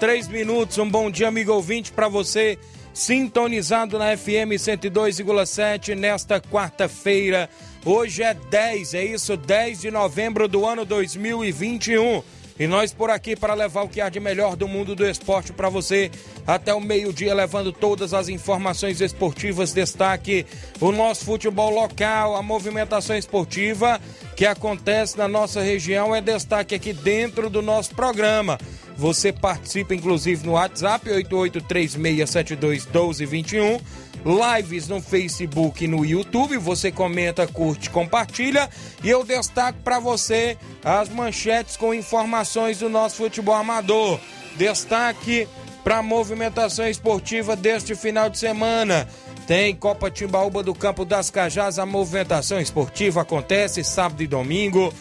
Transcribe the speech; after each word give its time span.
Três 0.00 0.26
minutos. 0.26 0.78
Um 0.78 0.88
bom 0.88 1.10
dia, 1.10 1.28
amigo 1.28 1.52
ouvinte, 1.52 1.92
para 1.92 2.08
você 2.08 2.58
sintonizado 2.92 3.98
na 3.98 4.16
FM 4.16 4.56
102,7 4.56 5.94
nesta 5.94 6.40
quarta-feira. 6.40 7.50
Hoje 7.84 8.22
é 8.22 8.32
10, 8.32 8.94
é 8.94 9.04
isso, 9.04 9.36
10 9.36 9.82
de 9.82 9.90
novembro 9.90 10.48
do 10.48 10.64
ano 10.64 10.86
2021. 10.86 12.22
E 12.58 12.66
nós 12.66 12.92
por 12.92 13.10
aqui 13.10 13.36
para 13.36 13.52
levar 13.52 13.82
o 13.82 13.88
que 13.88 14.00
há 14.00 14.08
de 14.08 14.20
melhor 14.20 14.56
do 14.56 14.66
mundo 14.66 14.94
do 14.94 15.06
esporte 15.06 15.52
para 15.52 15.68
você 15.68 16.10
até 16.46 16.74
o 16.74 16.80
meio-dia, 16.80 17.34
levando 17.34 17.70
todas 17.70 18.14
as 18.14 18.28
informações 18.28 19.02
esportivas. 19.02 19.72
Destaque 19.72 20.46
o 20.80 20.92
nosso 20.92 21.26
futebol 21.26 21.70
local, 21.70 22.36
a 22.36 22.42
movimentação 22.42 23.16
esportiva 23.16 24.00
que 24.34 24.46
acontece 24.46 25.18
na 25.18 25.28
nossa 25.28 25.60
região 25.60 26.14
é 26.14 26.20
destaque 26.22 26.74
aqui 26.74 26.94
dentro 26.94 27.50
do 27.50 27.60
nosso 27.60 27.94
programa. 27.94 28.58
Você 29.00 29.32
participa 29.32 29.94
inclusive 29.94 30.46
no 30.46 30.52
WhatsApp 30.52 31.08
8836721221, 31.08 33.80
lives 34.26 34.88
no 34.88 35.00
Facebook 35.00 35.82
e 35.82 35.88
no 35.88 36.04
YouTube. 36.04 36.58
Você 36.58 36.92
comenta, 36.92 37.46
curte, 37.46 37.88
compartilha 37.88 38.68
e 39.02 39.08
eu 39.08 39.24
destaco 39.24 39.78
para 39.82 39.98
você 39.98 40.58
as 40.84 41.08
manchetes 41.08 41.78
com 41.78 41.94
informações 41.94 42.80
do 42.80 42.90
nosso 42.90 43.16
futebol 43.16 43.54
amador. 43.54 44.20
Destaque 44.58 45.48
para 45.82 46.00
a 46.00 46.02
movimentação 46.02 46.86
esportiva 46.86 47.56
deste 47.56 47.94
final 47.94 48.28
de 48.28 48.38
semana. 48.38 49.08
Tem 49.46 49.74
Copa 49.74 50.10
Timbaúba 50.10 50.62
do 50.62 50.74
Campo 50.74 51.06
das 51.06 51.30
Cajás, 51.30 51.78
a 51.78 51.86
movimentação 51.86 52.60
esportiva 52.60 53.22
acontece 53.22 53.82
sábado 53.82 54.22
e 54.22 54.26
domingo. 54.26 54.92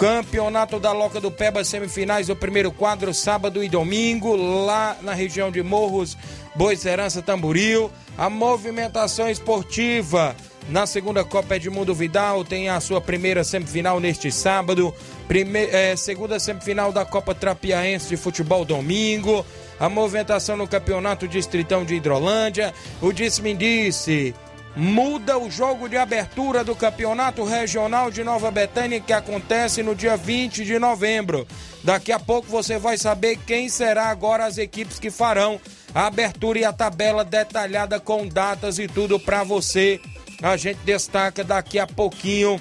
Campeonato 0.00 0.80
da 0.80 0.92
Loca 0.92 1.20
do 1.20 1.30
Peba, 1.30 1.62
semifinais 1.62 2.28
do 2.28 2.34
primeiro 2.34 2.72
quadro, 2.72 3.12
sábado 3.12 3.62
e 3.62 3.68
domingo, 3.68 4.34
lá 4.34 4.96
na 5.02 5.12
região 5.12 5.50
de 5.50 5.62
Morros, 5.62 6.16
Boicerança, 6.54 7.20
Tamboril. 7.20 7.90
A 8.16 8.30
movimentação 8.30 9.28
esportiva 9.28 10.34
na 10.70 10.86
segunda 10.86 11.22
Copa 11.22 11.56
Edmundo 11.56 11.94
Vidal 11.94 12.42
tem 12.46 12.70
a 12.70 12.80
sua 12.80 12.98
primeira 12.98 13.44
semifinal 13.44 14.00
neste 14.00 14.32
sábado. 14.32 14.94
Prime... 15.28 15.66
É, 15.66 15.94
segunda 15.96 16.38
semifinal 16.38 16.92
da 16.92 17.04
Copa 17.04 17.34
Trapiaense 17.34 18.08
de 18.08 18.16
Futebol 18.16 18.64
domingo. 18.64 19.44
A 19.78 19.90
movimentação 19.90 20.56
no 20.56 20.66
Campeonato 20.66 21.28
Distritão 21.28 21.84
de 21.84 21.96
Hidrolândia. 21.96 22.72
O 23.02 23.12
disse-me-disse 23.12 24.34
muda 24.76 25.38
o 25.38 25.50
jogo 25.50 25.88
de 25.88 25.96
abertura 25.96 26.62
do 26.62 26.76
Campeonato 26.76 27.44
Regional 27.44 28.10
de 28.10 28.22
Nova 28.22 28.50
Betânia 28.50 29.00
que 29.00 29.12
acontece 29.12 29.82
no 29.82 29.94
dia 29.94 30.16
20 30.16 30.64
de 30.64 30.78
novembro. 30.78 31.46
Daqui 31.82 32.12
a 32.12 32.18
pouco 32.18 32.48
você 32.48 32.78
vai 32.78 32.96
saber 32.96 33.36
quem 33.46 33.68
será 33.68 34.06
agora 34.06 34.46
as 34.46 34.58
equipes 34.58 34.98
que 34.98 35.10
farão 35.10 35.60
a 35.94 36.06
abertura 36.06 36.58
e 36.58 36.64
a 36.64 36.72
tabela 36.72 37.24
detalhada 37.24 37.98
com 37.98 38.26
datas 38.26 38.78
e 38.78 38.86
tudo 38.86 39.18
para 39.18 39.42
você. 39.42 40.00
A 40.42 40.56
gente 40.56 40.78
destaca 40.84 41.42
daqui 41.42 41.78
a 41.78 41.86
pouquinho 41.86 42.60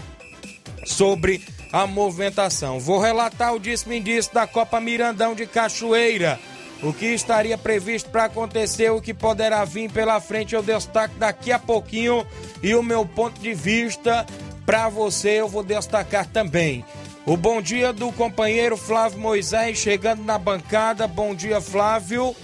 sobre 0.85 1.45
a 1.71 1.85
movimentação. 1.85 2.79
Vou 2.79 2.99
relatar 2.99 3.53
o 3.53 3.59
disse-me 3.59 4.03
da 4.33 4.47
Copa 4.47 4.79
Mirandão 4.79 5.35
de 5.35 5.45
Cachoeira 5.45 6.39
o 6.81 6.94
que 6.94 7.07
estaria 7.07 7.57
previsto 7.57 8.09
para 8.09 8.25
acontecer, 8.25 8.90
o 8.91 9.01
que 9.01 9.13
poderá 9.13 9.66
vir 9.66 9.91
pela 9.91 10.19
frente, 10.22 10.56
eu 10.56 10.63
destaco 10.63 11.16
daqui 11.17 11.51
a 11.51 11.59
pouquinho 11.59 12.25
e 12.63 12.73
o 12.73 12.84
meu 12.84 13.06
ponto 13.06 13.40
de 13.40 13.53
vista 13.53 14.25
para 14.66 14.88
você 14.88 15.41
eu 15.41 15.47
vou 15.47 15.63
destacar 15.63 16.25
também. 16.28 16.85
O 17.25 17.35
bom 17.35 17.62
dia 17.62 17.91
do 17.91 18.12
companheiro 18.12 18.78
Flávio 18.78 19.19
Moisés 19.19 19.78
chegando 19.78 20.23
na 20.23 20.38
bancada. 20.38 21.07
Bom 21.07 21.35
dia, 21.35 21.59
Flávio. 21.59 22.35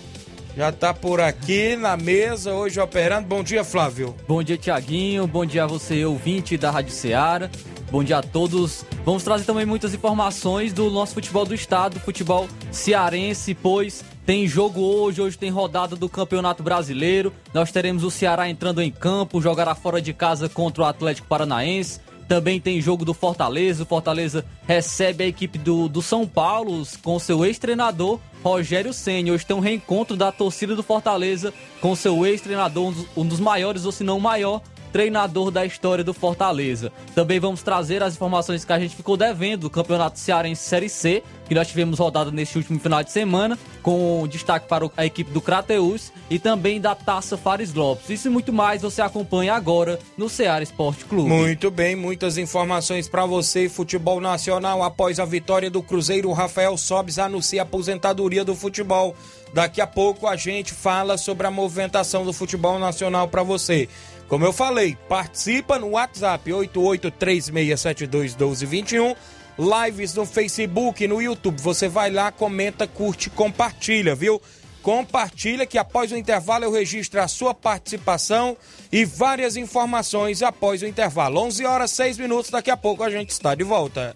Já 0.56 0.69
está 0.69 0.94
por 0.94 1.19
aqui 1.19 1.75
na 1.75 1.97
mesa, 1.97 2.53
hoje 2.53 2.79
operando. 2.79 3.28
Bom 3.28 3.44
dia, 3.44 3.63
Flávio. 3.63 4.16
Bom 4.28 4.44
dia, 4.44 4.57
Tiaguinho. 4.57 5.25
Bom 5.28 5.45
dia 5.45 5.63
a 5.63 5.68
você, 5.68 6.06
ouvinte 6.06 6.57
da 6.57 6.72
Rádio 6.72 6.91
Ceará. 6.91 7.50
Bom 7.91 8.03
dia 8.03 8.18
a 8.18 8.22
todos. 8.24 8.85
Vamos 9.03 9.24
trazer 9.24 9.45
também 9.45 9.66
muitas 9.66 9.94
informações 9.94 10.74
do 10.74 10.90
nosso 10.90 11.13
futebol 11.13 11.45
do 11.45 11.53
estado, 11.56 12.00
futebol 12.00 12.47
cearense, 12.72 13.53
pois 13.53 14.03
tem 14.25 14.47
jogo 14.47 14.81
hoje, 14.81 15.22
hoje 15.22 15.38
tem 15.38 15.52
rodada 15.52 15.96
do 15.96 16.09
Campeonato 16.09 16.63
Brasileiro. 16.63 17.31
Nós 17.53 17.72
teremos 17.72 18.03
o 18.03 18.09
Ceará 18.09 18.50
entrando 18.50 18.81
em 18.81 18.91
campo, 18.91 19.41
jogará 19.41 19.75
fora 19.75 20.02
de 20.02 20.13
casa 20.13 20.50
contra 20.50 20.84
o 20.84 20.86
Atlético 20.86 21.28
Paranaense. 21.28 22.00
Também 22.28 22.59
tem 22.59 22.81
jogo 22.81 23.06
do 23.06 23.13
Fortaleza. 23.13 23.84
O 23.84 23.86
Fortaleza 23.86 24.44
recebe 24.68 25.24
a 25.24 25.28
equipe 25.28 25.59
do, 25.59 25.88
do 25.88 26.02
São 26.02 26.25
Paulo 26.25 26.84
com 27.03 27.19
seu 27.19 27.46
ex-treinador 27.46 28.19
Rogério 28.44 28.94
Senna. 28.94 29.31
Hoje 29.31 29.46
tem 29.46 29.56
um 29.56 29.59
reencontro 29.59 30.18
da 30.18 30.31
torcida 30.31 30.75
do 30.75 30.81
Fortaleza 30.81 31.53
com 31.80 31.96
seu 31.96 32.25
ex-treinador, 32.25 32.94
um, 33.16 33.22
um 33.22 33.28
dos 33.28 33.40
maiores, 33.40 33.86
ou 33.86 33.92
se 33.92 34.03
não 34.03 34.19
maior, 34.19 34.62
treinador 34.95 35.51
da 35.51 35.66
história 35.66 36.06
do 36.06 36.13
Fortaleza. 36.13 36.89
Também 37.13 37.38
vamos 37.38 37.61
trazer 37.61 38.01
as 38.01 38.13
informações 38.13 38.63
que 38.63 38.72
a 38.72 38.79
gente 38.79 38.95
ficou 38.95 39.17
devendo 39.17 39.63
do 39.63 39.69
Campeonato 39.69 40.17
Cearense 40.17 40.63
Série 40.63 40.88
C, 40.88 41.22
que 41.50 41.53
nós 41.53 41.67
tivemos 41.67 42.00
rodada 42.00 42.31
neste 42.31 42.57
último 42.57 42.79
final 42.79 43.03
de 43.03 43.11
semana, 43.11 43.59
com 43.83 44.25
destaque 44.25 44.69
para 44.69 44.89
a 44.95 45.06
equipe 45.06 45.29
do 45.31 45.41
Crateus 45.41 46.13
e 46.29 46.39
também 46.39 46.79
da 46.79 46.95
Taça 46.95 47.35
Fares 47.35 47.73
Lopes. 47.73 48.09
Isso 48.09 48.29
e 48.29 48.31
muito 48.31 48.53
mais 48.53 48.83
você 48.83 49.01
acompanha 49.01 49.53
agora 49.53 50.00
no 50.18 50.30
Ceará 50.30 50.63
Esporte 50.63 51.03
Clube. 51.03 51.27
Muito 51.27 51.69
bem, 51.69 51.94
muitas 51.94 52.38
informações 52.38 53.09
para 53.09 53.25
você. 53.25 53.68
Futebol 53.68 54.21
Nacional, 54.21 54.81
após 54.81 55.19
a 55.19 55.25
vitória 55.25 55.69
do 55.69 55.83
Cruzeiro, 55.83 56.31
Rafael 56.31 56.77
Sobes 56.77 57.19
anuncia 57.19 57.62
a 57.62 57.63
aposentadoria 57.63 58.45
do 58.45 58.56
futebol. 58.56 59.13
Daqui 59.53 59.80
a 59.80 59.88
pouco 59.88 60.27
a 60.27 60.36
gente 60.36 60.74
fala 60.74 61.18
sobre 61.18 61.47
a 61.47 61.51
movimentação 61.51 62.25
do 62.25 62.33
futebol 62.33 62.80
nacional 62.80 63.27
para 63.27 63.44
você. 63.44 63.88
Como 64.27 64.44
eu 64.44 64.51
falei, 64.51 64.98
participa 65.07 65.77
no 65.77 65.92
WhatsApp 65.92 66.50
8836721221, 66.50 69.16
lives 69.57 70.13
no 70.16 70.25
Facebook, 70.25 71.07
no 71.07 71.22
YouTube. 71.22 71.62
Você 71.62 71.88
vai 71.88 72.10
lá, 72.10 72.31
comenta, 72.31 72.88
curte, 72.88 73.30
compartilha, 73.30 74.16
viu? 74.16 74.42
Compartilha 74.81 75.63
que 75.66 75.77
após 75.77 76.12
o 76.12 76.18
intervalo 76.18 76.63
eu 76.63 76.72
registro 76.72 77.22
a 77.22 77.27
sua 77.27 77.54
participação 77.54 78.57
e 78.92 79.06
várias 79.06 79.56
informações 79.57 80.44
após 80.44 80.81
o 80.81 80.88
intervalo. 80.88 81.39
11 81.42 81.66
horas 81.66 81.92
6 81.92 82.18
minutos, 82.18 82.50
daqui 82.51 82.71
a 82.71 82.78
pouco 82.78 83.04
a 83.04 83.10
gente 83.10 83.30
está 83.30 83.56
de 83.56 83.63
volta. 83.63 84.16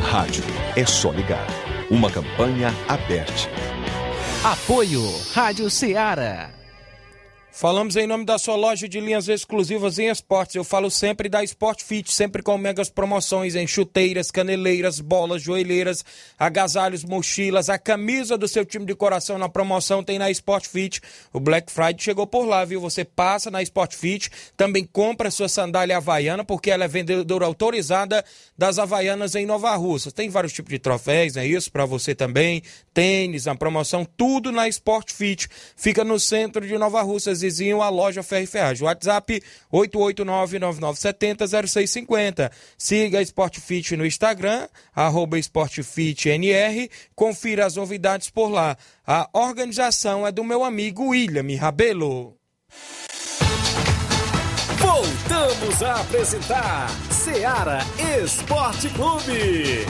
Rádio 0.00 0.42
é 0.74 0.84
só 0.84 1.12
ligar. 1.12 1.46
Uma 1.90 2.10
campanha 2.10 2.74
aberta. 2.88 3.32
Apoio 4.42 5.02
Rádio 5.32 5.70
Ceará. 5.70 6.59
Falamos 7.60 7.94
em 7.94 8.06
nome 8.06 8.24
da 8.24 8.38
sua 8.38 8.56
loja 8.56 8.88
de 8.88 8.98
linhas 9.00 9.28
exclusivas 9.28 9.98
em 9.98 10.08
esportes. 10.08 10.54
Eu 10.54 10.64
falo 10.64 10.90
sempre 10.90 11.28
da 11.28 11.44
Sport 11.44 11.82
Fit, 11.82 12.10
sempre 12.10 12.42
com 12.42 12.56
megas 12.56 12.88
promoções 12.88 13.54
em 13.54 13.66
chuteiras, 13.66 14.30
caneleiras, 14.30 14.98
bolas, 14.98 15.42
joelheiras, 15.42 16.02
agasalhos, 16.38 17.04
mochilas. 17.04 17.68
A 17.68 17.78
camisa 17.78 18.38
do 18.38 18.48
seu 18.48 18.64
time 18.64 18.86
de 18.86 18.94
coração 18.94 19.36
na 19.36 19.46
promoção 19.46 20.02
tem 20.02 20.18
na 20.18 20.30
Sport 20.30 20.68
Fit. 20.68 21.02
O 21.34 21.38
Black 21.38 21.70
Friday 21.70 21.98
chegou 21.98 22.26
por 22.26 22.46
lá, 22.46 22.64
viu? 22.64 22.80
Você 22.80 23.04
passa 23.04 23.50
na 23.50 23.60
Sport 23.60 23.94
Fit, 23.94 24.30
também 24.56 24.82
compra 24.90 25.30
sua 25.30 25.46
sandália 25.46 25.98
havaiana, 25.98 26.42
porque 26.42 26.70
ela 26.70 26.86
é 26.86 26.88
vendedora 26.88 27.44
autorizada 27.44 28.24
das 28.56 28.78
havaianas 28.78 29.34
em 29.34 29.44
Nova 29.44 29.76
Russa. 29.76 30.10
Tem 30.10 30.30
vários 30.30 30.54
tipos 30.54 30.70
de 30.70 30.78
troféus, 30.78 31.36
é 31.36 31.46
isso? 31.46 31.70
Para 31.70 31.84
você 31.84 32.14
também. 32.14 32.62
Tênis, 32.94 33.44
na 33.44 33.54
promoção, 33.54 34.02
tudo 34.16 34.50
na 34.50 34.66
Sport 34.66 35.12
Fit. 35.12 35.46
Fica 35.76 36.02
no 36.02 36.18
centro 36.18 36.66
de 36.66 36.78
Nova 36.78 37.02
Russas 37.02 37.49
vizinho 37.50 37.82
à 37.82 37.88
loja 37.88 38.22
Ferro 38.22 38.44
e 38.44 38.46
Ferragem. 38.46 38.86
WhatsApp 38.86 39.42
889-9970-0650. 39.72 42.52
Siga 42.78 43.20
Sportfit 43.20 43.96
no 43.96 44.06
Instagram, 44.06 44.68
arroba 44.94 45.36
SportFitNR. 45.38 46.88
Confira 47.14 47.66
as 47.66 47.76
novidades 47.76 48.30
por 48.30 48.48
lá. 48.48 48.76
A 49.06 49.28
organização 49.32 50.26
é 50.26 50.32
do 50.32 50.42
meu 50.44 50.64
amigo 50.64 51.08
William 51.08 51.44
Rabelo. 51.58 52.36
Voltamos 54.78 55.82
a 55.82 56.00
apresentar 56.00 56.88
Seara 57.10 57.80
Esporte 58.22 58.88
Clube. 58.90 59.84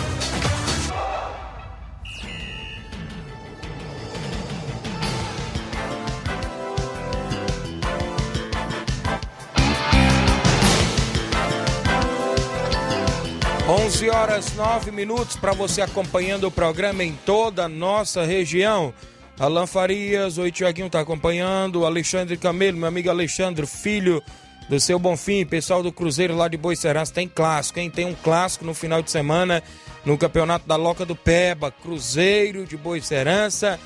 11 13.71 14.11
horas 14.11 14.53
9 14.57 14.91
minutos 14.91 15.37
para 15.37 15.53
você 15.53 15.81
acompanhando 15.81 16.43
o 16.43 16.51
programa 16.51 17.05
em 17.05 17.13
toda 17.25 17.67
a 17.67 17.69
nossa 17.69 18.25
região. 18.25 18.93
Alan 19.39 19.65
Farias, 19.65 20.39
oi 20.39 20.51
Tiaguinho, 20.51 20.91
tá 20.91 20.99
acompanhando. 20.99 21.87
Alexandre 21.87 22.37
Camelo, 22.37 22.79
meu 22.79 22.89
amigo 22.89 23.09
Alexandre, 23.09 23.65
filho 23.69 24.21
do 24.69 24.81
seu 24.81 24.99
Bonfim, 24.99 25.47
pessoal 25.47 25.85
do 25.85 25.93
Cruzeiro 25.93 26.35
lá 26.35 26.49
de 26.49 26.57
Boicerança, 26.57 27.15
tem 27.15 27.29
clássico, 27.29 27.79
hein? 27.79 27.89
Tem 27.89 28.05
um 28.05 28.13
clássico 28.13 28.65
no 28.65 28.75
final 28.75 29.03
de 29.03 29.11
semana 29.13 29.63
no 30.05 30.19
Campeonato 30.19 30.67
da 30.67 30.75
Loca 30.75 31.07
do 31.07 31.15
Peba, 31.15 31.71
Cruzeiro 31.71 32.67
de 32.67 32.77
Boicerança 32.77 33.79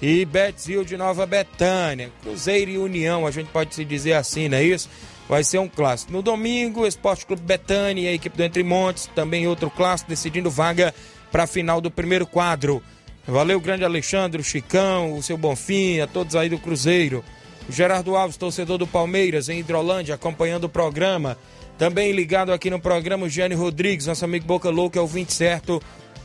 e 0.00 0.24
Betzil 0.24 0.84
de 0.84 0.96
Nova 0.96 1.26
Betânia. 1.26 2.12
Cruzeiro 2.22 2.70
e 2.70 2.78
União, 2.78 3.26
a 3.26 3.30
gente 3.32 3.48
pode 3.48 3.74
se 3.74 3.84
dizer 3.84 4.12
assim, 4.12 4.48
não 4.48 4.58
é 4.58 4.62
isso? 4.62 4.88
Vai 5.32 5.42
ser 5.42 5.58
um 5.58 5.66
clássico. 5.66 6.12
No 6.12 6.20
domingo, 6.20 6.86
Esporte 6.86 7.24
Clube 7.24 7.40
Betânia 7.40 8.10
a 8.10 8.12
equipe 8.12 8.36
do 8.36 8.42
Entre 8.42 8.62
Montes, 8.62 9.08
também 9.14 9.48
outro 9.48 9.70
clássico, 9.70 10.10
decidindo 10.10 10.50
vaga 10.50 10.94
para 11.30 11.44
a 11.44 11.46
final 11.46 11.80
do 11.80 11.90
primeiro 11.90 12.26
quadro. 12.26 12.82
Valeu, 13.26 13.58
grande 13.58 13.82
Alexandre, 13.82 14.42
o 14.42 14.44
Chicão, 14.44 15.16
o 15.16 15.22
seu 15.22 15.38
Bonfim, 15.38 16.00
a 16.00 16.06
todos 16.06 16.36
aí 16.36 16.50
do 16.50 16.58
Cruzeiro. 16.58 17.24
O 17.66 17.72
Gerardo 17.72 18.14
Alves, 18.14 18.36
torcedor 18.36 18.76
do 18.76 18.86
Palmeiras, 18.86 19.48
em 19.48 19.60
Hidrolândia, 19.60 20.16
acompanhando 20.16 20.64
o 20.64 20.68
programa. 20.68 21.38
Também 21.78 22.12
ligado 22.12 22.52
aqui 22.52 22.68
no 22.68 22.78
programa, 22.78 23.24
o 23.24 23.28
Gênio 23.30 23.56
Rodrigues, 23.56 24.08
nosso 24.08 24.26
amigo 24.26 24.44
Boca 24.44 24.68
Louca, 24.68 24.98
é 24.98 25.02
o 25.02 25.06
20 25.06 25.32
certo 25.32 25.82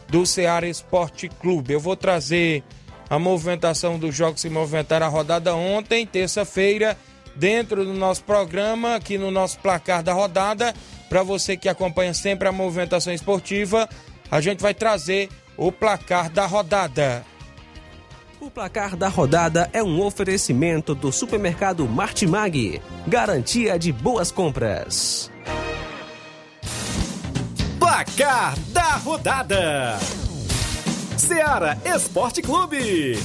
do 0.09 0.25
Ceará 0.25 0.68
Esporte 0.68 1.30
Clube. 1.30 1.71
Eu 1.71 1.80
vou 1.80 1.95
trazer 1.95 2.62
a 3.09 3.18
movimentação 3.18 3.98
dos 3.98 4.13
jogos 4.13 4.36
que 4.36 4.42
se 4.42 4.50
movimentaram 4.50 5.06
a 5.06 5.09
rodada 5.09 5.56
ontem, 5.56 6.06
terça-feira 6.06 6.98
dentro 7.37 7.85
do 7.85 7.93
nosso 7.93 8.23
programa, 8.23 8.95
aqui 8.95 9.17
no 9.17 9.31
nosso 9.31 9.59
placar 9.59 10.03
da 10.03 10.13
rodada. 10.13 10.73
Para 11.07 11.23
você 11.23 11.55
que 11.55 11.69
acompanha 11.69 12.13
sempre 12.13 12.47
a 12.47 12.51
movimentação 12.51 13.13
esportiva, 13.13 13.87
a 14.29 14.41
gente 14.41 14.61
vai 14.61 14.73
trazer 14.73 15.29
o 15.55 15.71
placar 15.71 16.29
da 16.29 16.45
rodada. 16.45 17.25
O 18.39 18.51
placar 18.51 18.95
da 18.95 19.07
rodada 19.07 19.69
é 19.73 19.81
um 19.81 20.01
oferecimento 20.01 20.94
do 20.94 21.11
supermercado 21.11 21.87
Martimag, 21.87 22.81
garantia 23.07 23.79
de 23.79 23.91
boas 23.91 24.31
compras. 24.31 25.31
Placar 27.79 28.57
da 28.69 28.95
rodada: 28.97 29.97
Seara 31.17 31.77
Esporte 31.85 32.41
Clube. 32.41 33.17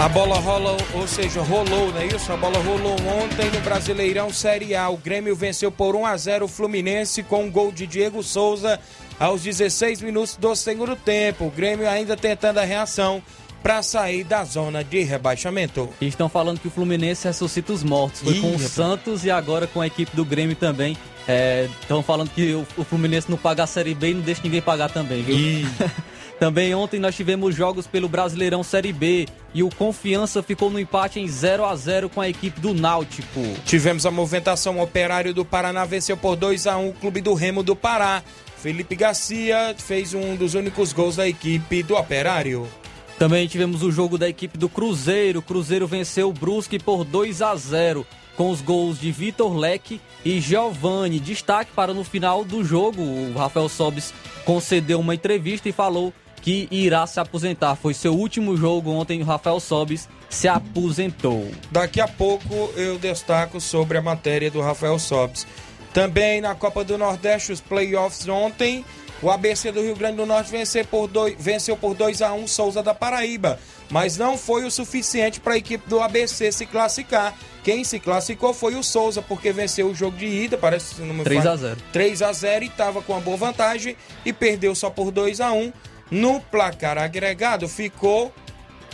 A 0.00 0.08
bola 0.08 0.38
rola, 0.38 0.78
ou 0.94 1.06
seja, 1.06 1.42
rolou, 1.42 1.92
não 1.92 2.00
é 2.00 2.06
isso? 2.06 2.32
A 2.32 2.36
bola 2.38 2.58
rolou 2.60 2.94
ontem 3.22 3.50
no 3.50 3.60
Brasileirão 3.60 4.32
Série 4.32 4.74
A. 4.74 4.88
O 4.88 4.96
Grêmio 4.96 5.36
venceu 5.36 5.70
por 5.70 5.94
1 5.94 6.06
a 6.06 6.16
0 6.16 6.46
o 6.46 6.48
Fluminense 6.48 7.22
com 7.22 7.44
um 7.44 7.50
gol 7.50 7.70
de 7.70 7.86
Diego 7.86 8.22
Souza 8.22 8.80
aos 9.18 9.42
16 9.42 10.00
minutos 10.00 10.36
do 10.36 10.56
segundo 10.56 10.96
tempo. 10.96 11.44
O 11.44 11.50
Grêmio 11.50 11.86
ainda 11.86 12.16
tentando 12.16 12.56
a 12.56 12.64
reação 12.64 13.22
para 13.62 13.82
sair 13.82 14.24
da 14.24 14.42
zona 14.42 14.82
de 14.82 15.02
rebaixamento. 15.02 15.86
E 16.00 16.06
estão 16.06 16.30
falando 16.30 16.58
que 16.58 16.68
o 16.68 16.70
Fluminense 16.70 17.28
ressuscita 17.28 17.70
os 17.70 17.84
mortos. 17.84 18.22
Foi 18.22 18.32
Ih, 18.32 18.40
com 18.40 18.56
o 18.56 18.58
Santos 18.58 19.26
e 19.26 19.30
agora 19.30 19.66
com 19.66 19.82
a 19.82 19.86
equipe 19.86 20.16
do 20.16 20.24
Grêmio 20.24 20.56
também. 20.56 20.96
Estão 21.82 22.00
é, 22.00 22.02
falando 22.02 22.30
que 22.30 22.54
o, 22.54 22.66
o, 22.78 22.84
Fluminense 22.84 23.30
não 23.30 23.36
paga 23.36 23.64
a 23.64 23.66
Série 23.66 23.94
B 23.94 24.12
e 24.12 24.14
não 24.14 24.22
deixa 24.22 24.40
ninguém 24.42 24.62
pagar 24.62 24.90
também, 24.90 25.22
viu? 25.22 25.36
Também 26.40 26.74
ontem 26.74 26.98
nós 26.98 27.14
tivemos 27.14 27.54
jogos 27.54 27.86
pelo 27.86 28.08
Brasileirão 28.08 28.62
Série 28.62 28.94
B 28.94 29.28
e 29.52 29.62
o 29.62 29.68
Confiança 29.68 30.42
ficou 30.42 30.70
no 30.70 30.80
empate 30.80 31.20
em 31.20 31.28
0 31.28 31.66
a 31.66 31.76
0 31.76 32.08
com 32.08 32.18
a 32.18 32.30
equipe 32.30 32.58
do 32.58 32.72
Náutico. 32.72 33.42
Tivemos 33.66 34.06
a 34.06 34.10
movimentação 34.10 34.80
Operário 34.80 35.34
do 35.34 35.44
Paraná 35.44 35.84
venceu 35.84 36.16
por 36.16 36.36
2 36.36 36.66
a 36.66 36.78
1 36.78 36.88
o 36.88 36.92
Clube 36.94 37.20
do 37.20 37.34
Remo 37.34 37.62
do 37.62 37.76
Pará. 37.76 38.22
Felipe 38.56 38.96
Garcia 38.96 39.74
fez 39.76 40.14
um 40.14 40.34
dos 40.34 40.54
únicos 40.54 40.94
gols 40.94 41.16
da 41.16 41.28
equipe 41.28 41.82
do 41.82 41.94
Operário. 41.94 42.66
Também 43.18 43.46
tivemos 43.46 43.82
o 43.82 43.92
jogo 43.92 44.16
da 44.16 44.26
equipe 44.26 44.56
do 44.56 44.66
Cruzeiro. 44.66 45.40
O 45.40 45.42
Cruzeiro 45.42 45.86
venceu 45.86 46.30
o 46.30 46.32
Brusque 46.32 46.78
por 46.78 47.04
2 47.04 47.42
a 47.42 47.54
0 47.54 48.06
com 48.34 48.48
os 48.48 48.62
gols 48.62 48.98
de 48.98 49.12
Vitor 49.12 49.54
Leque 49.54 50.00
e 50.24 50.40
Giovani. 50.40 51.20
Destaque 51.20 51.70
para 51.76 51.92
no 51.92 52.02
final 52.02 52.46
do 52.46 52.64
jogo, 52.64 53.02
o 53.02 53.34
Rafael 53.36 53.68
Sobis 53.68 54.14
concedeu 54.46 55.00
uma 55.00 55.14
entrevista 55.14 55.68
e 55.68 55.72
falou 55.72 56.14
que 56.42 56.68
irá 56.70 57.06
se 57.06 57.20
aposentar. 57.20 57.76
Foi 57.76 57.94
seu 57.94 58.14
último 58.14 58.56
jogo 58.56 58.90
ontem, 58.90 59.20
o 59.20 59.24
Rafael 59.24 59.60
Sobis 59.60 60.08
se 60.28 60.48
aposentou. 60.48 61.50
Daqui 61.70 62.00
a 62.00 62.08
pouco 62.08 62.70
eu 62.76 62.98
destaco 62.98 63.60
sobre 63.60 63.98
a 63.98 64.02
matéria 64.02 64.50
do 64.50 64.60
Rafael 64.60 64.98
Sobis. 64.98 65.46
Também 65.92 66.40
na 66.40 66.54
Copa 66.54 66.84
do 66.84 66.96
Nordeste, 66.96 67.52
os 67.52 67.60
playoffs 67.60 68.28
ontem, 68.28 68.84
O 69.22 69.30
ABC 69.30 69.70
do 69.70 69.82
Rio 69.82 69.94
Grande 69.94 70.16
do 70.16 70.24
Norte 70.24 70.50
venceu 70.50 70.84
por 70.84 71.06
2, 71.06 71.36
venceu 71.38 71.76
por 71.76 71.94
2 71.94 72.22
a 72.22 72.32
1 72.32 72.46
Souza 72.46 72.82
da 72.82 72.94
Paraíba, 72.94 73.58
mas 73.90 74.16
não 74.16 74.38
foi 74.38 74.64
o 74.64 74.70
suficiente 74.70 75.40
para 75.40 75.54
a 75.54 75.56
equipe 75.58 75.86
do 75.88 76.00
ABC 76.00 76.50
se 76.50 76.64
classificar. 76.64 77.36
Quem 77.62 77.84
se 77.84 78.00
classificou 78.00 78.54
foi 78.54 78.74
o 78.76 78.82
Souza, 78.82 79.20
porque 79.20 79.52
venceu 79.52 79.88
o 79.88 79.94
jogo 79.94 80.16
de 80.16 80.24
ida, 80.24 80.56
parece 80.56 80.94
se 80.94 81.02
não 81.02 81.12
me 81.12 81.22
3 81.24 81.42
falha, 81.42 81.52
a 81.52 81.56
0. 81.56 81.80
3 81.92 82.22
a 82.22 82.32
0 82.32 82.64
e 82.64 82.68
estava 82.68 83.02
com 83.02 83.12
uma 83.12 83.20
boa 83.20 83.36
vantagem 83.36 83.94
e 84.24 84.32
perdeu 84.32 84.74
só 84.74 84.88
por 84.88 85.10
2 85.10 85.40
a 85.40 85.52
1. 85.52 85.70
No 86.10 86.40
placar 86.40 86.98
agregado 86.98 87.68
ficou 87.68 88.32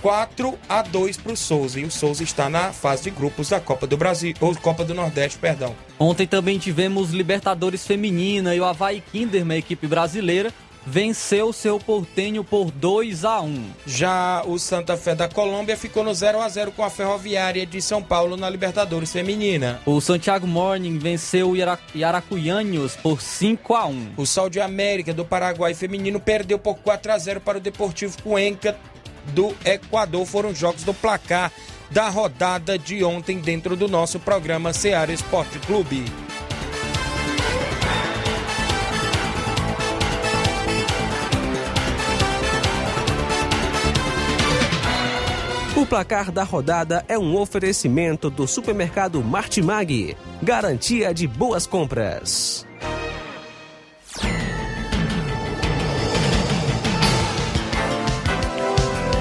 4 0.03 0.59
a 0.69 0.83
2 0.83 1.17
para 1.17 1.33
o 1.33 1.37
Souza. 1.37 1.81
E 1.81 1.85
o 1.85 1.91
Souza 1.91 2.23
está 2.23 2.49
na 2.49 2.73
fase 2.73 3.05
de 3.05 3.11
grupos 3.11 3.49
da 3.49 3.61
Copa 3.61 3.87
do 3.87 3.97
Brasil, 3.97 4.35
ou 4.41 4.55
Copa 4.57 4.85
do 4.85 4.95
Nordeste, 4.95 5.39
perdão. 5.39 5.75
Ontem 5.99 6.27
também 6.27 6.59
tivemos 6.59 7.11
Libertadores 7.11 7.87
Feminina 7.87 8.55
e 8.55 8.61
o 8.61 8.65
Havaí 8.65 9.01
Kinderman, 9.01 9.59
equipe 9.59 9.87
brasileira, 9.87 10.53
venceu 10.87 11.53
seu 11.53 11.79
portenho 11.81 12.45
por 12.45 12.71
2 12.71 13.25
a 13.25 13.41
1 13.41 13.65
Já 13.87 14.43
o 14.47 14.59
Santa 14.59 14.97
Fé 14.97 15.15
da 15.15 15.29
Colômbia 15.29 15.77
ficou 15.77 16.05
no 16.05 16.15
0 16.15 16.41
a 16.41 16.49
0 16.49 16.71
com 16.73 16.85
a 16.85 16.91
Ferroviária 16.91 17.67
de 17.67 17.83
São 17.83 18.03
Paulo 18.03 18.37
na 18.37 18.49
Libertadores 18.49 19.13
Feminina. 19.13 19.81
O 19.85 20.01
Santiago 20.01 20.47
Morning 20.47 20.99
venceu 20.99 21.51
o 21.51 21.57
Yara- 21.57 21.79
Yaracuyanhos 21.95 22.95
por 22.97 23.21
5 23.21 23.75
a 23.75 23.87
1 23.87 24.13
O 24.17 24.25
Sol 24.27 24.49
de 24.49 24.61
América 24.61 25.13
do 25.13 25.25
Paraguai 25.25 25.75
Feminino 25.75 26.21
perdeu 26.21 26.59
por 26.59 26.77
4 26.79 27.13
a 27.13 27.19
0 27.19 27.41
para 27.41 27.59
o 27.59 27.61
Deportivo 27.61 28.17
Cuenca 28.23 28.77
do 29.35 29.53
Equador. 29.65 30.25
Foram 30.25 30.55
jogos 30.55 30.85
do 30.85 30.95
placar 30.95 31.51
da 31.91 32.09
rodada 32.09 32.79
de 32.79 33.03
ontem 33.05 33.39
dentro 33.41 33.77
do 33.77 33.89
nosso 33.89 34.19
programa 34.21 34.73
Seara 34.73 35.13
Esporte 35.13 35.59
Clube. 35.61 36.05
O 45.77 45.85
placar 45.85 46.33
da 46.33 46.43
rodada 46.43 47.05
é 47.07 47.19
um 47.19 47.37
oferecimento 47.37 48.31
do 48.31 48.49
supermercado 48.49 49.23
Martimag. 49.23 50.17
Garantia 50.43 51.13
de 51.13 51.27
boas 51.29 51.67
compras. 51.67 52.67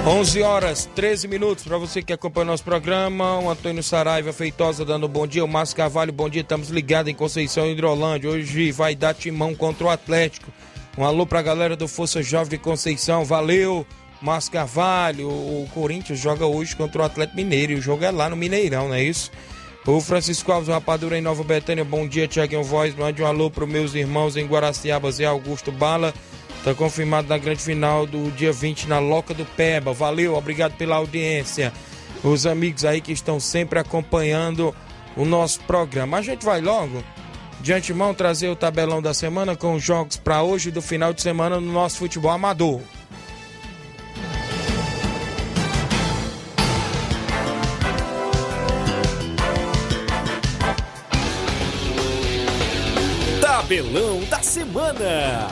Onze 0.07 0.41
horas 0.41 0.89
13 0.95 1.27
minutos 1.27 1.65
para 1.65 1.77
você 1.77 2.01
que 2.01 2.13
acompanha 2.13 2.45
o 2.45 2.51
nosso 2.51 2.63
programa. 2.63 3.37
O 3.39 3.49
Antônio 3.49 3.83
Saraiva 3.83 4.31
Feitosa 4.31 4.85
dando 4.85 5.07
um 5.07 5.09
bom 5.09 5.27
dia. 5.27 5.43
O 5.43 5.47
Márcio 5.49 5.75
Carvalho, 5.75 6.13
bom 6.13 6.29
dia. 6.29 6.41
Estamos 6.41 6.69
ligados 6.69 7.11
em 7.11 7.15
Conceição 7.15 7.69
Hidrolândia. 7.69 8.29
Hoje 8.29 8.71
vai 8.71 8.95
dar 8.95 9.13
timão 9.13 9.53
contra 9.53 9.87
o 9.87 9.89
Atlético. 9.89 10.53
Um 10.97 11.03
alô 11.03 11.25
para 11.25 11.39
a 11.39 11.43
galera 11.43 11.75
do 11.75 11.89
Força 11.89 12.23
Jovem 12.23 12.51
de 12.51 12.59
Conceição. 12.59 13.25
Valeu, 13.25 13.85
Márcio 14.21 14.51
Carvalho. 14.51 15.27
O 15.27 15.67
Corinthians 15.73 16.19
joga 16.19 16.45
hoje 16.45 16.75
contra 16.75 17.01
o 17.01 17.05
Atlético 17.05 17.37
Mineiro. 17.37 17.73
E 17.73 17.75
o 17.75 17.81
jogo 17.81 18.03
é 18.03 18.11
lá 18.11 18.29
no 18.29 18.35
Mineirão, 18.35 18.89
não 18.89 18.95
é 18.95 19.03
isso? 19.03 19.31
O 19.85 20.01
Francisco 20.01 20.51
Alves 20.51 20.69
Rapadura 20.69 21.17
em 21.17 21.21
Nova 21.21 21.43
Betânia. 21.43 21.83
Bom 21.83 22.07
dia, 22.07 22.27
Tiaguinho 22.27 22.63
Voz. 22.63 22.95
Mande 22.95 23.21
um 23.21 23.27
alô 23.27 23.51
para 23.51 23.67
meus 23.67 23.93
irmãos 23.93 24.35
em 24.35 24.45
Guaraciaba, 24.45 25.11
Zé 25.11 25.25
Augusto 25.25 25.71
Bala. 25.71 26.13
Está 26.57 26.73
confirmado 26.73 27.27
na 27.27 27.37
grande 27.37 27.61
final 27.61 28.07
do 28.07 28.31
dia 28.31 28.51
20 28.51 28.87
na 28.87 28.97
Loca 28.97 29.35
do 29.35 29.45
Peba. 29.45 29.93
Valeu, 29.93 30.35
obrigado 30.35 30.75
pela 30.75 30.95
audiência. 30.95 31.71
Os 32.23 32.47
amigos 32.47 32.83
aí 32.83 32.99
que 32.99 33.11
estão 33.11 33.39
sempre 33.39 33.77
acompanhando 33.77 34.73
o 35.15 35.23
nosso 35.23 35.59
programa. 35.61 36.17
A 36.17 36.21
gente 36.23 36.43
vai 36.43 36.61
logo, 36.61 37.03
de 37.61 37.71
antemão, 37.71 38.15
trazer 38.15 38.49
o 38.49 38.55
tabelão 38.55 38.99
da 38.99 39.13
semana 39.13 39.55
com 39.55 39.75
os 39.75 39.83
jogos 39.83 40.17
para 40.17 40.41
hoje 40.41 40.69
e 40.69 40.71
do 40.71 40.81
final 40.81 41.13
de 41.13 41.21
semana 41.21 41.59
no 41.59 41.71
nosso 41.71 41.97
futebol 41.97 42.31
amador. 42.31 42.81
Tabelão 53.65 54.23
da 54.25 54.43
semana. 54.43 55.47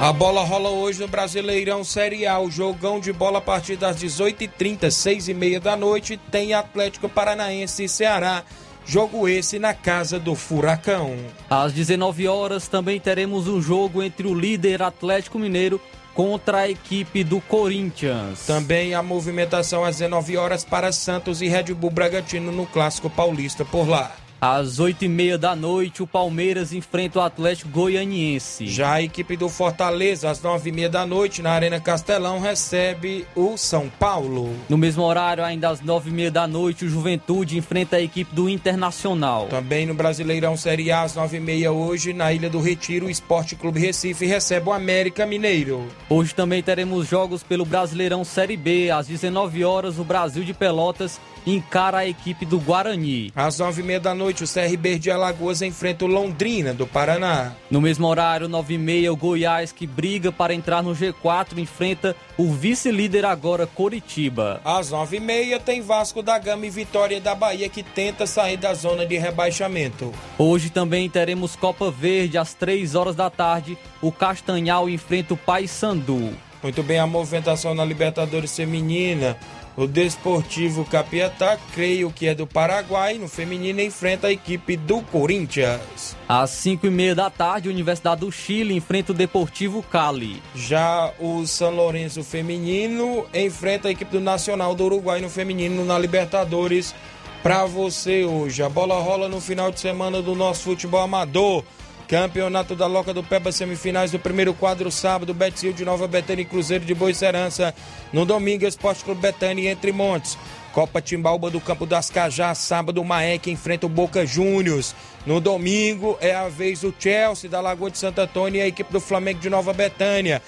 A 0.00 0.12
bola 0.12 0.42
rola 0.42 0.70
hoje 0.70 1.00
no 1.00 1.06
Brasileirão 1.06 1.84
Série 1.84 2.26
A. 2.26 2.40
O 2.40 2.50
jogão 2.50 2.98
de 2.98 3.12
bola 3.12 3.38
a 3.38 3.40
partir 3.40 3.76
das 3.76 4.02
18h30, 4.02 4.88
6h30 4.88 5.60
da 5.60 5.76
noite. 5.76 6.18
Tem 6.32 6.52
Atlético 6.52 7.08
Paranaense 7.08 7.84
e 7.84 7.88
Ceará. 7.88 8.42
Jogo 8.84 9.28
esse 9.28 9.56
na 9.60 9.72
casa 9.72 10.18
do 10.18 10.34
Furacão. 10.34 11.14
Às 11.48 11.72
19 11.72 12.26
horas 12.26 12.66
também 12.66 12.98
teremos 12.98 13.46
o 13.46 13.60
jogo 13.60 14.02
entre 14.02 14.26
o 14.26 14.34
líder 14.34 14.82
Atlético 14.82 15.38
Mineiro 15.38 15.80
contra 16.18 16.62
a 16.62 16.68
equipe 16.68 17.22
do 17.22 17.40
Corinthians. 17.40 18.44
Também 18.44 18.92
a 18.92 19.00
movimentação 19.00 19.84
às 19.84 19.98
19 19.98 20.36
horas 20.36 20.64
para 20.64 20.90
Santos 20.90 21.40
e 21.40 21.46
Red 21.46 21.72
Bull 21.74 21.92
Bragantino 21.92 22.50
no 22.50 22.66
Clássico 22.66 23.08
Paulista 23.08 23.64
por 23.64 23.88
lá. 23.88 24.10
Às 24.40 24.78
8h30 24.78 25.36
da 25.36 25.56
noite, 25.56 26.00
o 26.00 26.06
Palmeiras 26.06 26.72
enfrenta 26.72 27.18
o 27.18 27.22
Atlético 27.22 27.70
Goianiense. 27.70 28.68
Já 28.68 28.92
a 28.92 29.02
equipe 29.02 29.36
do 29.36 29.48
Fortaleza, 29.48 30.30
às 30.30 30.40
9h30 30.40 30.88
da 30.88 31.04
noite, 31.04 31.42
na 31.42 31.50
Arena 31.50 31.80
Castelão, 31.80 32.38
recebe 32.38 33.26
o 33.34 33.56
São 33.56 33.88
Paulo. 33.98 34.54
No 34.68 34.78
mesmo 34.78 35.02
horário, 35.02 35.44
ainda 35.44 35.70
às 35.70 35.82
9h30 35.82 36.30
da 36.30 36.46
noite, 36.46 36.84
o 36.84 36.88
Juventude 36.88 37.58
enfrenta 37.58 37.96
a 37.96 38.00
equipe 38.00 38.32
do 38.32 38.48
Internacional. 38.48 39.48
Também 39.48 39.86
no 39.86 39.94
Brasileirão 39.94 40.56
Série 40.56 40.92
A, 40.92 41.02
às 41.02 41.16
9h30 41.16 41.72
hoje, 41.72 42.12
na 42.12 42.32
Ilha 42.32 42.48
do 42.48 42.60
Retiro, 42.60 43.06
o 43.06 43.10
Esporte 43.10 43.56
Clube 43.56 43.80
Recife 43.80 44.24
recebe 44.24 44.68
o 44.68 44.72
América 44.72 45.26
Mineiro. 45.26 45.88
Hoje 46.08 46.32
também 46.32 46.62
teremos 46.62 47.08
jogos 47.08 47.42
pelo 47.42 47.64
Brasileirão 47.64 48.22
Série 48.22 48.56
B. 48.56 48.88
Às 48.92 49.08
19 49.08 49.64
horas, 49.64 49.98
o 49.98 50.04
Brasil 50.04 50.44
de 50.44 50.54
Pelotas 50.54 51.20
encara 51.46 51.98
a 51.98 52.06
equipe 52.06 52.44
do 52.44 52.58
Guarani. 52.58 53.32
Às 53.34 53.58
9h30 53.58 53.98
da 54.00 54.14
noite, 54.14 54.27
o 54.44 54.46
CRB 54.46 54.98
de 54.98 55.10
Alagoas 55.10 55.62
enfrenta 55.62 56.04
o 56.04 56.08
Londrina, 56.08 56.72
do 56.72 56.86
Paraná. 56.86 57.52
No 57.70 57.80
mesmo 57.80 58.06
horário, 58.06 58.48
9h30, 58.48 59.10
o 59.10 59.16
Goiás, 59.16 59.72
que 59.72 59.86
briga 59.86 60.30
para 60.30 60.54
entrar 60.54 60.82
no 60.82 60.92
G4, 60.92 61.58
enfrenta 61.58 62.14
o 62.36 62.52
vice-líder 62.52 63.24
agora, 63.24 63.66
Coritiba. 63.66 64.60
Às 64.64 64.90
9h30 64.90 65.60
tem 65.60 65.80
Vasco 65.80 66.22
da 66.22 66.38
Gama 66.38 66.66
e 66.66 66.70
Vitória 66.70 67.20
da 67.20 67.34
Bahia, 67.34 67.68
que 67.68 67.82
tenta 67.82 68.26
sair 68.26 68.56
da 68.56 68.74
zona 68.74 69.04
de 69.04 69.16
rebaixamento. 69.16 70.12
Hoje 70.38 70.70
também 70.70 71.08
teremos 71.08 71.56
Copa 71.56 71.90
Verde, 71.90 72.38
às 72.38 72.54
3 72.54 72.94
horas 72.94 73.16
da 73.16 73.30
tarde, 73.30 73.76
o 74.00 74.12
Castanhal 74.12 74.88
enfrenta 74.88 75.34
o 75.34 75.36
Paysandu. 75.36 76.32
Muito 76.62 76.82
bem, 76.82 76.98
a 76.98 77.06
movimentação 77.06 77.72
na 77.72 77.84
Libertadores 77.84 78.54
Feminina. 78.54 79.36
O 79.78 79.86
Desportivo 79.86 80.84
Capiatá, 80.84 81.56
creio 81.72 82.10
que 82.10 82.26
é 82.26 82.34
do 82.34 82.48
Paraguai, 82.48 83.16
no 83.16 83.28
feminino 83.28 83.80
enfrenta 83.80 84.26
a 84.26 84.32
equipe 84.32 84.76
do 84.76 85.00
Corinthians. 85.02 86.16
Às 86.28 86.50
5 86.50 86.88
e 86.88 86.90
meia 86.90 87.14
da 87.14 87.30
tarde, 87.30 87.68
a 87.68 87.70
Universidade 87.70 88.22
do 88.22 88.32
Chile 88.32 88.74
enfrenta 88.74 89.12
o 89.12 89.14
Deportivo 89.14 89.80
Cali. 89.84 90.42
Já 90.52 91.12
o 91.20 91.46
São 91.46 91.70
Lourenço 91.70 92.24
feminino 92.24 93.24
enfrenta 93.32 93.86
a 93.86 93.92
equipe 93.92 94.10
do 94.10 94.20
Nacional 94.20 94.74
do 94.74 94.82
Uruguai 94.82 95.20
no 95.20 95.30
feminino 95.30 95.84
na 95.84 95.96
Libertadores. 95.96 96.92
Para 97.40 97.64
você 97.64 98.24
hoje, 98.24 98.64
a 98.64 98.68
bola 98.68 99.00
rola 99.00 99.28
no 99.28 99.40
final 99.40 99.70
de 99.70 99.78
semana 99.78 100.20
do 100.20 100.34
nosso 100.34 100.64
futebol 100.64 101.02
amador. 101.02 101.62
Campeonato 102.08 102.74
da 102.74 102.86
Loca 102.86 103.12
do 103.12 103.22
Peba, 103.22 103.52
semifinais 103.52 104.10
do 104.10 104.18
primeiro 104.18 104.54
quadro, 104.54 104.90
sábado, 104.90 105.34
Betzil 105.34 105.74
de 105.74 105.84
Nova 105.84 106.08
Betânia 106.08 106.40
e 106.40 106.46
Cruzeiro 106.46 106.82
de 106.82 106.94
Boicerança. 106.94 107.74
No 108.14 108.24
domingo, 108.24 108.64
Esporte 108.64 109.04
Clube 109.04 109.20
Betânia 109.20 109.70
Entre 109.70 109.92
Montes. 109.92 110.38
Copa 110.72 111.02
Timbalba 111.02 111.50
do 111.50 111.60
Campo 111.60 111.84
das 111.84 112.08
Cajás, 112.08 112.58
sábado, 112.58 113.04
Maek 113.04 113.50
enfrenta 113.50 113.84
o 113.84 113.90
Boca 113.90 114.24
Juniors. 114.24 114.94
No 115.26 115.38
domingo, 115.38 116.16
é 116.18 116.34
a 116.34 116.48
vez 116.48 116.80
do 116.80 116.94
Chelsea 116.98 117.50
da 117.50 117.60
Lagoa 117.60 117.90
de 117.90 117.98
Santo 117.98 118.22
Antônio 118.22 118.58
e 118.58 118.62
a 118.62 118.66
equipe 118.66 118.90
do 118.90 119.00
Flamengo 119.00 119.40
de 119.40 119.50
Nova 119.50 119.74
Betânia. 119.74 120.40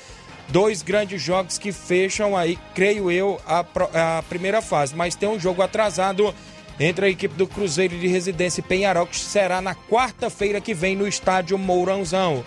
Dois 0.48 0.80
grandes 0.80 1.20
jogos 1.20 1.58
que 1.58 1.72
fecham 1.72 2.34
aí, 2.34 2.58
creio 2.74 3.10
eu, 3.10 3.38
a, 3.46 3.66
a 4.18 4.22
primeira 4.22 4.62
fase. 4.62 4.96
Mas 4.96 5.14
tem 5.14 5.28
um 5.28 5.38
jogo 5.38 5.60
atrasado 5.60 6.34
entre 6.80 7.04
a 7.04 7.08
equipe 7.10 7.34
do 7.34 7.46
Cruzeiro 7.46 7.98
de 7.98 8.06
Residência 8.06 8.60
e 8.60 8.64
Penharol, 8.64 9.06
que 9.06 9.16
será 9.16 9.60
na 9.60 9.74
quarta-feira 9.74 10.62
que 10.62 10.72
vem 10.72 10.96
no 10.96 11.06
estádio 11.06 11.58
Mourãozão. 11.58 12.42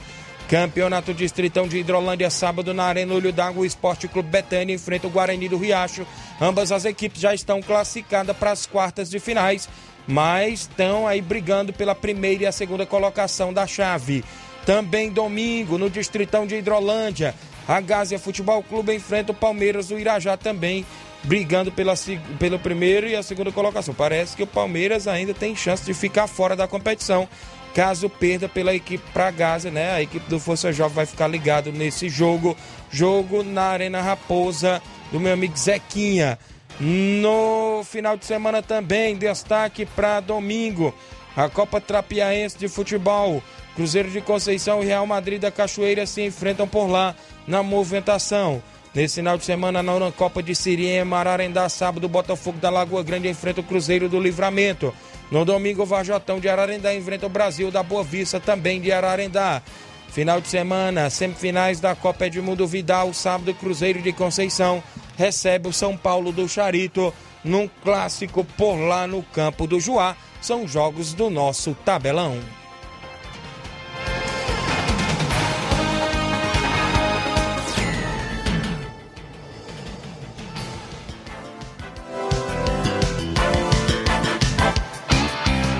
Campeonato 0.49 1.13
Distritão 1.13 1.67
de 1.67 1.77
Hidrolândia, 1.77 2.29
sábado 2.29 2.73
na 2.73 2.83
Arena 2.83 3.13
Olho 3.13 3.31
d'Água, 3.31 3.61
o 3.61 3.65
Esporte 3.65 4.07
Clube 4.07 4.29
Betânia 4.29 4.73
enfrenta 4.73 5.07
o 5.07 5.09
Guarani 5.09 5.47
do 5.47 5.57
Riacho. 5.57 6.05
Ambas 6.41 6.71
as 6.71 6.83
equipes 6.83 7.21
já 7.21 7.33
estão 7.33 7.61
classificadas 7.61 8.35
para 8.35 8.51
as 8.51 8.65
quartas 8.65 9.09
de 9.09 9.19
finais, 9.19 9.69
mas 10.07 10.61
estão 10.61 11.07
aí 11.07 11.21
brigando 11.21 11.71
pela 11.71 11.95
primeira 11.95 12.43
e 12.43 12.47
a 12.47 12.51
segunda 12.51 12.85
colocação 12.85 13.53
da 13.53 13.67
chave. 13.67 14.23
Também 14.65 15.11
domingo, 15.11 15.77
no 15.77 15.89
Distritão 15.89 16.47
de 16.47 16.55
Hidrolândia, 16.55 17.35
a 17.67 17.79
Gásia 17.79 18.19
Futebol 18.19 18.63
Clube 18.63 18.95
enfrenta 18.95 19.31
o 19.31 19.35
Palmeiras 19.35 19.87
do 19.87 19.99
Irajá 19.99 20.35
também, 20.35 20.85
brigando 21.23 21.71
pela, 21.71 21.93
pelo 22.39 22.59
primeiro 22.59 23.07
e 23.07 23.15
a 23.15 23.23
segunda 23.23 23.51
colocação. 23.51 23.93
Parece 23.93 24.35
que 24.35 24.43
o 24.43 24.47
Palmeiras 24.47 25.07
ainda 25.07 25.33
tem 25.33 25.55
chance 25.55 25.85
de 25.85 25.93
ficar 25.93 26.27
fora 26.27 26.55
da 26.55 26.67
competição. 26.67 27.27
caso 27.73 28.07
perda 28.07 28.47
pela 28.47 28.73
equipe 28.75 29.03
para 29.11 29.31
Gaza, 29.31 29.71
né? 29.71 29.93
A 29.93 30.01
equipe 30.01 30.29
do 30.29 30.39
Força 30.39 30.71
Jovem 30.71 30.95
vai 30.95 31.05
ficar 31.05 31.27
ligado 31.27 31.71
nesse 31.71 32.07
jogo, 32.07 32.55
jogo 32.91 33.41
na 33.43 33.63
Arena 33.63 34.01
Raposa 34.01 34.81
do 35.11 35.19
meu 35.19 35.33
amigo 35.33 35.57
Zequinha. 35.57 36.37
No 36.79 37.83
final 37.83 38.17
de 38.17 38.25
semana 38.25 38.61
também, 38.61 39.15
destaque 39.15 39.85
para 39.85 40.19
domingo, 40.19 40.93
a 41.35 41.47
Copa 41.49 41.79
Trapiaense 41.79 42.57
de 42.57 42.67
Futebol. 42.67 43.41
Cruzeiro 43.75 44.09
de 44.11 44.21
Conceição 44.21 44.83
e 44.83 44.85
Real 44.85 45.05
Madrid 45.07 45.41
da 45.41 45.49
Cachoeira 45.49 46.05
se 46.05 46.21
enfrentam 46.21 46.67
por 46.67 46.85
lá 46.85 47.15
na 47.47 47.63
movimentação. 47.63 48.61
Nesse 48.93 49.15
final 49.15 49.37
de 49.37 49.43
semana, 49.43 49.81
na 49.81 50.11
Copa 50.11 50.43
de 50.43 50.53
Siriema, 50.53 51.17
Ararendá, 51.17 51.67
sábado, 51.67 52.07
Botafogo 52.07 52.59
da 52.59 52.69
Lagoa 52.69 53.01
Grande 53.01 53.27
enfrenta 53.27 53.61
o 53.61 53.63
Cruzeiro 53.63 54.07
do 54.07 54.19
Livramento. 54.19 54.93
No 55.31 55.43
domingo, 55.43 55.81
o 55.81 55.85
Vajotão 55.85 56.39
de 56.39 56.47
Ararendá 56.47 56.93
enfrenta 56.93 57.25
o 57.25 57.29
Brasil 57.29 57.71
da 57.71 57.81
Boa 57.81 58.03
Vista, 58.03 58.39
também 58.39 58.79
de 58.79 58.91
Ararendá. 58.91 59.63
Final 60.09 60.39
de 60.39 60.47
semana, 60.47 61.09
semifinais 61.09 61.79
da 61.79 61.95
Copa 61.95 62.27
Edmundo 62.27 62.67
Vidal, 62.67 63.11
sábado, 63.13 63.51
Cruzeiro 63.55 63.99
de 63.99 64.13
Conceição 64.13 64.83
recebe 65.17 65.69
o 65.69 65.73
São 65.73 65.97
Paulo 65.97 66.31
do 66.31 66.47
Charito 66.47 67.11
num 67.43 67.67
clássico 67.83 68.43
por 68.43 68.75
lá 68.75 69.07
no 69.07 69.23
campo 69.23 69.65
do 69.65 69.79
Juá. 69.79 70.15
São 70.39 70.67
jogos 70.67 71.13
do 71.13 71.31
nosso 71.31 71.75
tabelão. 71.83 72.37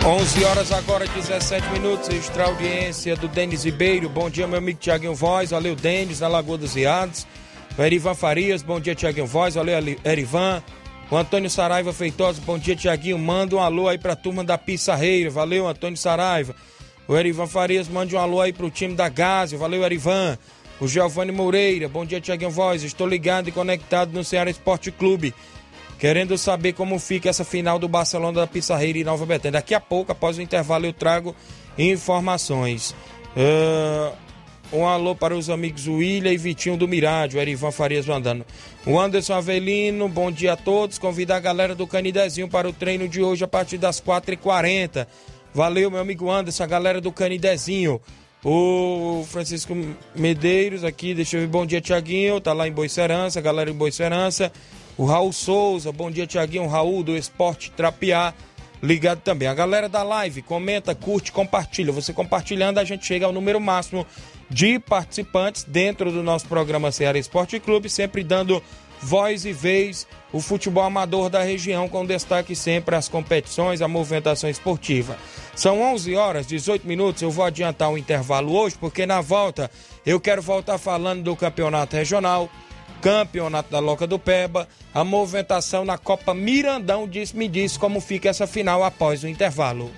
11 0.06 0.44
horas 0.44 0.72
agora, 0.74 1.08
17 1.08 1.66
minutos. 1.70 2.10
Extra 2.10 2.44
audiência 2.44 3.16
do 3.16 3.30
Denis 3.30 3.64
Ribeiro. 3.64 4.10
Bom 4.10 4.30
dia, 4.30 4.46
meu 4.46 4.58
amigo 4.58 4.78
Tiaguinho 4.78 5.16
Voz. 5.16 5.52
Valeu, 5.52 5.78
Denis, 5.78 6.20
na 6.20 6.28
Lagoa 6.28 6.58
dos 6.58 6.76
Iados. 6.76 7.26
O 7.78 7.82
Erivan 7.82 8.14
Farias, 8.14 8.62
bom 8.62 8.82
dia, 8.82 8.94
Tiaguinho 8.94 9.26
Voz. 9.26 9.56
Valeu, 9.56 9.76
Erivan. 10.04 10.62
O 11.10 11.16
Antônio 11.16 11.50
Saraiva 11.50 11.94
Feitosa, 11.94 12.42
bom 12.46 12.60
dia, 12.60 12.76
Tiaguinho. 12.76 13.18
Manda 13.18 13.56
um 13.56 13.60
alô 13.62 13.88
aí 13.88 13.98
pra 13.98 14.14
turma 14.14 14.44
da 14.44 14.58
Pissarreira. 14.58 15.30
Valeu, 15.30 15.66
Antônio 15.66 15.96
Saraiva. 15.96 16.54
O 17.08 17.16
Erivan 17.16 17.48
Farias, 17.48 17.88
mande 17.88 18.14
um 18.14 18.20
alô 18.20 18.42
aí 18.42 18.52
pro 18.52 18.70
time 18.70 18.96
da 18.96 19.08
Gásio. 19.08 19.58
Valeu, 19.58 19.84
Erivan. 19.84 20.38
O 20.82 20.88
Giovanni 20.88 21.32
Moreira, 21.32 21.88
bom 21.88 22.04
dia, 22.06 22.20
Tiaguinho 22.20 22.52
Voz. 22.52 22.84
Estou 22.84 23.08
ligado 23.08 23.48
e 23.48 23.54
conectado 23.54 24.12
no 24.12 24.22
Ceará 24.22 24.50
Esporte 24.50 24.92
Clube. 24.92 25.34
Querendo 26.04 26.38
saber 26.38 26.74
como 26.74 27.00
fica 27.00 27.30
essa 27.30 27.46
final 27.46 27.80
do 27.80 27.88
Barcelona 27.88 28.42
da 28.42 28.46
Pissarreira 28.46 29.00
e 29.00 29.06
Nova 29.06 29.26
Betânia. 29.26 29.54
Daqui 29.54 29.74
a 29.74 29.80
pouco, 29.80 30.12
após 30.12 30.38
o 30.38 30.42
intervalo, 30.42 30.86
eu 30.86 30.92
trago 30.92 31.34
informações. 31.78 32.94
Uh, 33.38 34.14
um 34.74 34.86
alô 34.86 35.16
para 35.16 35.34
os 35.34 35.50
amigos 35.50 35.88
William 35.88 36.34
e 36.34 36.36
Vitinho 36.36 36.76
do 36.76 36.90
Mirádio, 36.90 37.40
Erivan 37.40 37.72
Farias 37.72 38.06
mandando. 38.06 38.46
O 38.86 39.00
Anderson 39.00 39.36
Avelino, 39.36 40.10
bom 40.10 40.30
dia 40.30 40.52
a 40.52 40.58
todos. 40.58 41.00
Convidar 41.00 41.38
a 41.38 41.40
galera 41.40 41.74
do 41.74 41.88
Canidezinho 41.88 42.50
para 42.50 42.68
o 42.68 42.74
treino 42.74 43.08
de 43.08 43.22
hoje 43.22 43.46
a 43.46 43.48
partir 43.48 43.78
das 43.78 44.02
4h40. 44.02 45.08
Valeu, 45.54 45.90
meu 45.90 46.02
amigo 46.02 46.30
Anderson, 46.30 46.64
a 46.64 46.68
galera 46.68 47.00
do 47.00 47.14
Canidezinho. 47.14 48.02
O 48.44 49.26
Francisco 49.30 49.74
Medeiros 50.14 50.84
aqui, 50.84 51.14
deixa 51.14 51.38
eu 51.38 51.42
ver. 51.44 51.48
Bom 51.48 51.66
dia, 51.66 51.80
Tiaguinho. 51.80 52.42
Tá 52.42 52.52
lá 52.52 52.68
em 52.68 52.74
Boicerança, 52.74 53.40
galera 53.40 53.70
em 53.70 53.74
Boicerança. 53.74 54.52
O 54.96 55.06
Raul 55.06 55.34
Souza, 55.34 55.92
bom 55.92 56.12
dia 56.12 56.28
Tiaguinho, 56.28 56.68
Raul 56.68 57.04
do 57.04 57.18
Esporte 57.18 57.72
Trapiá, 57.72 58.32
ligado 58.82 59.22
também. 59.22 59.48
A 59.48 59.54
galera 59.54 59.90
da 59.90 60.04
live, 60.04 60.44
comenta, 60.44 60.94
curte, 60.94 61.32
compartilha. 61.32 61.92
Você 61.92 62.14
compartilhando, 62.14 62.78
a 62.78 62.84
gente 62.84 63.04
chega 63.04 63.26
ao 63.26 63.32
número 63.32 63.60
máximo 63.60 64.06
de 64.52 64.78
participantes 64.78 65.64
dentro 65.64 66.12
do 66.12 66.22
nosso 66.22 66.46
programa 66.46 66.92
Ceará 66.92 67.18
Esporte 67.18 67.60
Clube, 67.60 67.90
sempre 67.90 68.24
dando 68.24 68.62
voz 69.02 69.46
e 69.46 69.52
vez 69.52 70.08
o 70.32 70.40
futebol 70.40 70.84
amador 70.84 71.28
da 71.28 71.42
região, 71.42 71.90
com 71.90 72.06
destaque 72.06 72.56
sempre 72.56 72.96
às 72.96 73.10
competições, 73.10 73.82
a 73.82 73.88
movimentação 73.88 74.48
esportiva. 74.48 75.18
São 75.56 75.82
11 75.82 76.16
horas, 76.16 76.46
18 76.46 76.88
minutos. 76.88 77.24
Eu 77.24 77.32
vou 77.32 77.46
adiantar 77.46 77.92
o 77.92 77.98
intervalo 77.98 78.56
hoje, 78.56 78.76
porque 78.80 79.08
na 79.08 79.22
volta 79.22 79.72
eu 80.06 80.20
quero 80.20 80.42
voltar 80.42 80.78
falando 80.78 81.24
do 81.24 81.36
campeonato 81.36 81.96
regional 81.96 82.48
campeonato 83.04 83.70
da 83.70 83.80
Loca 83.80 84.08
do 84.08 84.18
Peba, 84.18 84.66
a 84.94 85.04
movimentação 85.04 85.84
na 85.84 85.98
Copa 85.98 86.34
Mirandão 86.34 87.06
diz, 87.06 87.34
me 87.34 87.50
diz 87.50 87.76
como 87.76 88.00
fica 88.00 88.30
essa 88.30 88.48
final 88.48 88.82
após 88.82 89.24
o 89.24 89.28
intervalo. 89.28 89.92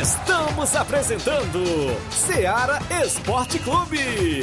Estamos 0.00 0.74
apresentando 0.74 1.62
Seara 2.10 2.80
Esporte 3.04 3.60
Clube. 3.60 4.42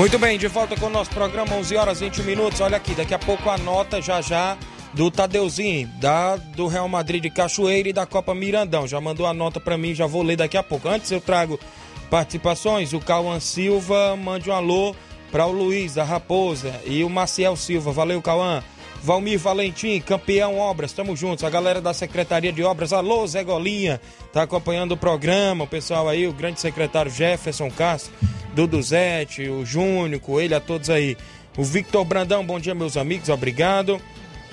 Muito 0.00 0.18
bem, 0.18 0.38
de 0.38 0.48
volta 0.48 0.74
com 0.76 0.86
o 0.86 0.88
nosso 0.90 1.10
programa, 1.10 1.54
11 1.56 1.76
horas 1.76 2.00
21 2.00 2.24
minutos. 2.24 2.58
Olha 2.62 2.78
aqui, 2.78 2.94
daqui 2.94 3.12
a 3.12 3.18
pouco 3.18 3.50
a 3.50 3.58
nota 3.58 4.00
já 4.00 4.22
já 4.22 4.56
do 4.94 5.10
Tadeuzinho, 5.10 5.88
da, 6.00 6.36
do 6.36 6.66
Real 6.68 6.88
Madrid 6.88 7.22
de 7.22 7.28
Cachoeira 7.28 7.90
e 7.90 7.92
da 7.92 8.06
Copa 8.06 8.34
Mirandão. 8.34 8.88
Já 8.88 8.98
mandou 8.98 9.26
a 9.26 9.34
nota 9.34 9.60
para 9.60 9.76
mim, 9.76 9.94
já 9.94 10.06
vou 10.06 10.22
ler 10.22 10.36
daqui 10.36 10.56
a 10.56 10.62
pouco. 10.62 10.88
Antes 10.88 11.10
eu 11.10 11.20
trago 11.20 11.60
participações. 12.08 12.94
O 12.94 12.98
Cauã 12.98 13.38
Silva 13.40 14.16
mande 14.16 14.48
um 14.48 14.54
alô 14.54 14.96
para 15.30 15.44
o 15.44 15.52
Luiz 15.52 15.96
da 15.96 16.02
Raposa 16.02 16.80
e 16.86 17.04
o 17.04 17.10
Maciel 17.10 17.54
Silva. 17.54 17.92
Valeu, 17.92 18.22
Cauã. 18.22 18.64
Valmir 19.02 19.38
Valentim, 19.38 20.00
campeão 20.00 20.58
obras, 20.58 20.92
estamos 20.92 21.20
juntos. 21.20 21.44
A 21.44 21.50
galera 21.50 21.80
da 21.80 21.92
Secretaria 21.92 22.52
de 22.52 22.62
Obras, 22.62 22.94
alô 22.94 23.26
Zé 23.26 23.44
Golinha, 23.44 24.00
tá 24.32 24.42
acompanhando 24.42 24.92
o 24.92 24.96
programa. 24.96 25.64
O 25.64 25.66
pessoal 25.66 26.08
aí, 26.08 26.26
o 26.26 26.32
grande 26.32 26.58
secretário 26.58 27.10
Jefferson 27.10 27.70
Castro, 27.70 28.12
Duduzete, 28.54 29.48
o 29.48 29.64
Júnior, 29.64 30.20
Coelho, 30.20 30.56
a 30.56 30.60
todos 30.60 30.90
aí. 30.90 31.16
O 31.56 31.62
Victor 31.62 32.04
Brandão, 32.04 32.44
bom 32.44 32.58
dia, 32.60 32.74
meus 32.74 32.96
amigos, 32.96 33.28
obrigado. 33.28 34.00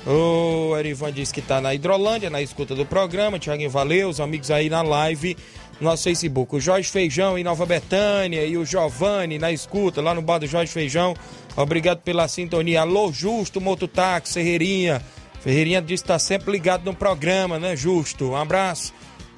O 0.06 0.78
Erivan 0.78 1.12
diz 1.12 1.34
que 1.34 1.42
tá 1.42 1.60
na 1.60 1.74
Hidrolândia, 1.74 2.30
na 2.30 2.42
escuta 2.42 2.74
do 2.74 2.86
programa. 2.86 3.38
Tiaguinho, 3.38 3.70
valeu. 3.70 4.08
Os 4.08 4.22
amigos 4.22 4.50
aí 4.50 4.70
na 4.70 4.82
live, 4.82 5.36
no 5.82 5.90
nosso 5.90 6.06
Facebook. 6.06 6.56
O 6.56 6.62
Jorge 6.62 6.90
Feijão 6.90 7.38
em 7.38 7.44
Nova 7.44 7.66
Betânia 7.66 8.46
e 8.46 8.56
o 8.56 8.64
Giovanni 8.64 9.38
na 9.38 9.52
escuta, 9.52 10.02
lá 10.02 10.14
no 10.14 10.22
bar 10.22 10.40
do 10.40 10.48
Jorge 10.48 10.72
Feijão. 10.72 11.14
Obrigado 11.58 12.00
pela 12.00 12.26
sintonia. 12.30 12.82
Alô, 12.82 13.12
Justo, 13.12 13.60
Mototáxi, 13.60 14.36
Ferreirinha. 14.36 15.02
Ferreirinha 15.42 15.82
diz 15.82 16.02
que 16.02 16.08
tá 16.08 16.18
sempre 16.18 16.52
ligado 16.52 16.86
no 16.86 16.94
programa, 16.94 17.60
né, 17.60 17.76
Justo? 17.76 18.30
Um 18.30 18.36
abraço. 18.38 18.94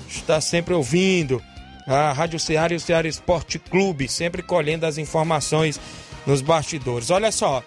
Está 0.07 0.39
sempre 0.39 0.75
ouvindo. 0.75 1.41
A 1.89 2.13
Rádio 2.13 2.39
Ceará 2.39 2.71
e 2.71 2.77
o 2.77 2.79
Ceará 2.79 3.07
Esporte 3.07 3.57
Clube, 3.57 4.07
sempre 4.07 4.43
colhendo 4.43 4.85
as 4.85 4.99
informações 4.99 5.79
nos 6.23 6.39
bastidores. 6.39 7.09
Olha 7.09 7.31
só, 7.31 7.63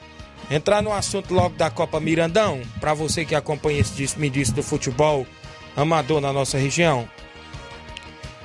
entrar 0.48 0.80
no 0.80 0.92
assunto 0.92 1.34
logo 1.34 1.56
da 1.56 1.68
Copa 1.68 1.98
Mirandão, 1.98 2.62
para 2.78 2.94
você 2.94 3.24
que 3.24 3.34
acompanha 3.34 3.80
esse 3.80 3.92
disse, 3.94 4.52
do 4.52 4.62
futebol 4.62 5.26
amador 5.76 6.20
na 6.20 6.32
nossa 6.32 6.56
região. 6.56 7.08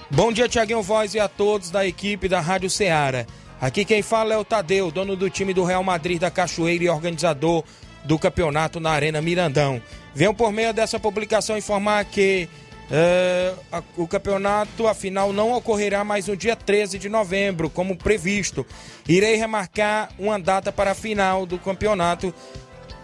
Bom 0.09 0.31
dia, 0.31 0.49
Tiaguinho 0.49 0.81
Voz 0.81 1.13
e 1.13 1.19
a 1.19 1.27
todos 1.27 1.69
da 1.69 1.85
equipe 1.85 2.27
da 2.27 2.39
Rádio 2.39 2.71
Ceará. 2.71 3.27
Aqui 3.61 3.85
quem 3.85 4.01
fala 4.01 4.33
é 4.33 4.37
o 4.37 4.43
Tadeu, 4.45 4.89
dono 4.89 5.15
do 5.15 5.29
time 5.29 5.53
do 5.53 5.63
Real 5.63 5.83
Madrid 5.83 6.19
da 6.19 6.31
Cachoeira 6.31 6.85
e 6.85 6.89
organizador 6.89 7.63
do 8.03 8.17
campeonato 8.17 8.79
na 8.79 8.89
Arena 8.89 9.21
Mirandão. 9.21 9.79
Venho 10.15 10.33
por 10.33 10.51
meio 10.51 10.73
dessa 10.73 10.99
publicação 10.99 11.55
informar 11.55 12.03
que 12.05 12.49
é, 12.89 13.53
a, 13.71 13.83
o 13.97 14.07
campeonato, 14.07 14.87
afinal, 14.87 15.33
não 15.33 15.51
ocorrerá 15.51 16.03
mais 16.03 16.27
no 16.27 16.37
dia 16.37 16.55
13 16.55 16.97
de 16.97 17.09
novembro, 17.09 17.69
como 17.69 17.97
previsto. 17.97 18.65
Irei 19.07 19.35
remarcar 19.35 20.09
uma 20.17 20.39
data 20.39 20.71
para 20.71 20.91
a 20.91 20.95
final 20.95 21.45
do 21.45 21.59
campeonato, 21.59 22.33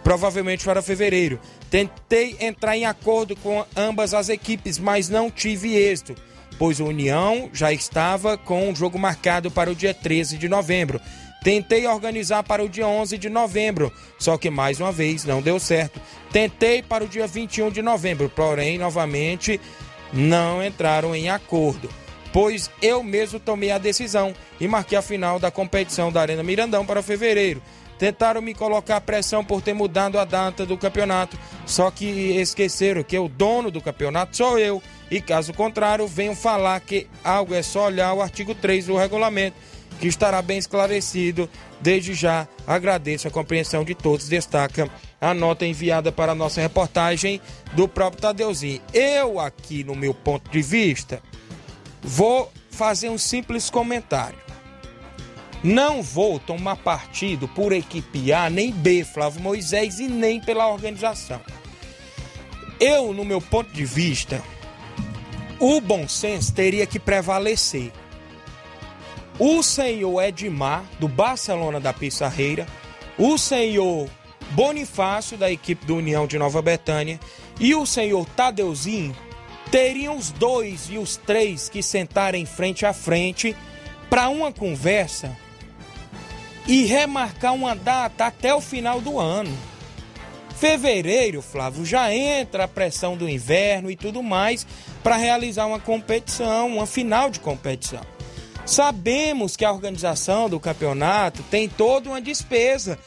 provavelmente 0.02 0.64
para 0.64 0.82
fevereiro. 0.82 1.38
Tentei 1.70 2.36
entrar 2.40 2.76
em 2.76 2.86
acordo 2.86 3.36
com 3.36 3.64
ambas 3.76 4.14
as 4.14 4.28
equipes, 4.28 4.78
mas 4.78 5.08
não 5.08 5.30
tive 5.30 5.74
êxito, 5.74 6.14
pois 6.58 6.80
o 6.80 6.86
União 6.86 7.50
já 7.52 7.72
estava 7.72 8.38
com 8.38 8.70
o 8.70 8.76
jogo 8.76 8.98
marcado 8.98 9.50
para 9.50 9.70
o 9.70 9.74
dia 9.74 9.92
13 9.92 10.38
de 10.38 10.48
novembro. 10.48 11.00
Tentei 11.44 11.86
organizar 11.86 12.42
para 12.42 12.64
o 12.64 12.68
dia 12.70 12.88
11 12.88 13.18
de 13.18 13.28
novembro, 13.28 13.92
só 14.18 14.38
que 14.38 14.48
mais 14.48 14.80
uma 14.80 14.90
vez 14.90 15.26
não 15.26 15.42
deu 15.42 15.60
certo. 15.60 16.00
Tentei 16.32 16.82
para 16.82 17.04
o 17.04 17.06
dia 17.06 17.26
21 17.26 17.70
de 17.70 17.82
novembro, 17.82 18.30
porém, 18.30 18.78
novamente, 18.78 19.60
não 20.10 20.64
entraram 20.64 21.14
em 21.14 21.28
acordo. 21.28 21.90
Pois 22.32 22.70
eu 22.80 23.02
mesmo 23.02 23.38
tomei 23.38 23.70
a 23.70 23.76
decisão 23.76 24.34
e 24.58 24.66
marquei 24.66 24.96
a 24.96 25.02
final 25.02 25.38
da 25.38 25.50
competição 25.50 26.10
da 26.10 26.22
Arena 26.22 26.42
Mirandão 26.42 26.86
para 26.86 27.02
fevereiro. 27.02 27.60
Tentaram 27.98 28.40
me 28.40 28.54
colocar 28.54 29.02
pressão 29.02 29.44
por 29.44 29.60
ter 29.60 29.74
mudado 29.74 30.18
a 30.18 30.24
data 30.24 30.64
do 30.64 30.78
campeonato, 30.78 31.38
só 31.66 31.90
que 31.90 32.06
esqueceram 32.40 33.02
que 33.02 33.18
o 33.18 33.28
dono 33.28 33.70
do 33.70 33.82
campeonato 33.82 34.34
sou 34.34 34.58
eu. 34.58 34.82
E 35.10 35.20
caso 35.20 35.52
contrário, 35.52 36.08
venham 36.08 36.34
falar 36.34 36.80
que 36.80 37.06
algo 37.22 37.54
é 37.54 37.62
só 37.62 37.84
olhar 37.84 38.14
o 38.14 38.22
artigo 38.22 38.54
3 38.54 38.86
do 38.86 38.96
regulamento 38.96 39.73
que 40.00 40.06
estará 40.06 40.40
bem 40.42 40.58
esclarecido. 40.58 41.48
Desde 41.80 42.14
já 42.14 42.48
agradeço 42.66 43.28
a 43.28 43.30
compreensão 43.30 43.84
de 43.84 43.94
todos. 43.94 44.28
Destaca 44.28 44.88
a 45.20 45.34
nota 45.34 45.64
enviada 45.66 46.12
para 46.12 46.32
a 46.32 46.34
nossa 46.34 46.60
reportagem 46.60 47.40
do 47.72 47.88
próprio 47.88 48.22
Tadeuzinho. 48.22 48.80
Eu, 48.92 49.40
aqui, 49.40 49.84
no 49.84 49.94
meu 49.94 50.14
ponto 50.14 50.50
de 50.50 50.62
vista, 50.62 51.22
vou 52.02 52.50
fazer 52.70 53.08
um 53.08 53.18
simples 53.18 53.70
comentário. 53.70 54.38
Não 55.62 56.02
vou 56.02 56.38
tomar 56.38 56.76
partido 56.76 57.48
por 57.48 57.72
equipe 57.72 58.30
A 58.32 58.50
nem 58.50 58.70
B, 58.70 59.02
Flávio 59.02 59.40
Moisés, 59.40 59.98
e 59.98 60.08
nem 60.08 60.38
pela 60.38 60.68
organização. 60.68 61.40
Eu, 62.78 63.14
no 63.14 63.24
meu 63.24 63.40
ponto 63.40 63.72
de 63.72 63.84
vista, 63.84 64.42
o 65.58 65.80
bom 65.80 66.06
senso 66.06 66.52
teria 66.52 66.86
que 66.86 66.98
prevalecer. 66.98 67.92
O 69.38 69.62
senhor 69.62 70.22
Edmar, 70.22 70.84
do 71.00 71.08
Barcelona 71.08 71.80
da 71.80 71.92
Pissarreira, 71.92 72.66
o 73.18 73.36
senhor 73.36 74.08
Bonifácio, 74.50 75.36
da 75.36 75.50
equipe 75.50 75.84
do 75.84 75.96
União 75.96 76.26
de 76.26 76.38
Nova 76.38 76.62
Betânia, 76.62 77.18
e 77.58 77.74
o 77.74 77.84
senhor 77.84 78.26
Tadeuzinho 78.36 79.16
teriam 79.70 80.16
os 80.16 80.30
dois 80.30 80.88
e 80.88 80.98
os 80.98 81.16
três 81.16 81.68
que 81.68 81.82
sentarem 81.82 82.46
frente 82.46 82.86
a 82.86 82.92
frente 82.92 83.56
para 84.08 84.28
uma 84.28 84.52
conversa 84.52 85.36
e 86.66 86.84
remarcar 86.84 87.54
uma 87.54 87.74
data 87.74 88.26
até 88.26 88.54
o 88.54 88.60
final 88.60 89.00
do 89.00 89.18
ano. 89.18 89.52
Fevereiro, 90.56 91.42
Flávio, 91.42 91.84
já 91.84 92.14
entra 92.14 92.64
a 92.64 92.68
pressão 92.68 93.16
do 93.16 93.28
inverno 93.28 93.90
e 93.90 93.96
tudo 93.96 94.22
mais 94.22 94.64
para 95.02 95.16
realizar 95.16 95.66
uma 95.66 95.80
competição, 95.80 96.68
uma 96.68 96.86
final 96.86 97.28
de 97.28 97.40
competição. 97.40 98.13
Sabemos 98.66 99.56
que 99.56 99.64
a 99.64 99.72
organização 99.72 100.48
do 100.48 100.58
campeonato 100.58 101.42
tem 101.44 101.68
toda 101.68 102.08
uma 102.08 102.20
despesa. 102.20 102.98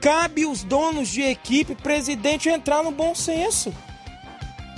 Cabe 0.00 0.46
os 0.46 0.62
donos 0.62 1.08
de 1.08 1.22
equipe, 1.22 1.74
presidente, 1.74 2.48
entrar 2.48 2.82
no 2.82 2.90
bom 2.90 3.14
senso. 3.14 3.72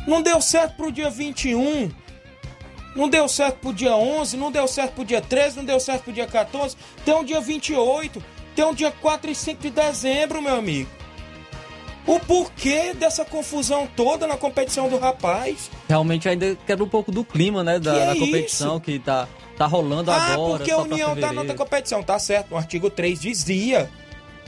Não 0.07 0.23
deu 0.23 0.41
certo 0.41 0.77
para 0.77 0.87
o 0.87 0.93
dia 0.93 1.11
21, 1.11 1.91
não 2.95 3.09
deu 3.09 3.29
certo 3.29 3.59
para 3.59 3.71
o 3.71 3.75
dia 3.75 3.95
11, 3.95 4.37
não 4.37 4.51
deu 4.51 4.67
certo 4.67 4.95
para 4.95 5.03
o 5.03 5.05
dia 5.05 5.21
13, 5.21 5.57
não 5.59 5.65
deu 5.65 5.79
certo 5.79 6.05
para 6.05 6.11
o 6.11 6.15
dia 6.15 6.27
14, 6.27 6.77
tem 7.05 7.15
um 7.15 7.25
dia 7.25 7.41
28, 7.41 8.23
tem 8.55 8.65
um 8.65 8.75
dia 8.75 8.91
4 8.91 9.31
e 9.31 9.35
5 9.35 9.63
de 9.63 9.71
dezembro, 9.71 10.41
meu 10.41 10.57
amigo. 10.57 10.89
O 12.07 12.19
porquê 12.19 12.95
dessa 12.95 13.23
confusão 13.23 13.87
toda 13.95 14.27
na 14.27 14.39
competição 14.39 14.89
do 14.89 14.99
rapaz? 14.99 15.71
Realmente 15.87 16.27
ainda 16.27 16.57
quebra 16.67 16.83
um 16.83 16.89
pouco 16.89 17.13
do 17.13 17.23
clima, 17.23 17.63
né, 17.63 17.79
da, 17.79 17.95
é 17.95 18.07
da 18.07 18.17
competição 18.17 18.77
isso? 18.77 18.81
que 18.81 18.99
tá, 18.99 19.29
tá 19.59 19.67
rolando 19.67 20.11
Ah, 20.11 20.33
agora. 20.35 20.59
porque 20.59 20.71
só 20.73 20.81
a 20.81 20.83
União 20.85 21.17
tá 21.17 21.33
na 21.33 21.41
outra 21.43 21.57
competição, 21.57 22.03
tá 22.03 22.19
certo. 22.19 22.53
O 22.53 22.57
artigo 22.57 22.89
3 22.89 23.21
dizia. 23.21 23.91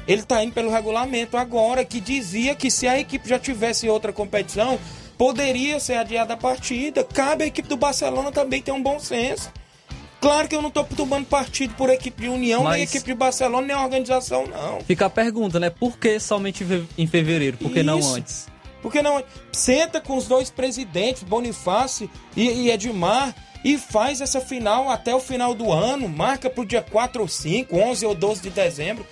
Ele 0.09 0.23
tá 0.23 0.43
indo 0.43 0.53
pelo 0.53 0.71
regulamento 0.71 1.37
agora, 1.37 1.85
que 1.85 2.01
dizia 2.01 2.55
que 2.55 2.71
se 2.71 2.89
a 2.89 2.99
equipe 2.99 3.29
já 3.29 3.39
tivesse 3.39 3.89
outra 3.89 4.13
competição, 4.13 4.79
poderia 5.19 5.79
ser 5.79 5.95
adiada 5.95 6.35
a 6.35 6.37
partida. 6.37 7.05
Cabe 7.05 7.45
à 7.45 7.47
equipe 7.47 7.69
do 7.69 7.77
Barcelona 7.77 8.33
também 8.33 8.63
ter 8.63 8.73
um 8.73 8.83
bom 8.83 8.99
senso. 8.99 9.51
Claro 10.21 10.49
que 10.49 10.55
eu 10.57 10.61
não 10.63 10.71
tô 10.71 10.85
tomando 10.85 11.27
partido 11.27 11.75
por 11.75 11.89
equipe 11.91 12.23
de 12.23 12.29
União, 12.29 12.61
nem 12.61 12.69
Mas- 12.81 12.83
equipe 12.95 13.07
de 13.07 13.15
Barcelona, 13.15 13.67
nem 13.67 13.77
organização, 13.77 14.47
não. 14.47 14.81
Fica 14.83 15.07
a 15.07 15.11
pergunta, 15.11 15.59
né? 15.61 15.71
Por 15.71 15.97
que 15.99 16.19
somente 16.21 16.63
em 16.65 16.67
fe- 16.67 16.85
em 16.99 17.07
fevereiro? 17.07 17.57
Por 17.57 17.71
que 17.73 17.83
não 17.83 17.99
Isso. 17.99 18.15
antes? 18.15 18.47
Porque 18.83 19.03
não 19.03 19.23
senta 19.53 20.01
com 20.01 20.17
os 20.17 20.27
dois 20.27 20.51
presidentes, 20.51 21.23
Bonifácio 21.23 22.11
e, 22.37 22.49
e 22.51 22.71
Edmar, 22.71 23.35
e 23.65 23.77
faz 23.79 24.21
essa 24.21 24.41
final 24.41 24.89
até 24.89 25.15
o 25.15 25.21
final 25.21 25.55
do 25.55 25.73
ano, 25.73 26.09
marca 26.09 26.49
pro 26.49 26.65
dia 26.65 26.83
4 26.83 27.23
ou 27.23 27.29
5, 27.29 27.77
11 27.77 28.07
ou 28.07 28.15
12 28.15 28.43
de 28.43 28.51
dezembro. 28.51 29.07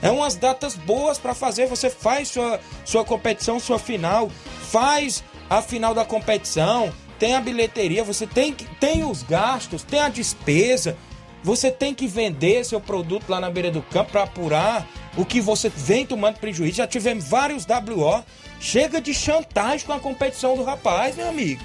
É 0.00 0.10
umas 0.10 0.34
datas 0.34 0.74
boas 0.74 1.18
para 1.18 1.34
fazer, 1.34 1.66
você 1.66 1.88
faz 1.88 2.28
sua, 2.28 2.58
sua 2.84 3.04
competição, 3.04 3.60
sua 3.60 3.78
final, 3.78 4.28
faz 4.70 5.22
a 5.48 5.62
final 5.62 5.94
da 5.94 6.04
competição, 6.04 6.92
tem 7.18 7.36
a 7.36 7.40
bilheteria, 7.40 8.02
você 8.02 8.26
tem, 8.26 8.52
tem 8.52 9.04
os 9.04 9.22
gastos, 9.22 9.84
tem 9.84 10.00
a 10.00 10.08
despesa, 10.08 10.96
você 11.42 11.70
tem 11.70 11.94
que 11.94 12.06
vender 12.08 12.64
seu 12.64 12.80
produto 12.80 13.28
lá 13.28 13.40
na 13.40 13.50
beira 13.50 13.70
do 13.70 13.82
campo 13.82 14.10
para 14.10 14.24
apurar 14.24 14.88
o 15.16 15.24
que 15.24 15.40
você 15.40 15.68
vem 15.68 16.06
tomando 16.06 16.38
prejuízo. 16.38 16.76
Já 16.76 16.86
tivemos 16.86 17.24
vários 17.28 17.64
WO. 17.64 18.24
Chega 18.60 19.00
de 19.00 19.12
chantagem 19.12 19.84
com 19.84 19.92
a 19.92 19.98
competição 19.98 20.56
do 20.56 20.62
rapaz, 20.62 21.16
meu 21.16 21.28
amigo. 21.28 21.62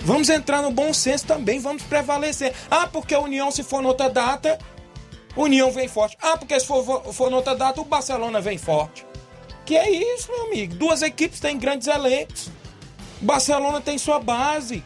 Vamos 0.00 0.28
entrar 0.28 0.62
no 0.62 0.70
bom 0.70 0.92
senso 0.92 1.26
também, 1.26 1.58
vamos 1.58 1.82
prevalecer. 1.82 2.54
Ah, 2.70 2.86
porque 2.86 3.14
a 3.14 3.20
União, 3.20 3.50
se 3.50 3.62
for 3.62 3.82
noutra 3.82 4.08
data, 4.08 4.58
União 5.36 5.70
vem 5.70 5.88
forte. 5.88 6.16
Ah, 6.20 6.36
porque 6.36 6.58
se 6.58 6.66
for, 6.66 7.12
for 7.12 7.30
noutra 7.30 7.54
data, 7.54 7.80
o 7.80 7.84
Barcelona 7.84 8.40
vem 8.40 8.58
forte. 8.58 9.06
Que 9.64 9.76
é 9.76 9.90
isso, 9.90 10.32
meu 10.32 10.46
amigo? 10.46 10.74
Duas 10.76 11.02
equipes 11.02 11.40
têm 11.40 11.58
grandes 11.58 11.88
elencos. 11.88 12.50
Barcelona 13.20 13.80
tem 13.80 13.98
sua 13.98 14.18
base. 14.18 14.82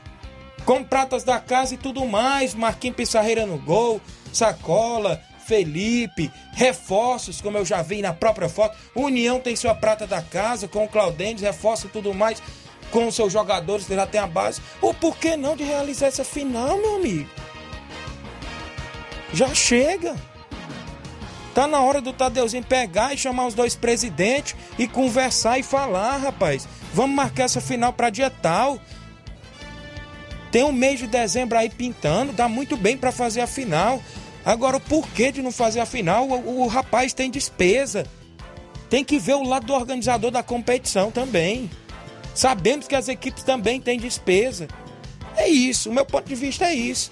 Com 0.64 0.82
pratas 0.82 1.22
da 1.22 1.38
casa 1.38 1.74
e 1.74 1.76
tudo 1.76 2.04
mais. 2.04 2.54
Marquinhos 2.54 2.96
Pissarreira 2.96 3.46
no 3.46 3.58
gol. 3.58 4.00
Sacola. 4.32 5.22
Felipe. 5.46 6.30
Reforços, 6.52 7.40
como 7.40 7.58
eu 7.58 7.64
já 7.64 7.80
vi 7.82 8.02
na 8.02 8.12
própria 8.12 8.48
foto. 8.48 8.76
União 8.94 9.38
tem 9.38 9.54
sua 9.54 9.74
prata 9.74 10.06
da 10.06 10.20
casa. 10.20 10.66
Com 10.66 10.84
o 10.84 10.88
Claudentes. 10.88 11.44
Reforço 11.44 11.86
e 11.86 11.90
tudo 11.90 12.12
mais. 12.12 12.42
Com 12.92 13.08
os 13.08 13.16
seus 13.16 13.32
jogadores 13.32 13.86
que 13.86 13.96
já 13.96 14.06
tem 14.06 14.20
a 14.20 14.26
base. 14.26 14.60
O 14.80 14.94
porquê 14.94 15.36
não 15.36 15.56
de 15.56 15.64
realizar 15.64 16.06
essa 16.06 16.22
final, 16.22 16.78
meu 16.78 16.96
amigo? 16.96 17.28
Já 19.32 19.52
chega. 19.54 20.14
Tá 21.54 21.66
na 21.66 21.80
hora 21.80 22.00
do 22.00 22.12
Tadeuzinho 22.12 22.62
pegar 22.62 23.12
e 23.12 23.18
chamar 23.18 23.46
os 23.46 23.54
dois 23.54 23.74
presidentes 23.74 24.54
e 24.78 24.86
conversar 24.86 25.58
e 25.58 25.62
falar, 25.62 26.18
rapaz. 26.18 26.68
Vamos 26.94 27.16
marcar 27.16 27.44
essa 27.44 27.60
final 27.60 27.92
pra 27.92 28.10
dia 28.10 28.30
tal. 28.30 28.78
Tem 30.50 30.62
um 30.62 30.72
mês 30.72 31.00
de 31.00 31.06
dezembro 31.06 31.56
aí 31.56 31.70
pintando, 31.70 32.32
dá 32.32 32.46
muito 32.46 32.76
bem 32.76 32.96
pra 32.96 33.10
fazer 33.10 33.40
a 33.40 33.46
final. 33.46 34.02
Agora, 34.44 34.76
o 34.76 34.80
porquê 34.80 35.32
de 35.32 35.40
não 35.40 35.50
fazer 35.50 35.80
a 35.80 35.86
final? 35.86 36.28
O, 36.28 36.62
o 36.62 36.66
rapaz 36.66 37.14
tem 37.14 37.30
despesa. 37.30 38.06
Tem 38.90 39.02
que 39.02 39.18
ver 39.18 39.34
o 39.34 39.42
lado 39.42 39.66
do 39.66 39.72
organizador 39.72 40.30
da 40.30 40.42
competição 40.42 41.10
também. 41.10 41.70
Sabemos 42.34 42.86
que 42.86 42.94
as 42.94 43.08
equipes 43.08 43.42
também 43.42 43.80
têm 43.80 43.98
despesa. 43.98 44.68
É 45.36 45.48
isso, 45.48 45.90
o 45.90 45.92
meu 45.92 46.04
ponto 46.04 46.28
de 46.28 46.34
vista 46.34 46.66
é 46.66 46.74
isso. 46.74 47.10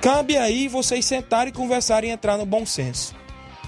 Cabe 0.00 0.36
aí 0.36 0.66
vocês 0.68 1.04
sentarem 1.04 1.52
e 1.52 1.56
conversarem 1.56 2.10
e 2.10 2.12
entrar 2.12 2.36
no 2.36 2.44
bom 2.44 2.66
senso. 2.66 3.14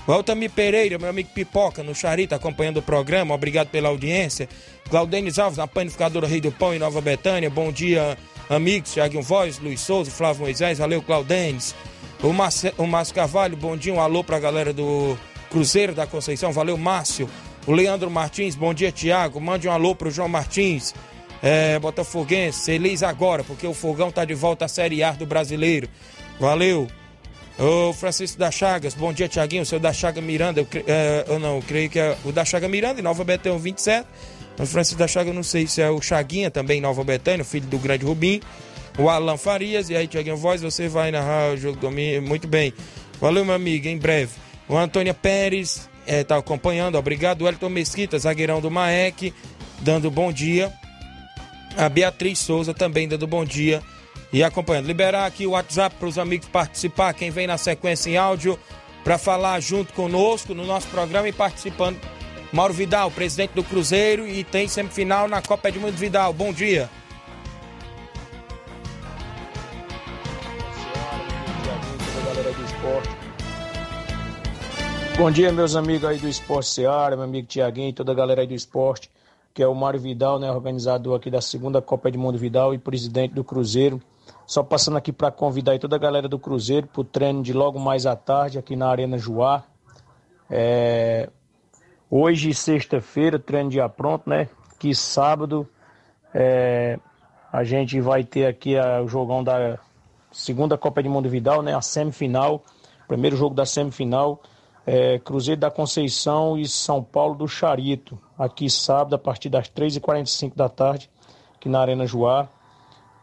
Walter 0.06 0.36
Pereira, 0.50 0.98
meu 0.98 1.08
amigo 1.08 1.30
Pipoca, 1.34 1.82
no 1.82 1.94
Charita, 1.94 2.36
acompanhando 2.36 2.78
o 2.78 2.82
programa, 2.82 3.34
obrigado 3.34 3.68
pela 3.68 3.88
audiência. 3.88 4.48
Claudenis 4.90 5.38
Alves, 5.38 5.56
na 5.56 5.66
panificadora 5.66 6.26
Rei 6.26 6.40
do 6.40 6.52
Pão 6.52 6.74
em 6.74 6.78
Nova 6.78 7.00
Betânia, 7.00 7.48
bom 7.48 7.72
dia, 7.72 8.18
amigos. 8.50 8.92
Thiago 8.92 9.22
Voz, 9.22 9.58
Luiz 9.58 9.80
Souza, 9.80 10.10
Flávio 10.10 10.42
Moisés, 10.42 10.78
valeu, 10.78 11.00
Claudenis. 11.00 11.74
O, 12.22 12.32
Marce, 12.32 12.72
o 12.76 12.86
Márcio 12.86 13.14
Carvalho, 13.14 13.56
bom 13.56 13.76
dia, 13.76 13.94
um 13.94 14.00
alô 14.00 14.22
pra 14.22 14.38
galera 14.38 14.72
do 14.72 15.16
Cruzeiro 15.50 15.94
da 15.94 16.06
Conceição, 16.06 16.52
valeu, 16.52 16.76
Márcio. 16.76 17.28
O 17.66 17.72
Leandro 17.72 18.10
Martins, 18.10 18.54
bom 18.54 18.74
dia, 18.74 18.92
Tiago. 18.92 19.40
Mande 19.40 19.66
um 19.66 19.72
alô 19.72 19.94
pro 19.94 20.10
João 20.10 20.28
Martins, 20.28 20.94
é, 21.42 21.78
Botafoguense, 21.78 22.66
feliz 22.66 23.02
agora, 23.02 23.42
porque 23.42 23.66
o 23.66 23.72
Fogão 23.72 24.10
tá 24.10 24.24
de 24.24 24.34
volta 24.34 24.66
à 24.66 24.68
Série 24.68 25.02
A 25.02 25.12
do 25.12 25.24
Brasileiro. 25.24 25.88
Valeu. 26.38 26.86
Ô 27.58 27.92
Francisco 27.92 28.38
da 28.38 28.50
Chagas, 28.50 28.94
bom 28.94 29.12
dia, 29.12 29.28
Tiaguinho. 29.28 29.62
O 29.62 29.66
seu 29.66 29.78
da 29.78 29.92
Chaga 29.92 30.20
Miranda, 30.20 30.60
eu, 30.60 30.66
é, 30.86 31.24
eu 31.26 31.38
não, 31.38 31.56
eu 31.56 31.62
creio 31.62 31.88
que 31.88 31.98
é 31.98 32.16
o 32.24 32.32
da 32.32 32.44
Chaga 32.44 32.68
Miranda, 32.68 33.00
em 33.00 33.02
Nova 33.02 33.24
Betânia 33.24 33.58
27. 33.58 34.06
O 34.58 34.66
Francisco 34.66 34.98
da 34.98 35.08
Chaga, 35.08 35.30
eu 35.30 35.34
não 35.34 35.42
sei 35.42 35.66
se 35.66 35.80
é 35.80 35.88
o 35.88 36.02
Chaguinha 36.02 36.50
também, 36.50 36.82
Nova 36.82 37.02
Betânia, 37.02 37.44
filho 37.44 37.66
do 37.66 37.78
grande 37.78 38.04
Rubim. 38.04 38.42
O 38.98 39.08
Alan 39.08 39.38
Farias, 39.38 39.88
e 39.88 39.96
aí, 39.96 40.06
Tiaguinho 40.06 40.36
Voz, 40.36 40.60
você 40.60 40.86
vai 40.86 41.10
narrar 41.10 41.54
o 41.54 41.56
jogo 41.56 41.78
domingo. 41.78 42.26
Muito 42.26 42.46
bem. 42.46 42.74
Valeu, 43.20 43.44
meu 43.44 43.54
amigo, 43.54 43.88
em 43.88 43.96
breve. 43.96 44.32
O 44.68 44.76
Antônio 44.76 45.14
Pérez 45.14 45.88
está 46.06 46.36
é, 46.36 46.38
acompanhando, 46.38 46.96
obrigado. 46.96 47.46
Elton 47.46 47.68
Mesquita, 47.68 48.18
zagueirão 48.18 48.60
do 48.60 48.70
Maek, 48.70 49.32
dando 49.80 50.10
bom 50.10 50.32
dia. 50.32 50.72
A 51.76 51.88
Beatriz 51.88 52.38
Souza 52.38 52.72
também 52.72 53.08
dando 53.08 53.26
bom 53.26 53.44
dia 53.44 53.82
e 54.32 54.42
acompanhando. 54.42 54.86
Liberar 54.86 55.26
aqui 55.26 55.46
o 55.46 55.50
WhatsApp 55.50 55.96
para 55.96 56.08
os 56.08 56.18
amigos 56.18 56.48
participar, 56.48 57.14
quem 57.14 57.30
vem 57.30 57.46
na 57.46 57.56
sequência 57.56 58.10
em 58.10 58.16
áudio, 58.16 58.58
para 59.02 59.18
falar 59.18 59.60
junto 59.60 59.92
conosco 59.92 60.54
no 60.54 60.66
nosso 60.66 60.88
programa 60.88 61.28
e 61.28 61.32
participando. 61.32 61.98
Mauro 62.52 62.72
Vidal, 62.72 63.10
presidente 63.10 63.52
do 63.52 63.64
Cruzeiro, 63.64 64.26
e 64.26 64.44
tem 64.44 64.68
semifinal 64.68 65.28
na 65.28 65.42
Copa 65.42 65.68
Edmundo 65.68 65.96
Vidal. 65.96 66.32
Bom 66.32 66.52
dia. 66.52 66.88
Bom 72.82 73.00
dia, 73.00 73.13
meus 75.54 75.76
amigos 75.76 76.04
aí 76.04 76.18
do 76.18 76.28
Esporte 76.28 76.68
Seara, 76.68 77.14
meu 77.14 77.24
amigo 77.24 77.46
Tiaguinho 77.46 77.88
e 77.88 77.92
toda 77.92 78.10
a 78.10 78.14
galera 78.14 78.40
aí 78.40 78.46
do 78.46 78.54
esporte, 78.54 79.08
que 79.54 79.62
é 79.62 79.66
o 79.66 79.74
Mário 79.74 80.00
Vidal, 80.00 80.40
né, 80.40 80.50
organizador 80.50 81.16
aqui 81.16 81.30
da 81.30 81.40
segunda 81.40 81.80
Copa 81.80 82.08
Edmundo 82.08 82.36
Vidal 82.36 82.74
e 82.74 82.78
presidente 82.78 83.32
do 83.32 83.44
Cruzeiro. 83.44 84.02
Só 84.44 84.62
passando 84.62 84.96
aqui 84.96 85.12
para 85.12 85.30
convidar 85.30 85.78
toda 85.78 85.94
a 85.94 85.98
galera 85.98 86.28
do 86.28 86.38
Cruzeiro 86.38 86.88
para 86.88 87.00
o 87.00 87.04
treino 87.04 87.42
de 87.42 87.52
logo 87.52 87.78
mais 87.78 88.06
à 88.06 88.16
tarde 88.16 88.58
aqui 88.58 88.74
na 88.74 88.88
Arena 88.88 89.16
Joá. 89.16 89.62
É... 90.50 91.30
Hoje, 92.10 92.52
sexta-feira, 92.52 93.38
treino 93.38 93.70
dia 93.70 93.88
pronto, 93.88 94.28
né? 94.28 94.48
Que 94.78 94.94
sábado 94.94 95.66
é... 96.34 96.98
a 97.52 97.62
gente 97.62 98.00
vai 98.00 98.24
ter 98.24 98.46
aqui 98.46 98.76
a, 98.76 99.00
o 99.00 99.08
jogão 99.08 99.44
da 99.44 99.78
segunda 100.32 100.76
Copa 100.76 101.02
de 101.02 101.08
Mundo 101.08 101.28
Vidal, 101.28 101.62
né? 101.62 101.74
A 101.74 101.80
semifinal, 101.80 102.62
primeiro 103.06 103.36
jogo 103.36 103.54
da 103.54 103.64
semifinal. 103.64 104.42
É... 104.86 105.18
Cruzeiro 105.18 105.60
da 105.60 105.70
Conceição 105.70 106.58
e 106.58 106.66
São 106.68 107.02
Paulo 107.02 107.34
do 107.34 107.48
Charito. 107.48 108.18
Aqui 108.38 108.68
sábado, 108.68 109.14
a 109.14 109.18
partir 109.18 109.48
das 109.48 109.68
3h45 109.68 110.54
da 110.54 110.68
tarde, 110.68 111.10
aqui 111.56 111.68
na 111.68 111.80
Arena 111.80 112.06
Joá. 112.06 112.48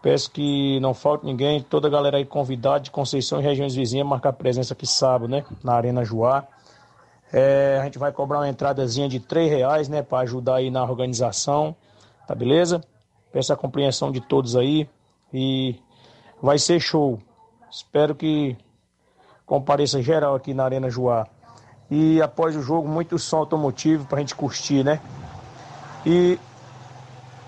Peço 0.02 0.32
que 0.32 0.80
não 0.80 0.96
falte 0.96 1.26
ninguém, 1.26 1.62
toda 1.62 1.88
a 1.88 1.92
galera 1.92 2.18
aí 2.18 2.26
convidada 2.26 2.80
de 2.80 2.90
Conceição 2.90 3.40
e 3.40 3.44
regiões 3.44 3.76
vizinhas 3.76 4.08
marcar 4.08 4.34
presença 4.34 4.74
aqui 4.74 4.88
sábado, 4.88 5.28
né? 5.28 5.46
Na 5.64 5.76
Arena 5.76 6.04
Joá. 6.04 6.48
É, 7.32 7.78
a 7.80 7.86
gente 7.86 8.00
vai 8.00 8.12
cobrar 8.12 8.40
uma 8.40 8.50
entradazinha 8.50 9.08
de 9.08 9.20
três 9.20 9.50
reais, 9.50 9.88
né? 9.88 10.02
Para 10.02 10.24
ajudar 10.24 10.56
aí 10.56 10.72
na 10.72 10.84
organização, 10.84 11.76
tá 12.28 12.34
beleza? 12.34 12.82
Peço 13.32 13.54
a 13.54 13.56
compreensão 13.56 14.12
de 14.12 14.20
todos 14.20 14.56
aí 14.56 14.90
e 15.32 15.80
vai 16.42 16.58
ser 16.58 16.80
show. 16.80 17.20
Espero 17.70 18.16
que 18.16 18.58
compareça 19.46 20.02
geral 20.02 20.36
aqui 20.36 20.54
na 20.54 20.66
Arena 20.66 20.90
Joá. 20.90 21.28
E 21.92 22.22
após 22.22 22.56
o 22.56 22.62
jogo, 22.62 22.88
muito 22.88 23.20
som 23.20 23.40
automotivo 23.40 24.06
pra 24.06 24.20
gente 24.20 24.34
curtir, 24.34 24.82
né? 24.82 25.02
E 26.06 26.40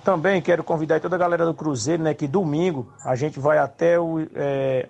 também 0.04 0.42
quero 0.42 0.66
convidar 0.66 1.00
toda 1.00 1.16
a 1.16 1.20
galera 1.20 1.46
do 1.46 1.54
Cruzeiro, 1.54 2.04
né? 2.04 2.14
Que 2.14 2.28
domingo 2.28 2.92
a 3.06 3.16
gente 3.16 3.40
vai 3.40 3.58
até 3.58 3.98
o, 3.98 4.20
é, 4.36 4.90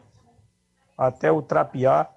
até 0.98 1.32
o 1.32 1.40
Trapiá, 1.40 2.08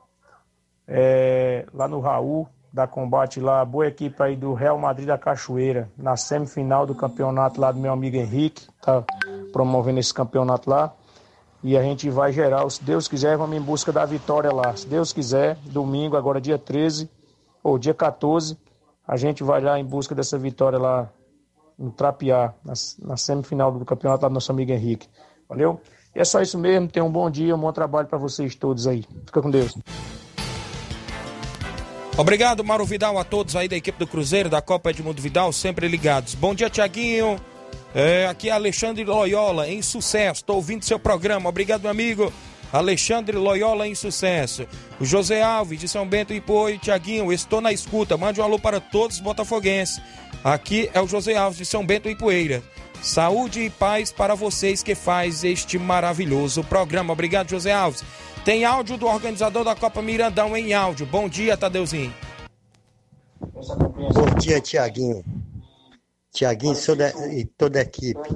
é, 0.88 1.66
lá 1.74 1.86
no 1.86 2.00
Raul, 2.00 2.48
da 2.72 2.86
Combate 2.86 3.38
lá, 3.38 3.64
boa 3.64 3.86
equipe 3.86 4.22
aí 4.22 4.34
do 4.34 4.54
Real 4.54 4.78
Madrid 4.78 5.06
da 5.06 5.18
Cachoeira, 5.18 5.90
na 5.96 6.16
semifinal 6.16 6.86
do 6.86 6.94
campeonato 6.94 7.60
lá 7.60 7.70
do 7.70 7.78
meu 7.78 7.92
amigo 7.92 8.16
Henrique, 8.16 8.66
tá 8.80 9.04
promovendo 9.52 10.00
esse 10.00 10.12
campeonato 10.12 10.70
lá. 10.70 10.92
E 11.62 11.76
a 11.76 11.82
gente 11.82 12.08
vai 12.08 12.32
geral, 12.32 12.68
se 12.70 12.82
Deus 12.82 13.08
quiser, 13.08 13.36
vamos 13.36 13.56
em 13.56 13.60
busca 13.60 13.90
da 13.92 14.04
vitória 14.04 14.52
lá. 14.52 14.76
Se 14.76 14.86
Deus 14.86 15.12
quiser, 15.12 15.56
domingo, 15.64 16.16
agora 16.16 16.40
dia 16.40 16.58
13, 16.58 17.10
ou 17.66 17.78
dia 17.78 17.92
14, 17.92 18.56
a 19.06 19.16
gente 19.16 19.42
vai 19.42 19.60
lá 19.60 19.76
em 19.76 19.84
busca 19.84 20.14
dessa 20.14 20.38
vitória 20.38 20.78
lá 20.78 21.10
no 21.76 21.90
Trapiá, 21.90 22.54
na, 22.64 22.74
na 23.02 23.16
semifinal 23.16 23.72
do 23.72 23.84
campeonato 23.84 24.22
lá 24.22 24.28
do 24.28 24.34
nosso 24.34 24.52
amigo 24.52 24.70
Henrique. 24.70 25.08
Valeu? 25.48 25.80
E 26.14 26.20
é 26.20 26.24
só 26.24 26.40
isso 26.40 26.56
mesmo. 26.56 26.86
Tenham 26.86 27.08
um 27.08 27.10
bom 27.10 27.28
dia, 27.28 27.56
um 27.56 27.58
bom 27.58 27.72
trabalho 27.72 28.06
para 28.06 28.18
vocês 28.18 28.54
todos 28.54 28.86
aí. 28.86 29.04
Fica 29.26 29.42
com 29.42 29.50
Deus. 29.50 29.76
Obrigado, 32.16 32.62
Mauro 32.62 32.84
Vidal, 32.84 33.18
a 33.18 33.24
todos 33.24 33.56
aí 33.56 33.68
da 33.68 33.76
equipe 33.76 33.98
do 33.98 34.06
Cruzeiro, 34.06 34.48
da 34.48 34.62
Copa 34.62 34.90
Edmundo 34.90 35.20
Vidal, 35.20 35.52
sempre 35.52 35.88
ligados. 35.88 36.36
Bom 36.36 36.54
dia, 36.54 36.70
Tiaguinho. 36.70 37.36
É, 37.92 38.26
aqui 38.28 38.48
é 38.48 38.52
Alexandre 38.52 39.04
Loyola, 39.04 39.68
em 39.68 39.82
sucesso. 39.82 40.40
Estou 40.40 40.56
ouvindo 40.56 40.84
seu 40.84 41.00
programa. 41.00 41.48
Obrigado, 41.48 41.82
meu 41.82 41.90
amigo. 41.90 42.32
Alexandre 42.78 43.36
Loyola 43.36 43.86
em 43.86 43.94
sucesso. 43.94 44.66
O 45.00 45.04
José 45.04 45.42
Alves 45.42 45.80
de 45.80 45.88
São 45.88 46.06
Bento 46.06 46.32
e 46.32 46.40
Poi, 46.40 46.78
Tiaguinho, 46.78 47.32
estou 47.32 47.60
na 47.60 47.72
escuta. 47.72 48.16
Mande 48.16 48.40
um 48.40 48.44
alô 48.44 48.58
para 48.58 48.80
todos 48.80 49.16
os 49.16 49.22
botafoguenses. 49.22 50.00
Aqui 50.44 50.90
é 50.92 51.00
o 51.00 51.08
José 51.08 51.36
Alves 51.36 51.58
de 51.58 51.64
São 51.64 51.84
Bento 51.84 52.08
e 52.08 52.16
Poeira. 52.16 52.62
Saúde 53.02 53.60
e 53.60 53.70
paz 53.70 54.10
para 54.10 54.34
vocês 54.34 54.82
que 54.82 54.94
faz 54.94 55.44
este 55.44 55.78
maravilhoso 55.78 56.64
programa. 56.64 57.12
Obrigado, 57.12 57.50
José 57.50 57.72
Alves. 57.72 58.02
Tem 58.44 58.64
áudio 58.64 58.96
do 58.96 59.06
organizador 59.06 59.64
da 59.64 59.74
Copa 59.74 60.00
Mirandão 60.00 60.56
em 60.56 60.72
áudio. 60.72 61.06
Bom 61.06 61.28
dia, 61.28 61.56
Tadeuzinho. 61.56 62.14
Bom 63.40 64.34
dia, 64.38 64.60
Tiaguinho. 64.60 65.24
Tiaguinho 66.32 66.74
e 67.32 67.44
toda 67.44 67.78
a 67.78 67.82
equipe. 67.82 68.28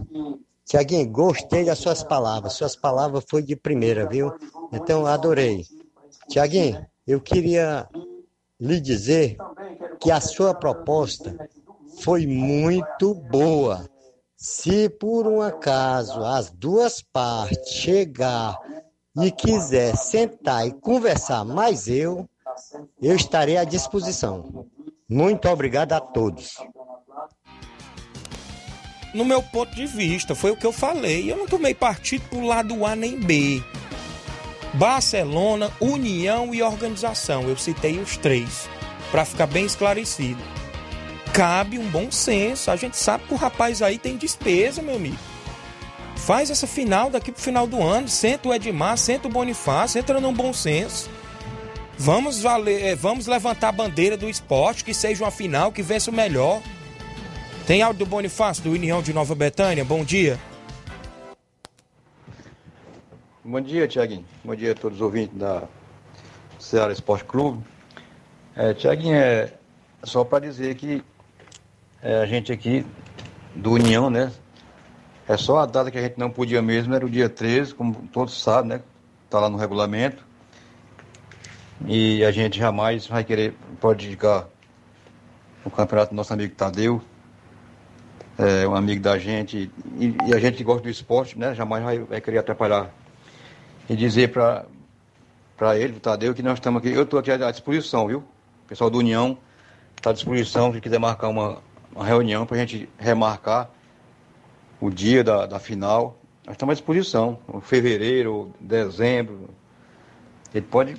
Tiaguinho, 0.70 1.10
gostei 1.10 1.64
das 1.64 1.80
suas 1.80 2.04
palavras. 2.04 2.52
Suas 2.52 2.76
palavras 2.76 3.24
foi 3.28 3.42
de 3.42 3.56
primeira, 3.56 4.06
viu? 4.06 4.32
Então, 4.72 5.04
adorei. 5.04 5.66
Tiaguinho, 6.28 6.86
eu 7.04 7.20
queria 7.20 7.88
lhe 8.60 8.80
dizer 8.80 9.36
que 9.98 10.12
a 10.12 10.20
sua 10.20 10.54
proposta 10.54 11.36
foi 12.00 12.24
muito 12.24 13.12
boa. 13.14 13.84
Se 14.36 14.88
por 14.88 15.26
um 15.26 15.42
acaso 15.42 16.22
as 16.22 16.50
duas 16.50 17.02
partes 17.02 17.72
chegar 17.72 18.56
e 19.20 19.32
quiser 19.32 19.96
sentar 19.96 20.68
e 20.68 20.70
conversar 20.70 21.44
mais 21.44 21.88
eu, 21.88 22.28
eu 23.02 23.16
estarei 23.16 23.56
à 23.56 23.64
disposição. 23.64 24.66
Muito 25.08 25.48
obrigado 25.48 25.94
a 25.94 26.00
todos. 26.00 26.54
No 29.12 29.24
meu 29.24 29.42
ponto 29.42 29.74
de 29.74 29.86
vista, 29.86 30.34
foi 30.34 30.50
o 30.50 30.56
que 30.56 30.66
eu 30.66 30.72
falei. 30.72 31.30
Eu 31.30 31.36
não 31.36 31.46
tomei 31.46 31.74
partido 31.74 32.22
pro 32.28 32.46
lado 32.46 32.84
A 32.86 32.94
nem 32.94 33.18
B. 33.18 33.62
Barcelona, 34.74 35.70
União 35.80 36.54
e 36.54 36.62
Organização. 36.62 37.48
Eu 37.48 37.56
citei 37.56 37.98
os 37.98 38.16
três, 38.16 38.68
para 39.10 39.24
ficar 39.24 39.46
bem 39.46 39.66
esclarecido 39.66 40.40
cabe 41.32 41.78
um 41.78 41.88
bom 41.88 42.10
senso. 42.10 42.70
A 42.70 42.76
gente 42.76 42.96
sabe 42.96 43.24
que 43.24 43.34
o 43.34 43.36
rapaz 43.36 43.82
aí 43.82 43.98
tem 43.98 44.16
despesa, 44.16 44.82
meu 44.82 44.96
amigo. 44.96 45.18
Faz 46.16 46.50
essa 46.50 46.66
final 46.66 47.10
daqui 47.10 47.32
pro 47.32 47.42
final 47.42 47.66
do 47.66 47.82
ano. 47.82 48.08
Senta 48.08 48.48
o 48.48 48.54
Edmar, 48.54 48.96
senta 48.98 49.28
o 49.28 49.30
Bonifácio, 49.30 49.98
entra 49.98 50.20
num 50.20 50.32
bom 50.32 50.52
senso. 50.52 51.08
Vamos, 51.96 52.40
valer, 52.40 52.82
eh, 52.82 52.94
vamos 52.94 53.26
levantar 53.26 53.68
a 53.68 53.72
bandeira 53.72 54.16
do 54.16 54.28
esporte, 54.28 54.84
que 54.84 54.94
seja 54.94 55.24
uma 55.24 55.30
final, 55.30 55.70
que 55.70 55.82
vença 55.82 56.10
o 56.10 56.14
melhor. 56.14 56.60
Tem 57.70 57.82
áudio 57.82 58.04
do 58.04 58.10
Bonifácio, 58.10 58.64
do 58.64 58.72
União 58.72 59.00
de 59.00 59.12
Nova 59.12 59.32
Betânia. 59.32 59.84
Bom 59.84 60.02
dia. 60.02 60.36
Bom 63.44 63.60
dia, 63.60 63.86
Tiaguinho. 63.86 64.24
Bom 64.42 64.56
dia 64.56 64.72
a 64.72 64.74
todos 64.74 64.98
os 64.98 65.02
ouvintes 65.02 65.38
da 65.38 65.62
Ceará 66.58 66.92
Esporte 66.92 67.26
Clube. 67.26 67.62
É, 68.56 68.74
Tiaguinho, 68.74 69.14
é 69.14 69.52
só 70.02 70.24
para 70.24 70.40
dizer 70.40 70.74
que 70.74 71.00
é, 72.02 72.16
a 72.16 72.26
gente 72.26 72.50
aqui 72.50 72.84
do 73.54 73.70
União, 73.70 74.10
né? 74.10 74.32
É 75.28 75.36
só 75.36 75.58
a 75.60 75.66
data 75.66 75.92
que 75.92 75.98
a 75.98 76.02
gente 76.02 76.18
não 76.18 76.28
podia 76.28 76.60
mesmo, 76.60 76.92
era 76.92 77.06
o 77.06 77.08
dia 77.08 77.28
13, 77.28 77.72
como 77.72 77.94
todos 78.12 78.42
sabem, 78.42 78.70
né? 78.70 78.82
Tá 79.30 79.38
lá 79.38 79.48
no 79.48 79.56
regulamento. 79.56 80.26
E 81.86 82.24
a 82.24 82.32
gente 82.32 82.58
jamais 82.58 83.06
vai 83.06 83.22
querer 83.22 83.54
prejudicar 83.80 84.48
o 85.64 85.70
campeonato 85.70 86.10
do 86.10 86.16
nosso 86.16 86.32
amigo 86.32 86.52
Tadeu. 86.56 87.00
É 88.42 88.66
um 88.66 88.74
amigo 88.74 89.02
da 89.02 89.18
gente. 89.18 89.70
E, 89.98 90.16
e 90.26 90.34
a 90.34 90.38
gente 90.38 90.56
que 90.56 90.64
gosta 90.64 90.82
do 90.82 90.88
esporte, 90.88 91.38
né? 91.38 91.54
Jamais 91.54 91.84
vai, 91.84 91.98
vai 91.98 92.20
querer 92.22 92.38
atrapalhar. 92.38 92.90
E 93.86 93.94
dizer 93.94 94.32
para 94.32 95.76
ele, 95.76 95.98
o 95.98 96.00
Tadeu, 96.00 96.34
que 96.34 96.42
nós 96.42 96.54
estamos 96.54 96.78
aqui. 96.78 96.90
Eu 96.90 97.02
estou 97.02 97.20
aqui 97.20 97.30
à 97.30 97.50
disposição, 97.50 98.06
viu? 98.06 98.20
O 98.64 98.68
pessoal 98.68 98.88
do 98.88 98.96
União 98.96 99.36
está 99.94 100.08
à 100.08 100.12
disposição, 100.14 100.72
se 100.72 100.80
quiser 100.80 100.98
marcar 100.98 101.28
uma, 101.28 101.58
uma 101.94 102.02
reunião 102.06 102.46
para 102.46 102.56
a 102.56 102.60
gente 102.60 102.88
remarcar 102.98 103.68
o 104.80 104.88
dia 104.88 105.22
da, 105.22 105.44
da 105.44 105.58
final. 105.58 106.16
Nós 106.46 106.54
estamos 106.54 106.72
à 106.72 106.74
disposição. 106.76 107.38
Fevereiro, 107.60 108.54
dezembro. 108.58 109.50
Ele 110.54 110.64
pode 110.64 110.96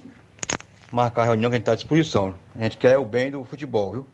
marcar 0.91 1.23
a 1.23 1.25
reunião 1.25 1.49
que 1.49 1.55
a 1.55 1.57
gente 1.57 1.63
está 1.63 1.71
à 1.71 1.75
disposição. 1.75 2.35
A 2.55 2.61
gente 2.61 2.77
quer 2.77 2.99
o 2.99 3.05
bem 3.05 3.31
do 3.31 3.43
futebol, 3.43 3.91
viu? 3.93 4.07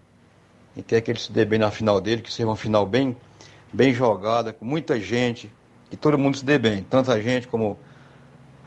E 0.78 0.84
quer 0.84 1.02
que 1.02 1.10
ele 1.10 1.20
se 1.20 1.32
dê 1.32 1.44
bem 1.44 1.58
na 1.58 1.72
final 1.72 2.00
dele, 2.00 2.22
que 2.22 2.32
seja 2.32 2.48
uma 2.48 2.56
final 2.56 2.86
bem, 2.86 3.18
bem 3.74 3.92
jogada, 3.94 4.54
com 4.54 4.64
muita 4.64 5.00
gente, 5.00 5.52
que 5.90 5.98
todo 5.98 6.20
mundo 6.20 6.38
se 6.38 6.46
dê 6.46 6.60
bem. 6.60 6.84
Tanta 6.84 7.20
gente 7.20 7.48
como 7.48 7.80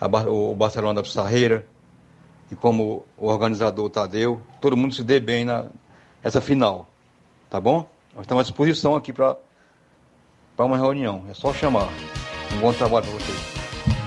a, 0.00 0.06
o 0.28 0.52
Barcelona 0.56 0.94
da 0.94 1.02
Pissarreira 1.04 1.64
e 2.50 2.56
como 2.56 3.06
o 3.16 3.28
organizador 3.28 3.88
Tadeu, 3.88 4.42
todo 4.60 4.76
mundo 4.76 4.92
se 4.92 5.04
dê 5.04 5.20
bem 5.20 5.44
na 5.44 5.66
essa 6.22 6.40
final. 6.40 6.88
Tá 7.48 7.60
bom? 7.60 7.88
Nós 8.14 8.24
estamos 8.24 8.40
à 8.40 8.44
disposição 8.44 8.96
aqui 8.96 9.12
para 9.12 9.36
uma 10.58 10.76
reunião. 10.76 11.24
É 11.30 11.34
só 11.34 11.54
chamar. 11.54 11.88
Um 12.52 12.58
bom 12.58 12.72
trabalho 12.72 13.06
para 13.06 13.14
vocês. 13.14 13.59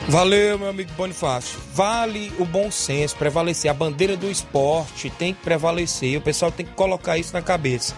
Valeu, 0.07 0.59
meu 0.59 0.69
amigo 0.69 0.91
Bonifácio. 0.97 1.59
Vale 1.73 2.31
o 2.37 2.45
bom 2.45 2.69
senso, 2.69 3.15
prevalecer. 3.15 3.71
A 3.71 3.73
bandeira 3.73 4.17
do 4.17 4.29
esporte 4.29 5.09
tem 5.09 5.33
que 5.33 5.41
prevalecer. 5.41 6.17
O 6.17 6.21
pessoal 6.21 6.51
tem 6.51 6.65
que 6.65 6.73
colocar 6.73 7.17
isso 7.17 7.33
na 7.33 7.41
cabeça. 7.41 7.95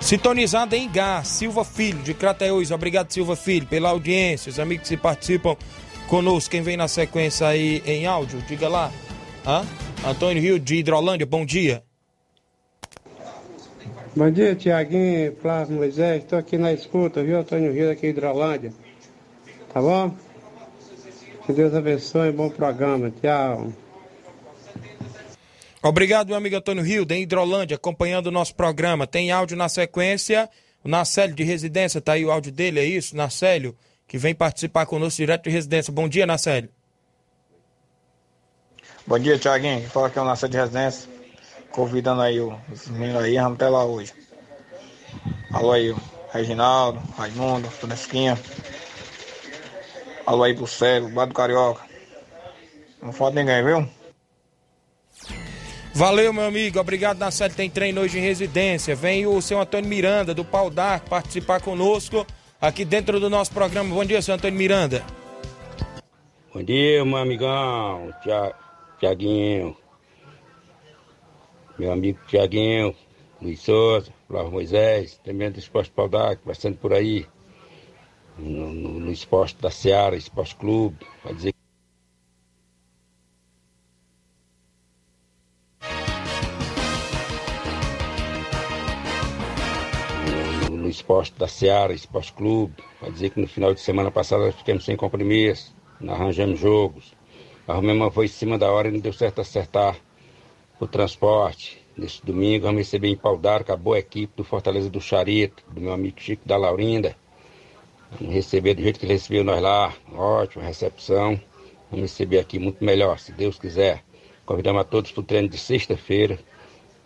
Sintonizado 0.00 0.74
em 0.74 0.90
Gá, 0.90 1.22
Silva 1.24 1.64
Filho, 1.64 2.02
de 2.02 2.12
Crateús. 2.12 2.70
Obrigado, 2.70 3.10
Silva 3.12 3.36
Filho, 3.36 3.66
pela 3.66 3.90
audiência. 3.90 4.50
Os 4.50 4.58
amigos 4.58 4.88
que 4.88 4.96
participam 4.96 5.56
conosco. 6.08 6.50
Quem 6.50 6.62
vem 6.62 6.76
na 6.76 6.88
sequência 6.88 7.46
aí 7.46 7.82
em 7.86 8.06
áudio, 8.06 8.42
diga 8.42 8.68
lá. 8.68 8.92
Hã? 9.46 9.64
Antônio 10.04 10.42
Rio, 10.42 10.58
de 10.58 10.76
Hidrolândia, 10.76 11.26
bom 11.26 11.46
dia. 11.46 11.82
Bom 14.14 14.30
dia, 14.30 14.54
Tiaguinho, 14.54 15.36
Flávio 15.40 15.76
Moisés. 15.76 16.22
Estou 16.22 16.38
aqui 16.38 16.58
na 16.58 16.72
escuta, 16.72 17.22
viu, 17.22 17.38
Antônio 17.38 17.72
Rio, 17.72 17.90
aqui 17.90 18.02
de 18.02 18.08
Hidrolândia. 18.08 18.72
Tá 19.72 19.80
bom? 19.80 20.14
Que 21.46 21.52
Deus 21.52 21.72
abençoe, 21.72 22.32
bom 22.32 22.50
programa. 22.50 23.08
Tchau. 23.22 23.72
Obrigado, 25.80 26.26
meu 26.26 26.36
amigo 26.36 26.56
Antônio 26.56 26.82
Rio, 26.82 27.04
de 27.04 27.16
Hidrolândia, 27.16 27.76
acompanhando 27.76 28.26
o 28.26 28.32
nosso 28.32 28.52
programa. 28.56 29.06
Tem 29.06 29.30
áudio 29.30 29.56
na 29.56 29.68
sequência. 29.68 30.50
O 30.82 30.88
Nacélio 30.88 31.36
de 31.36 31.44
Residência, 31.44 32.00
tá 32.00 32.14
aí 32.14 32.24
o 32.24 32.32
áudio 32.32 32.50
dele, 32.50 32.80
é 32.80 32.84
isso, 32.84 33.16
Nacélio, 33.16 33.76
que 34.08 34.18
vem 34.18 34.34
participar 34.34 34.86
conosco 34.86 35.16
direto 35.18 35.44
de 35.44 35.50
residência. 35.50 35.92
Bom 35.92 36.08
dia, 36.08 36.26
Nacélio. 36.26 36.68
Bom 39.06 39.18
dia, 39.18 39.38
Tiaguinho. 39.38 39.88
Fala 39.88 40.10
que 40.10 40.18
é 40.18 40.22
o 40.22 40.24
Nacélio 40.24 40.52
de 40.52 40.58
Residência. 40.58 41.08
Convidando 41.70 42.22
aí 42.22 42.40
os 42.40 42.88
meninos 42.88 43.22
aí, 43.22 43.36
vamos 43.36 43.54
até 43.54 43.68
lá 43.68 43.84
hoje. 43.84 44.12
Alô 45.52 45.70
aí, 45.70 45.94
Reginaldo, 46.32 47.00
Raimundo, 47.16 47.68
Tonesquinha. 47.80 48.36
Alô 50.26 50.42
aí 50.42 50.54
pro 50.54 50.66
Célio, 50.66 51.08
Bado 51.08 51.32
Carioca. 51.32 51.82
Não 53.00 53.12
falta 53.12 53.36
ninguém, 53.36 53.64
viu? 53.64 53.88
Valeu, 55.94 56.32
meu 56.32 56.44
amigo. 56.44 56.80
Obrigado, 56.80 57.18
na 57.18 57.30
série 57.30 57.54
Tem 57.54 57.70
Treino 57.70 58.00
hoje 58.00 58.18
em 58.18 58.22
residência. 58.22 58.96
Vem 58.96 59.24
o 59.24 59.40
seu 59.40 59.60
Antônio 59.60 59.88
Miranda, 59.88 60.34
do 60.34 60.44
Pau 60.44 60.68
D'Arco, 60.68 61.08
participar 61.08 61.60
conosco 61.60 62.26
aqui 62.60 62.84
dentro 62.84 63.20
do 63.20 63.30
nosso 63.30 63.52
programa. 63.52 63.94
Bom 63.94 64.04
dia, 64.04 64.20
seu 64.20 64.34
Antônio 64.34 64.58
Miranda. 64.58 65.04
Bom 66.52 66.62
dia, 66.62 67.04
meu 67.04 67.18
amigão. 67.18 68.12
Tiaguinho. 68.98 69.76
Meu 71.78 71.92
amigo 71.92 72.18
Tiaguinho, 72.26 72.96
Luiz 73.40 73.60
Souza, 73.60 74.10
Flávio 74.26 74.50
Moisés, 74.50 75.20
também 75.22 75.50
do 75.50 75.58
Esporte 75.58 75.90
Pau 75.90 76.08
D'Arco, 76.08 76.42
passando 76.44 76.76
por 76.78 76.92
aí. 76.92 77.26
No, 78.38 78.72
no, 78.72 79.10
esporte 79.10 79.56
da 79.62 79.70
Seara, 79.70 80.14
Esporte 80.14 80.56
Clube, 80.56 81.06
para 81.22 81.32
dizer 81.32 81.54
no 90.86 90.90
esporte 90.90 91.32
da 91.38 91.48
Seara, 91.48 91.92
Esporte 91.92 92.32
Clube, 92.32 92.74
para 93.00 93.10
dizer 93.10 93.30
que 93.30 93.40
no 93.40 93.48
final 93.48 93.74
de 93.74 93.80
semana 93.80 94.10
passada 94.10 94.52
ficamos 94.52 94.84
sem 94.84 94.96
compromisso, 94.96 95.74
não 96.00 96.14
arranjamos 96.14 96.60
jogos. 96.60 97.12
Arrumamos 97.66 98.02
uma 98.02 98.10
foi 98.10 98.26
em 98.26 98.28
cima 98.28 98.56
da 98.56 98.70
hora 98.70 98.86
e 98.86 98.92
não 98.92 99.00
deu 99.00 99.12
certo 99.12 99.40
acertar 99.40 99.96
o 100.78 100.86
transporte. 100.86 101.84
Nesse 101.96 102.24
domingo 102.24 102.66
vamos 102.66 102.78
receber 102.78 103.08
em 103.08 103.16
Pau 103.16 103.36
d'Arco 103.36 103.72
a 103.72 103.76
boa 103.76 103.98
equipe 103.98 104.32
do 104.36 104.44
Fortaleza 104.44 104.88
do 104.88 105.00
Charito, 105.00 105.64
do 105.72 105.80
meu 105.80 105.92
amigo 105.92 106.20
Chico 106.20 106.46
da 106.46 106.56
Laurinda. 106.56 107.16
Receber 108.20 108.74
do 108.74 108.82
jeito 108.82 108.98
que 108.98 109.06
ele 109.06 109.14
recebeu 109.14 109.44
nós 109.44 109.60
lá, 109.60 109.92
ótima 110.12 110.64
recepção. 110.64 111.40
Vamos 111.90 112.10
receber 112.10 112.38
aqui 112.38 112.58
muito 112.58 112.84
melhor, 112.84 113.18
se 113.18 113.32
Deus 113.32 113.58
quiser. 113.58 114.02
Convidamos 114.44 114.80
a 114.80 114.84
todos 114.84 115.12
para 115.12 115.20
o 115.20 115.24
treino 115.24 115.48
de 115.48 115.58
sexta-feira, 115.58 116.38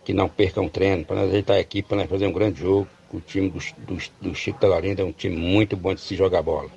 que 0.05 0.13
não 0.13 0.29
percam 0.29 0.65
o 0.65 0.69
treino, 0.69 1.03
para 1.03 1.17
nós 1.17 1.29
ajeitar 1.29 1.57
a 1.57 1.59
equipe, 1.59 1.87
para 1.87 1.97
nós 1.97 2.09
fazer 2.09 2.27
um 2.27 2.31
grande 2.31 2.61
jogo. 2.61 2.87
O 3.11 3.19
time 3.19 3.49
do, 3.49 3.59
do, 3.79 3.97
do 4.21 4.35
Chico 4.35 4.59
da 4.59 4.67
é 4.67 5.03
um 5.03 5.11
time 5.11 5.35
muito 5.35 5.75
bom 5.75 5.93
de 5.93 6.01
se 6.01 6.15
jogar 6.15 6.41
bola. 6.41 6.69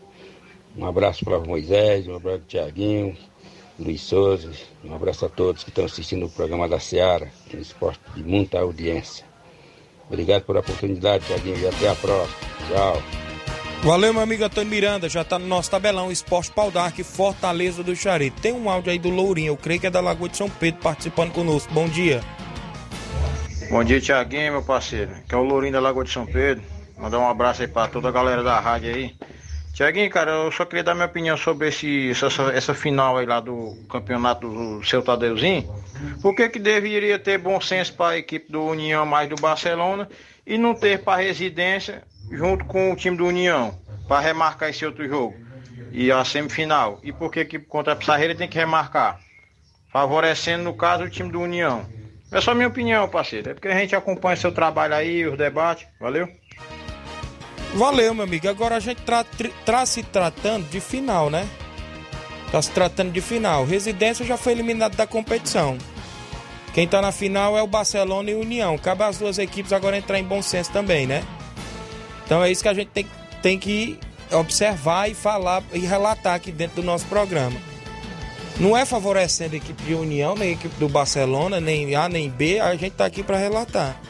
Um 0.77 0.85
abraço 0.85 1.25
para 1.25 1.39
o 1.39 1.47
Moisés, 1.47 2.09
um 2.09 2.17
abraço 2.17 2.39
para 2.39 2.45
o 2.45 2.49
Tiaguinho, 2.49 3.17
Luiz 3.79 4.01
Souza, 4.01 4.51
um 4.85 4.95
abraço 4.95 5.25
a 5.27 5.29
todos 5.29 5.63
que 5.63 5.71
estão 5.71 5.85
assistindo 5.85 6.27
o 6.27 6.31
programa 6.31 6.69
da 6.69 6.81
Seara, 6.81 7.31
um 7.53 7.59
esporte 7.59 8.01
de 8.15 8.23
muita 8.25 8.59
audiência. 8.59 9.25
Obrigado 10.09 10.45
pela 10.45 10.61
oportunidade, 10.61 11.27
Tiaguinho, 11.27 11.59
e 11.59 11.67
até 11.67 11.89
a 11.89 11.95
próxima. 11.95 12.39
Tchau. 12.69 13.34
Valeu, 13.85 14.15
meu 14.15 14.23
amigo 14.23 14.43
Antônio 14.43 14.71
Miranda. 14.71 15.11
Já 15.11 15.23
tá 15.23 15.39
no 15.39 15.47
nosso 15.47 15.71
tabelão 15.71 16.11
Esporte 16.11 16.51
Pau 16.51 16.71
d'Arco 16.71 17.05
Fortaleza 17.05 17.83
do 17.83 17.95
Charito. 17.95 18.41
Tem 18.41 18.51
um 18.51 18.71
áudio 18.71 18.91
aí 18.91 18.99
do 18.99 19.11
Lourinho, 19.11 19.49
eu 19.49 19.59
creio 19.59 19.79
que 19.79 19.87
é 19.87 19.91
da 19.91 20.01
Lagoa 20.01 20.27
de 20.27 20.39
São 20.39 20.49
Pedro, 20.49 20.81
participando 20.81 21.33
conosco. 21.33 21.71
Bom 21.75 21.87
dia. 21.87 22.23
Bom 23.69 23.85
dia, 23.85 24.01
Tiaguinho, 24.01 24.53
meu 24.53 24.63
parceiro. 24.63 25.11
Que 25.29 25.35
é 25.35 25.39
o 25.39 25.43
Lourinho 25.43 25.75
da 25.75 25.81
Lagoa 25.81 26.03
de 26.03 26.11
São 26.11 26.25
Pedro. 26.25 26.65
Mandar 26.97 27.19
um 27.19 27.29
abraço 27.29 27.61
aí 27.61 27.69
pra 27.69 27.87
toda 27.87 28.09
a 28.09 28.11
galera 28.11 28.43
da 28.43 28.59
rádio 28.59 28.95
aí. 28.95 29.15
Tiaguinho, 29.75 30.09
cara, 30.09 30.31
eu 30.31 30.51
só 30.51 30.65
queria 30.65 30.83
dar 30.83 30.95
minha 30.95 31.07
opinião 31.07 31.37
sobre 31.37 31.69
esse, 31.69 32.11
essa, 32.11 32.43
essa 32.55 32.73
final 32.73 33.19
aí 33.19 33.27
lá 33.27 33.39
do 33.39 33.77
campeonato 33.91 34.49
do 34.49 34.83
seu 34.83 35.03
Tadeuzinho. 35.03 35.69
Por 36.23 36.35
que 36.35 36.49
que 36.49 36.59
deveria 36.59 37.19
ter 37.19 37.37
bom 37.37 37.61
senso 37.61 37.93
para 37.93 38.15
a 38.15 38.19
equipe 38.19 38.51
do 38.51 38.65
União 38.65 39.05
mais 39.05 39.29
do 39.29 39.37
Barcelona 39.37 40.09
e 40.47 40.57
não 40.57 40.75
ter 40.75 41.01
para 41.01 41.21
residência 41.21 42.03
junto 42.31 42.65
com 42.65 42.93
o 42.93 42.97
time 42.97 43.17
do 43.17 43.27
União 43.27 43.79
para 44.09 44.21
remarcar 44.21 44.71
esse 44.71 44.85
outro 44.85 45.09
jogo 45.09 45.35
e 45.93 46.11
a 46.11 46.25
semifinal? 46.25 46.99
E 47.03 47.13
por 47.13 47.31
que 47.31 47.45
que 47.45 47.59
contra 47.59 47.93
a 47.93 47.97
Pissarreira 47.97 48.35
tem 48.35 48.49
que 48.49 48.59
remarcar? 48.59 49.21
Favorecendo, 49.93 50.65
no 50.65 50.75
caso, 50.75 51.05
o 51.05 51.11
time 51.11 51.31
do 51.31 51.41
União. 51.41 51.87
É 52.33 52.41
só 52.41 52.53
minha 52.53 52.67
opinião, 52.67 53.09
parceiro. 53.09 53.51
É 53.51 53.55
porque 53.55 53.69
a 53.69 53.79
gente 53.79 53.95
acompanha 53.95 54.37
seu 54.37 54.51
trabalho 54.51 54.95
aí, 54.95 55.25
os 55.25 55.39
debates. 55.39 55.87
Valeu? 56.01 56.29
Valeu, 57.75 58.13
meu 58.13 58.25
amigo. 58.25 58.49
Agora 58.49 58.77
a 58.77 58.81
gente 58.81 58.99
está 59.01 59.25
tá 59.65 59.87
se 59.87 60.03
tratando 60.03 60.69
de 60.69 60.81
final, 60.81 61.31
né? 61.31 61.49
Tá 62.51 62.61
se 62.61 62.71
tratando 62.73 63.13
de 63.13 63.21
final. 63.21 63.65
Residência 63.65 64.25
já 64.25 64.37
foi 64.37 64.53
eliminado 64.53 64.97
da 64.97 65.07
competição. 65.07 65.79
Quem 66.73 66.89
tá 66.89 67.01
na 67.01 67.13
final 67.13 67.57
é 67.57 67.63
o 67.63 67.69
Barcelona 67.69 68.31
e 68.31 68.35
o 68.35 68.41
União. 68.41 68.77
Cabe 68.79 69.05
as 69.05 69.19
duas 69.19 69.39
equipes 69.39 69.73
agora 69.73 69.97
entrar 69.97 70.19
em 70.19 70.25
bom 70.25 70.43
senso 70.43 70.73
também, 70.73 71.07
né? 71.07 71.23
Então 72.25 72.43
é 72.43 72.51
isso 72.51 72.63
que 72.63 72.69
a 72.69 72.75
gente 72.75 72.89
tem, 72.89 73.07
tem 73.43 73.59
que 73.59 73.99
observar 74.33 75.11
e 75.11 75.15
falar 75.15 75.63
e 75.73 75.81
relatar 75.81 76.35
aqui 76.35 76.51
dentro 76.51 76.83
do 76.83 76.87
nosso 76.87 77.07
programa. 77.07 77.59
Não 78.59 78.77
é 78.77 78.85
favorecendo 78.85 79.55
a 79.55 79.59
equipe 79.59 79.83
de 79.83 79.95
União, 79.95 80.35
nem 80.35 80.51
a 80.51 80.53
equipe 80.53 80.75
do 80.79 80.89
Barcelona, 80.89 81.61
nem 81.61 81.95
A 81.95 82.09
nem 82.09 82.31
B, 82.31 82.61
a 82.61 82.75
gente 82.77 82.93
tá 82.93 83.05
aqui 83.05 83.23
para 83.23 83.37
relatar. 83.37 84.01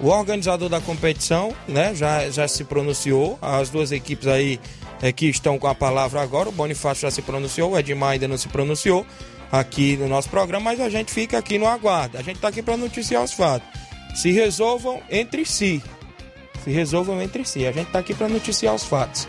O 0.00 0.08
organizador 0.08 0.68
da 0.68 0.80
competição, 0.80 1.54
né, 1.66 1.94
já, 1.94 2.28
já 2.30 2.46
se 2.46 2.64
pronunciou, 2.64 3.38
as 3.40 3.68
duas 3.68 3.90
equipes 3.90 4.26
aí 4.26 4.60
é, 5.02 5.12
que 5.12 5.26
estão 5.26 5.58
com 5.58 5.66
a 5.66 5.74
palavra 5.74 6.20
agora, 6.20 6.48
o 6.48 6.52
Bonifácio 6.52 7.02
já 7.02 7.10
se 7.10 7.22
pronunciou, 7.22 7.72
o 7.72 7.78
Edmar 7.78 8.10
ainda 8.10 8.28
não 8.28 8.36
se 8.36 8.48
pronunciou, 8.48 9.04
aqui 9.50 9.96
no 9.96 10.08
nosso 10.08 10.28
programa, 10.28 10.70
mas 10.70 10.80
a 10.80 10.88
gente 10.88 11.12
fica 11.12 11.38
aqui 11.38 11.58
no 11.58 11.66
aguardo. 11.66 12.18
A 12.18 12.22
gente 12.22 12.36
está 12.36 12.48
aqui 12.48 12.62
para 12.62 12.76
noticiar 12.76 13.22
os 13.22 13.32
fatos. 13.32 13.66
Se 14.14 14.30
resolvam 14.30 15.00
entre 15.10 15.44
si. 15.44 15.82
Resolvam 16.72 17.20
entre 17.22 17.44
si. 17.44 17.66
A 17.66 17.72
gente 17.72 17.86
está 17.86 17.98
aqui 17.98 18.14
para 18.14 18.28
noticiar 18.28 18.74
os 18.74 18.84
fatos. 18.84 19.28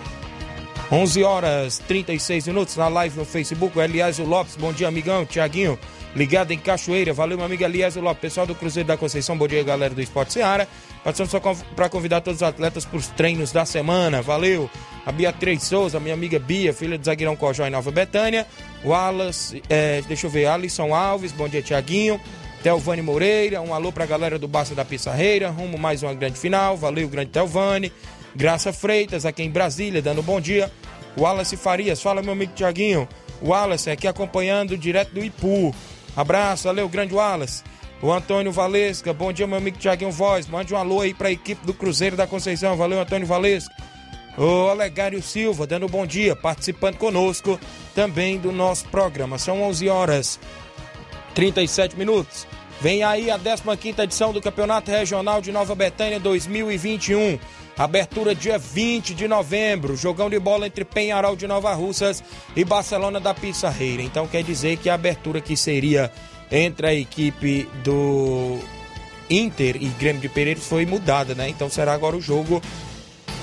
11 0.92 1.24
horas 1.24 1.78
36 1.88 2.48
minutos 2.48 2.76
na 2.76 2.88
live 2.88 3.18
no 3.18 3.24
Facebook. 3.24 3.78
O 3.78 4.26
Lopes, 4.26 4.56
bom 4.56 4.74
dia, 4.74 4.88
amigão. 4.88 5.24
Tiaguinho, 5.24 5.78
ligado 6.16 6.52
em 6.52 6.58
Cachoeira. 6.58 7.14
Valeu, 7.14 7.38
meu 7.38 7.46
amigo 7.46 7.64
Eliasio 7.64 8.02
Lopes. 8.02 8.22
Pessoal 8.22 8.48
do 8.48 8.56
Cruzeiro 8.56 8.88
da 8.88 8.98
Conceição, 8.98 9.38
bom 9.38 9.48
dia, 9.48 9.64
galera 9.64 9.94
do 9.94 10.02
Esporte 10.02 10.34
Seara. 10.34 10.68
Passando 11.04 11.30
só 11.30 11.40
para 11.40 11.90
convidar 11.90 12.22
todos 12.22 12.42
os 12.42 12.44
atletas 12.44 12.86
para 12.86 12.98
os 12.98 13.08
treinos 13.08 13.52
da 13.52 13.66
semana. 13.66 14.22
Valeu. 14.22 14.70
A 15.06 15.12
Beatriz 15.12 15.64
Souza, 15.64 16.00
minha 16.00 16.14
amiga 16.14 16.40
Bia, 16.40 16.74
filha 16.74 16.98
do 16.98 17.06
zagueirão 17.06 17.36
Cojó 17.36 17.66
em 17.68 17.70
Nova 17.70 17.92
Betânia. 17.92 18.48
Wallace, 18.84 19.62
é, 19.70 20.02
deixa 20.08 20.28
eu 20.28 20.32
ver, 20.32 20.48
Alisson 20.48 20.94
Alves, 20.94 21.32
bom 21.32 21.48
dia, 21.48 21.62
Tiaguinho. 21.62 22.20
Telvane 22.64 23.02
Moreira, 23.02 23.62
um 23.62 23.74
alô 23.74 23.90
pra 23.90 24.06
galera 24.06 24.38
do 24.38 24.48
Baça 24.48 24.76
da 24.76 24.84
Pissarreira, 24.84 25.50
rumo 25.50 25.78
mais 25.78 26.04
uma 26.04 26.14
grande 26.14 26.38
final. 26.38 26.76
Valeu, 26.76 27.08
grande 27.08 27.32
Telvane. 27.32 27.92
Graça 28.36 28.74
Freitas, 28.74 29.26
aqui 29.26 29.44
em 29.44 29.50
Brasília, 29.50 30.02
dando 30.02 30.20
um 30.20 30.24
bom 30.24 30.42
dia. 30.42 30.70
Wallace 31.18 31.56
Farias, 31.56 32.02
fala 32.02 32.22
meu 32.22 32.34
amigo 32.34 32.52
Tiaguinho. 32.54 33.08
Wallace 33.42 33.90
aqui 33.90 34.08
acompanhando 34.08 34.78
direto 34.78 35.14
do 35.14 35.24
Ipu. 35.24 35.74
Abraço, 36.16 36.66
valeu, 36.66 36.90
grande 36.90 37.14
Wallace. 37.14 37.64
O 38.02 38.12
Antônio 38.12 38.52
Valesca, 38.52 39.14
bom 39.14 39.32
dia, 39.32 39.48
meu 39.48 39.58
amigo 39.58 39.78
Tiaguinho 39.78 40.12
Voz. 40.12 40.46
Mande 40.48 40.74
um 40.74 40.78
alô 40.78 41.00
aí 41.00 41.14
pra 41.14 41.32
equipe 41.32 41.66
do 41.66 41.74
Cruzeiro 41.74 42.18
da 42.18 42.28
Conceição. 42.28 42.76
Valeu, 42.76 43.00
Antônio 43.00 43.26
Valesca. 43.26 43.74
O 44.38 44.44
Olegário 44.44 45.22
Silva, 45.22 45.66
dando 45.66 45.86
um 45.86 45.90
bom 45.90 46.06
dia, 46.06 46.34
participando 46.36 46.98
conosco 46.98 47.60
também 47.94 48.38
do 48.38 48.52
nosso 48.52 48.86
programa. 48.88 49.38
São 49.38 49.62
11 49.64 49.90
horas 49.90 50.40
37 51.34 51.98
minutos. 51.98 52.48
Vem 52.82 53.04
aí 53.04 53.30
a 53.30 53.38
15 53.38 54.02
edição 54.02 54.32
do 54.32 54.42
Campeonato 54.42 54.90
Regional 54.90 55.42
de 55.42 55.52
Nova 55.52 55.76
Betânia 55.76 56.20
2021. 56.20 57.38
Abertura 57.78 58.34
dia 58.34 58.58
20 58.58 59.14
de 59.14 59.28
novembro. 59.28 59.96
Jogão 59.96 60.30
de 60.30 60.40
bola 60.40 60.68
entre 60.68 60.86
Penharol 60.86 61.36
de 61.36 61.48
Nova 61.48 61.74
Russas 61.74 62.24
e 62.56 62.64
Barcelona 62.64 63.20
da 63.20 63.34
Pissarreira. 63.34 64.02
Então 64.02 64.28
quer 64.28 64.44
dizer 64.44 64.78
que 64.78 64.90
a 64.90 64.94
abertura 64.94 65.42
que 65.42 65.58
seria 65.58 66.12
entre 66.52 66.88
a 66.88 66.94
equipe 66.94 67.68
do 67.84 68.60
Inter 69.30 69.76
e 69.76 69.88
Grêmio 69.90 70.22
de 70.22 70.30
Pereira 70.30 70.60
foi 70.60 70.86
mudada, 70.86 71.36
né? 71.36 71.50
Então 71.50 71.70
será 71.70 71.94
agora 71.94 72.16
o 72.18 72.22
jogo 72.22 72.62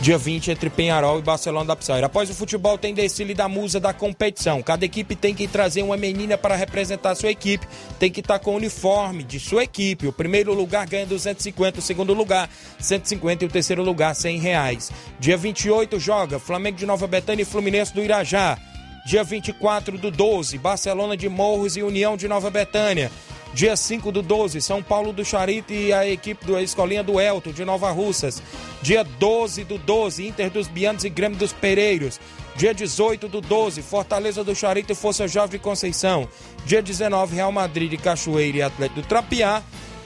dia 0.01 0.18
20 0.18 0.51
entre 0.51 0.68
Penharol 0.68 1.18
e 1.18 1.22
Barcelona 1.22 1.66
da 1.66 1.76
Pissarreira. 1.76 2.07
Após 2.07 2.28
o 2.28 2.34
futebol 2.34 2.76
tem 2.76 2.94
desfile 2.94 3.34
da 3.34 3.49
musa 3.49 3.80
da 3.80 3.92
competição. 3.92 4.62
Cada 4.62 4.84
equipe 4.84 5.16
tem 5.16 5.34
que 5.34 5.49
trazer 5.49 5.82
uma 5.82 5.97
menina 5.97 6.36
para 6.36 6.55
representar 6.55 7.14
sua 7.14 7.30
equipe, 7.30 7.66
tem 7.99 8.11
que 8.11 8.20
estar 8.20 8.38
com 8.38 8.53
o 8.53 8.57
uniforme 8.57 9.22
de 9.22 9.40
sua 9.40 9.64
equipe. 9.64 10.07
O 10.07 10.12
primeiro 10.12 10.53
lugar 10.55 10.86
ganha 10.86 11.07
250, 11.07 11.78
o 11.78 11.82
segundo 11.82 12.12
lugar 12.12 12.49
150 12.78 13.44
e 13.44 13.47
o 13.47 13.51
terceiro 13.51 13.82
lugar 13.82 14.14
100 14.14 14.38
reais. 14.38 14.92
Dia 15.18 15.36
28 15.36 15.99
joga 15.99 16.38
Flamengo 16.38 16.76
de 16.76 16.86
Nova 16.86 17.07
Betânia 17.07 17.42
e 17.42 17.47
Fluminense 17.47 17.94
do 17.94 18.03
Irajá. 18.03 18.59
Dia 19.07 19.22
24 19.22 19.97
do 19.97 20.11
12, 20.11 20.59
Barcelona 20.59 21.16
de 21.16 21.28
Morros 21.28 21.76
e 21.76 21.82
União 21.82 22.16
de 22.16 22.26
Nova 22.26 22.51
Betânia. 22.51 23.11
Dia 23.57 23.74
5 23.74 24.12
do 24.12 24.20
12, 24.20 24.61
São 24.61 24.82
Paulo 24.82 25.14
do 25.14 25.24
Charito 25.24 25.72
e 25.72 25.90
a 25.90 26.07
equipe 26.07 26.44
da 26.44 26.61
Escolinha 26.61 27.02
do 27.02 27.18
Elton, 27.18 27.52
de 27.52 27.64
Nova 27.64 27.90
Russas. 27.90 28.42
Dia 28.82 29.02
12 29.02 29.64
do 29.64 29.78
12, 29.78 30.26
Inter 30.26 30.50
dos 30.50 30.68
Bianos 30.68 31.04
e 31.04 31.09
Grêmio 31.09 31.38
dos 31.38 31.54
Pereiros. 31.54 32.20
Dia 32.54 32.74
18 32.74 33.28
do 33.28 33.40
12, 33.40 33.80
Fortaleza 33.80 34.44
do 34.44 34.54
Charito 34.54 34.92
e 34.92 34.94
Força 34.94 35.26
Jovem 35.26 35.59
Conceição. 35.59 36.28
Dia 36.66 36.82
19, 36.82 37.34
Real 37.34 37.50
Madrid 37.50 37.88
de 37.88 37.96
Cachoeira 37.96 38.59
e 38.59 38.62
Atlético 38.62 39.00
do 39.00 39.07
Trapiá. 39.07 39.62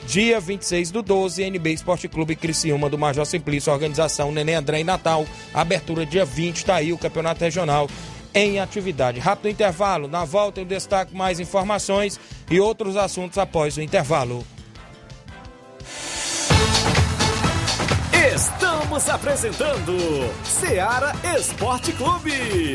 Dia 0.06 0.38
26 0.38 0.92
do 0.92 1.02
12, 1.02 1.42
NB 1.42 1.72
Esporte 1.72 2.06
Clube 2.06 2.36
Criciúma 2.36 2.88
do 2.88 2.96
Major 2.96 3.26
Simplício, 3.26 3.72
organização 3.72 4.30
Neném 4.30 4.54
André 4.54 4.78
e 4.78 4.84
Natal. 4.84 5.26
Abertura 5.52 6.06
dia 6.06 6.24
20, 6.24 6.64
tá 6.64 6.76
aí 6.76 6.92
o 6.92 6.98
Campeonato 6.98 7.42
Regional 7.42 7.88
em 8.34 8.60
atividade. 8.60 9.20
Rápido 9.20 9.48
intervalo, 9.48 10.08
na 10.08 10.24
volta 10.24 10.60
eu 10.60 10.64
destaco 10.64 11.14
mais 11.16 11.40
informações 11.40 12.18
e 12.50 12.60
outros 12.60 12.96
assuntos 12.96 13.38
após 13.38 13.76
o 13.76 13.82
intervalo. 13.82 14.44
Estamos 18.34 19.08
apresentando 19.08 19.96
Seara 20.44 21.12
Esporte 21.36 21.92
Clube. 21.92 22.74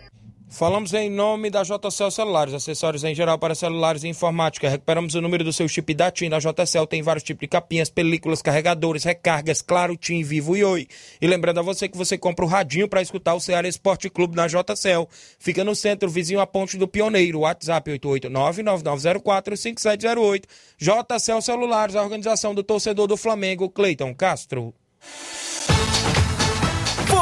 Falamos 0.53 0.93
em 0.93 1.09
nome 1.09 1.49
da 1.49 1.63
JCL 1.63 2.11
Celulares, 2.11 2.53
acessórios 2.53 3.05
em 3.05 3.15
geral 3.15 3.39
para 3.39 3.55
celulares 3.55 4.03
e 4.03 4.09
informática. 4.09 4.67
Recuperamos 4.67 5.15
o 5.15 5.21
número 5.21 5.45
do 5.45 5.53
seu 5.53 5.65
chip 5.65 5.93
da 5.93 6.11
TIM. 6.11 6.27
Na 6.27 6.39
JCL 6.39 6.85
tem 6.87 7.01
vários 7.01 7.23
tipos 7.23 7.39
de 7.39 7.47
capinhas, 7.47 7.89
películas, 7.89 8.41
carregadores, 8.41 9.05
recargas, 9.05 9.61
claro, 9.61 9.95
TIM, 9.95 10.23
Vivo 10.23 10.57
e 10.57 10.63
Oi. 10.63 10.89
E 11.21 11.27
lembrando 11.27 11.61
a 11.61 11.63
você 11.63 11.87
que 11.87 11.97
você 11.97 12.17
compra 12.17 12.43
o 12.43 12.49
radinho 12.49 12.89
para 12.89 13.01
escutar 13.01 13.33
o 13.33 13.39
Ceará 13.39 13.65
Esporte 13.65 14.09
Clube 14.09 14.35
na 14.35 14.45
JCL. 14.45 15.07
Fica 15.39 15.63
no 15.63 15.73
centro, 15.73 16.09
vizinho 16.09 16.41
à 16.41 16.45
Ponte 16.45 16.77
do 16.77 16.85
Pioneiro. 16.85 17.39
WhatsApp 17.39 17.89
889-9904-5708. 17.89 20.43
JCL 20.77 21.41
Celulares, 21.41 21.95
a 21.95 22.03
organização 22.03 22.53
do 22.53 22.61
torcedor 22.61 23.07
do 23.07 23.15
Flamengo, 23.15 23.69
Cleiton 23.69 24.13
Castro. 24.13 24.73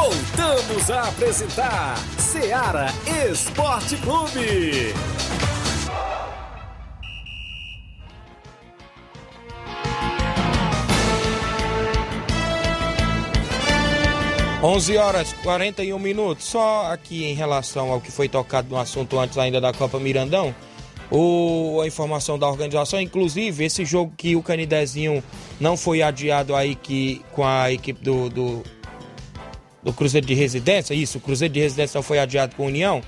Voltamos 0.00 0.90
a 0.90 1.08
apresentar 1.08 1.94
Seara 2.18 2.86
Esporte 3.30 3.98
Clube. 3.98 4.94
11 14.62 14.96
horas 14.96 15.34
41 15.42 15.98
minutos. 15.98 16.46
Só 16.46 16.90
aqui 16.90 17.24
em 17.24 17.34
relação 17.34 17.92
ao 17.92 18.00
que 18.00 18.10
foi 18.10 18.26
tocado 18.26 18.70
no 18.70 18.78
assunto 18.78 19.18
antes 19.18 19.36
ainda 19.36 19.60
da 19.60 19.74
Copa 19.74 19.98
Mirandão, 19.98 20.54
o, 21.10 21.78
a 21.82 21.86
informação 21.86 22.38
da 22.38 22.48
organização, 22.48 22.98
inclusive 23.02 23.66
esse 23.66 23.84
jogo 23.84 24.14
que 24.16 24.34
o 24.34 24.42
Canidezinho 24.42 25.22
não 25.60 25.76
foi 25.76 26.00
adiado 26.00 26.56
aí 26.56 26.74
que, 26.74 27.22
com 27.32 27.44
a 27.44 27.70
equipe 27.70 28.02
do, 28.02 28.30
do, 28.30 28.62
do 29.82 29.92
Cruzeiro 29.92 30.26
de 30.26 30.34
Residência, 30.34 30.94
isso, 30.94 31.18
o 31.18 31.20
Cruzeiro 31.20 31.54
de 31.54 31.60
Residência 31.60 32.02
foi 32.02 32.18
adiado 32.18 32.54
com 32.54 32.64
a 32.64 32.66
União. 32.66 33.02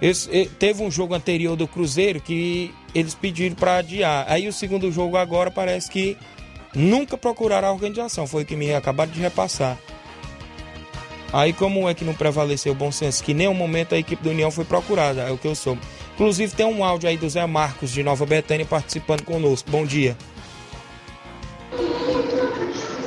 Esse, 0.00 0.46
teve 0.58 0.82
um 0.82 0.90
jogo 0.90 1.14
anterior 1.14 1.56
do 1.56 1.66
Cruzeiro 1.66 2.20
que 2.20 2.74
eles 2.94 3.14
pediram 3.14 3.56
para 3.56 3.78
adiar. 3.78 4.26
Aí 4.28 4.46
o 4.46 4.52
segundo 4.52 4.90
jogo 4.92 5.16
agora 5.16 5.50
parece 5.50 5.90
que 5.90 6.16
nunca 6.74 7.16
procuraram 7.16 7.68
a 7.68 7.72
organização, 7.72 8.26
foi 8.26 8.42
o 8.42 8.46
que 8.46 8.56
me 8.56 8.74
acabaram 8.74 9.10
de 9.10 9.20
repassar. 9.20 9.78
Aí 11.32 11.52
como 11.52 11.88
é 11.88 11.94
que 11.94 12.04
não 12.04 12.14
prevaleceu 12.14 12.72
o 12.72 12.76
bom 12.76 12.92
senso? 12.92 13.22
Que 13.22 13.32
em 13.32 13.34
nenhum 13.34 13.54
momento 13.54 13.94
a 13.94 13.98
equipe 13.98 14.22
do 14.22 14.30
União 14.30 14.50
foi 14.50 14.64
procurada, 14.64 15.22
é 15.22 15.30
o 15.30 15.38
que 15.38 15.48
eu 15.48 15.54
soube. 15.54 15.80
Inclusive 16.14 16.54
tem 16.54 16.64
um 16.64 16.82
áudio 16.84 17.08
aí 17.08 17.16
do 17.16 17.28
Zé 17.28 17.44
Marcos 17.46 17.90
de 17.90 18.02
Nova 18.02 18.24
Betânia 18.24 18.64
participando 18.64 19.22
conosco. 19.22 19.70
Bom 19.70 19.84
dia. 19.84 20.16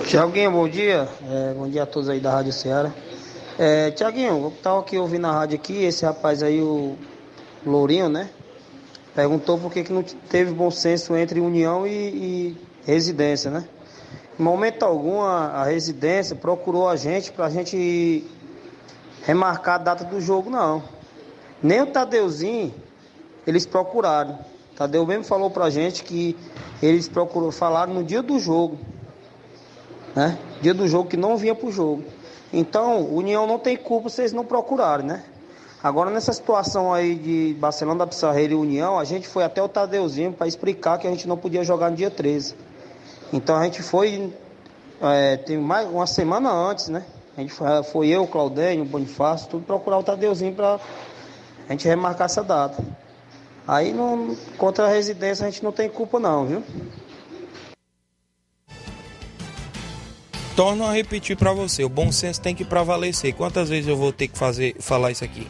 Tiaguinho, 0.09 0.49
bom 0.49 0.67
dia. 0.67 1.07
É, 1.29 1.53
bom 1.53 1.69
dia 1.69 1.83
a 1.83 1.85
todos 1.85 2.09
aí 2.09 2.19
da 2.19 2.31
Rádio 2.31 2.51
Ceará. 2.51 2.91
É, 3.59 3.91
Tiaguinho, 3.91 4.45
eu 4.45 4.53
tava 4.63 4.79
aqui 4.79 4.97
ouvindo 4.97 5.27
a 5.27 5.31
rádio 5.31 5.55
aqui, 5.55 5.83
esse 5.83 6.03
rapaz 6.03 6.41
aí, 6.41 6.59
o 6.59 6.97
Lourinho, 7.63 8.09
né? 8.09 8.27
Perguntou 9.13 9.59
por 9.59 9.71
que, 9.71 9.83
que 9.83 9.93
não 9.93 10.01
teve 10.01 10.51
bom 10.51 10.71
senso 10.71 11.15
entre 11.15 11.39
União 11.39 11.85
e, 11.85 11.91
e 11.91 12.57
residência, 12.87 13.51
né? 13.51 13.65
Em 14.39 14.41
momento 14.41 14.81
algum 14.81 15.21
a, 15.21 15.45
a 15.45 15.65
residência 15.65 16.35
procurou 16.35 16.89
a 16.89 16.95
gente 16.95 17.31
pra 17.31 17.47
gente 17.47 18.25
remarcar 19.21 19.75
a 19.75 19.77
data 19.77 20.03
do 20.05 20.19
jogo, 20.19 20.49
não. 20.49 20.81
Nem 21.61 21.81
o 21.81 21.85
Tadeuzinho 21.85 22.73
eles 23.45 23.67
procuraram. 23.67 24.39
Tadeu 24.75 25.05
mesmo 25.05 25.23
falou 25.23 25.51
pra 25.51 25.69
gente 25.69 26.03
que 26.03 26.35
eles 26.81 27.07
procurou, 27.07 27.51
falaram 27.51 27.93
no 27.93 28.03
dia 28.03 28.23
do 28.23 28.39
jogo. 28.39 28.75
Né? 30.15 30.37
Dia 30.61 30.73
do 30.73 30.87
jogo 30.87 31.09
que 31.09 31.17
não 31.17 31.37
vinha 31.37 31.55
pro 31.55 31.71
jogo. 31.71 32.03
Então, 32.51 33.05
União 33.13 33.45
não 33.45 33.59
tem 33.59 33.77
culpa 33.77 34.09
eles 34.17 34.33
não 34.33 34.43
procurarem, 34.43 35.05
né? 35.05 35.23
Agora, 35.81 36.09
nessa 36.09 36.33
situação 36.33 36.93
aí 36.93 37.15
de 37.15 37.55
Barcelona 37.57 37.99
da 37.99 38.07
Pissarreira 38.07 38.53
e 38.53 38.55
União, 38.55 38.99
a 38.99 39.05
gente 39.05 39.27
foi 39.27 39.43
até 39.43 39.61
o 39.61 39.69
Tadeuzinho 39.69 40.33
para 40.33 40.45
explicar 40.45 40.97
que 40.97 41.07
a 41.07 41.09
gente 41.09 41.27
não 41.27 41.37
podia 41.37 41.63
jogar 41.63 41.89
no 41.89 41.95
dia 41.95 42.11
13. 42.11 42.53
Então, 43.31 43.55
a 43.55 43.63
gente 43.63 43.81
foi, 43.81 44.33
é, 45.01 45.37
tem 45.37 45.57
mais 45.57 45.87
uma 45.87 46.05
semana 46.05 46.51
antes, 46.51 46.89
né? 46.89 47.05
A 47.37 47.41
gente 47.41 47.53
foi, 47.53 47.83
foi 47.83 48.07
eu, 48.09 48.27
Claudênio, 48.27 48.83
Bonifácio, 48.83 49.47
tudo 49.47 49.63
procurar 49.63 49.99
o 49.99 50.03
Tadeuzinho 50.03 50.53
para 50.53 50.79
a 51.69 51.71
gente 51.71 51.87
remarcar 51.87 52.25
essa 52.25 52.43
data. 52.43 52.83
Aí, 53.65 53.93
não, 53.93 54.35
contra 54.57 54.85
a 54.85 54.89
residência, 54.89 55.45
a 55.45 55.49
gente 55.49 55.63
não 55.63 55.71
tem 55.71 55.87
culpa 55.87 56.19
não, 56.19 56.45
viu? 56.45 56.63
Torno 60.59 60.85
a 60.85 60.91
repetir 60.91 61.37
para 61.37 61.53
você, 61.53 61.85
o 61.85 61.87
bom 61.87 62.11
senso 62.11 62.41
tem 62.41 62.53
que 62.53 62.65
prevalecer. 62.65 63.33
Quantas 63.33 63.69
vezes 63.69 63.87
eu 63.87 63.95
vou 63.95 64.11
ter 64.11 64.27
que 64.27 64.37
fazer 64.37 64.75
falar 64.77 65.09
isso 65.09 65.23
aqui? 65.23 65.47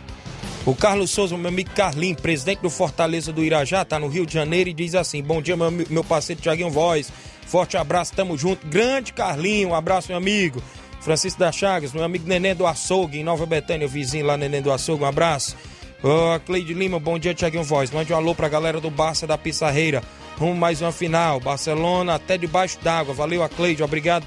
O 0.68 0.76
Carlos 0.76 1.10
Souza, 1.10 1.36
meu 1.36 1.48
amigo 1.48 1.72
Carlinho, 1.72 2.16
presidente 2.16 2.62
do 2.62 2.70
Fortaleza 2.70 3.34
do 3.34 3.44
Irajá, 3.44 3.84
tá 3.84 3.98
no 3.98 4.08
Rio 4.08 4.24
de 4.24 4.36
Janeiro 4.36 4.70
e 4.70 4.74
diz 4.74 4.94
assim: 4.94 5.24
Bom 5.24 5.42
dia, 5.42 5.58
meu, 5.58 5.72
meu 5.72 6.04
parceiro 6.04 6.40
Tiaguinho 6.40 6.70
Voz. 6.70 7.12
Forte 7.48 7.76
abraço, 7.76 8.14
tamo 8.14 8.38
junto. 8.38 8.68
Grande 8.68 9.12
Carlinho, 9.12 9.70
um 9.70 9.74
abraço, 9.74 10.10
meu 10.10 10.18
amigo. 10.18 10.62
Francisco 11.02 11.40
da 11.40 11.52
Chagas, 11.52 11.92
meu 11.92 12.04
amigo 12.04 12.28
Neném 12.28 12.54
do 12.54 12.68
Açougue, 12.68 13.18
em 13.18 13.24
Nova 13.24 13.48
Betânia, 13.48 13.88
o 13.88 13.90
vizinho 13.90 14.28
lá, 14.28 14.38
Neném 14.38 14.62
do 14.62 14.72
Açougue, 14.72 15.04
um 15.04 15.08
abraço. 15.08 15.58
Ô, 16.04 16.40
Cleide 16.42 16.76
Lima, 16.76 17.00
bom 17.00 17.18
dia, 17.18 17.34
Tiaguinho 17.34 17.64
Voz. 17.64 17.90
Mande 17.90 18.14
um 18.14 18.16
alô 18.16 18.36
pra 18.36 18.48
galera 18.48 18.80
do 18.80 18.92
Barça 18.92 19.26
da 19.26 19.40
Pissarreira. 19.40 20.04
Rumo 20.38 20.54
mais 20.54 20.84
uma 20.84 20.92
final. 20.92 21.40
Barcelona 21.40 22.14
até 22.14 22.38
debaixo 22.38 22.78
d'água. 22.84 23.12
Valeu, 23.12 23.42
a 23.42 23.50
Cleide, 23.50 23.82
obrigado 23.82 24.24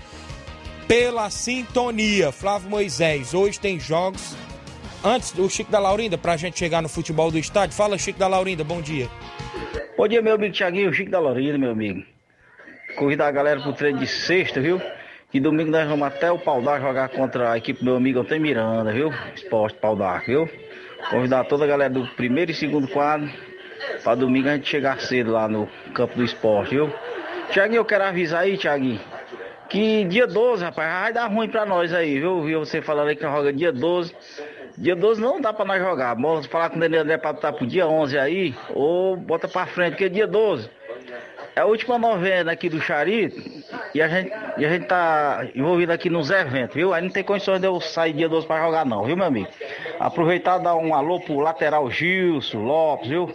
pela 0.93 1.31
sintonia. 1.31 2.31
Flávio 2.31 2.69
Moisés, 2.69 3.33
hoje 3.33 3.59
tem 3.59 3.81
jogos. 3.81 4.37
Antes 5.03 5.33
do 5.33 5.49
Chico 5.49 5.73
da 5.73 5.79
Laurinda, 5.79 6.19
pra 6.19 6.37
gente 6.37 6.59
chegar 6.59 6.83
no 6.83 6.89
futebol 6.89 7.31
do 7.31 7.39
estádio. 7.39 7.75
Fala, 7.75 7.97
Chico 7.97 8.19
da 8.19 8.29
Laurinda, 8.29 8.63
bom 8.63 8.83
dia. 8.83 9.09
Bom 9.97 10.07
dia, 10.07 10.21
meu 10.21 10.35
amigo 10.35 10.53
Tiaguinho, 10.53 10.93
Chico 10.93 11.11
da 11.11 11.19
Laurinda, 11.19 11.57
meu 11.57 11.71
amigo. 11.71 12.05
Convidar 12.95 13.29
a 13.29 13.31
galera 13.31 13.59
pro 13.63 13.73
treino 13.73 14.01
de 14.01 14.07
sexta, 14.07 14.61
viu? 14.61 14.83
E 15.33 15.41
domingo 15.41 15.71
nós 15.71 15.89
vamos 15.89 16.07
até 16.07 16.31
o 16.31 16.39
Pau 16.39 16.63
jogar 16.63 17.09
contra 17.09 17.53
a 17.53 17.57
equipe 17.57 17.79
do 17.79 17.87
meu 17.87 17.97
amigo 17.97 18.21
Antônio 18.21 18.43
Miranda, 18.43 18.93
viu? 18.93 19.11
Esporte 19.35 19.79
Pau 19.79 19.97
viu? 20.27 20.47
Convidar 21.09 21.45
toda 21.45 21.65
a 21.65 21.69
galera 21.69 21.89
do 21.89 22.07
primeiro 22.09 22.51
e 22.51 22.55
segundo 22.55 22.87
quadro 22.87 23.31
pra 24.05 24.15
domingo 24.15 24.51
a 24.51 24.57
gente 24.57 24.69
chegar 24.69 25.01
cedo 25.01 25.33
lá 25.33 25.49
no 25.49 25.67
campo 25.95 26.17
do 26.17 26.23
esporte, 26.23 26.75
viu? 26.75 26.93
Tiaguinho, 27.51 27.79
eu 27.79 27.85
quero 27.87 28.05
avisar 28.05 28.43
aí, 28.43 28.59
Tiaguinho, 28.59 29.01
que 29.73 30.05
dia 30.05 30.27
12, 30.27 30.63
rapaz, 30.63 30.93
vai 30.93 31.13
dar 31.15 31.27
ruim 31.29 31.49
pra 31.49 31.65
nós 31.65 31.95
aí, 31.95 32.21
viu? 32.21 32.43
Viu 32.43 32.61
você 32.61 32.83
falando 32.83 33.09
aí 33.09 33.17
que 33.17 33.23
joga 33.23 33.51
dia 33.51 33.73
12. 33.73 34.15
Dia 34.77 34.95
12 34.95 35.19
não 35.19 35.41
dá 35.41 35.51
pra 35.51 35.65
nós 35.65 35.81
jogar. 35.81 36.15
Vamos 36.15 36.45
falar 36.45 36.69
com 36.69 36.77
o 36.77 36.81
Daniel 36.81 37.01
André 37.01 37.17
pra 37.17 37.31
estar 37.31 37.55
pro 37.55 37.67
dia 37.67 37.89
11 37.89 38.19
aí, 38.19 38.55
ou 38.75 39.17
bota 39.17 39.49
pra 39.49 39.65
frente, 39.65 39.93
porque 39.93 40.11
dia 40.11 40.27
12 40.27 40.69
é 41.57 41.61
a 41.61 41.65
última 41.65 41.99
novena 41.99 42.53
aqui 42.53 42.69
do 42.69 42.81
Charito 42.83 43.41
e 43.95 44.03
a 44.03 44.09
gente, 44.09 44.33
e 44.59 44.65
a 44.65 44.69
gente 44.69 44.87
tá 44.87 45.47
envolvido 45.55 45.91
aqui 45.91 46.11
nos 46.11 46.31
eventos, 46.31 46.75
viu? 46.75 46.93
Aí 46.93 47.03
não 47.03 47.11
tem 47.11 47.25
condições 47.25 47.59
de 47.59 47.67
eu 47.67 47.81
sair 47.81 48.13
dia 48.13 48.29
12 48.29 48.47
pra 48.47 48.63
jogar 48.63 48.85
não, 48.85 49.05
viu, 49.05 49.17
meu 49.17 49.27
amigo? 49.27 49.49
Aproveitar 49.99 50.59
dar 50.59 50.75
um 50.77 50.95
alô 50.95 51.19
pro 51.19 51.41
lateral 51.41 51.91
Gilson 51.91 52.59
Lopes, 52.59 53.09
viu? 53.09 53.33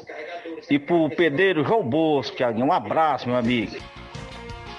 E 0.69 0.77
pro 0.77 1.09
pedreiro 1.09 1.63
João 1.63 1.81
Bosco, 1.81 2.37
Thiaguinho. 2.37 2.67
Um 2.67 2.71
abraço, 2.73 3.27
meu 3.27 3.37
amigo. 3.37 3.75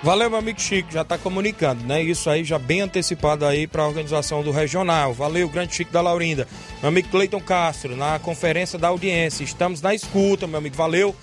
Valeu, 0.00 0.30
meu 0.30 0.38
amigo 0.38 0.60
Chico, 0.60 0.92
já 0.92 1.02
tá 1.02 1.18
comunicando, 1.18 1.84
né? 1.84 2.00
Isso 2.00 2.30
aí 2.30 2.44
já 2.44 2.56
bem 2.56 2.82
antecipado 2.82 3.44
aí 3.44 3.66
para 3.66 3.82
a 3.82 3.88
organização 3.88 4.44
do 4.44 4.52
regional. 4.52 5.12
Valeu, 5.12 5.48
grande 5.48 5.74
Chico 5.74 5.92
da 5.92 6.00
Laurinda. 6.00 6.46
Meu 6.80 6.88
amigo 6.88 7.08
Cleiton 7.08 7.40
Castro, 7.40 7.96
na 7.96 8.16
conferência 8.20 8.78
da 8.78 8.88
audiência. 8.88 9.42
Estamos 9.42 9.82
na 9.82 9.92
escuta, 9.92 10.46
meu 10.46 10.58
amigo. 10.58 10.76
Valeu. 10.76 11.16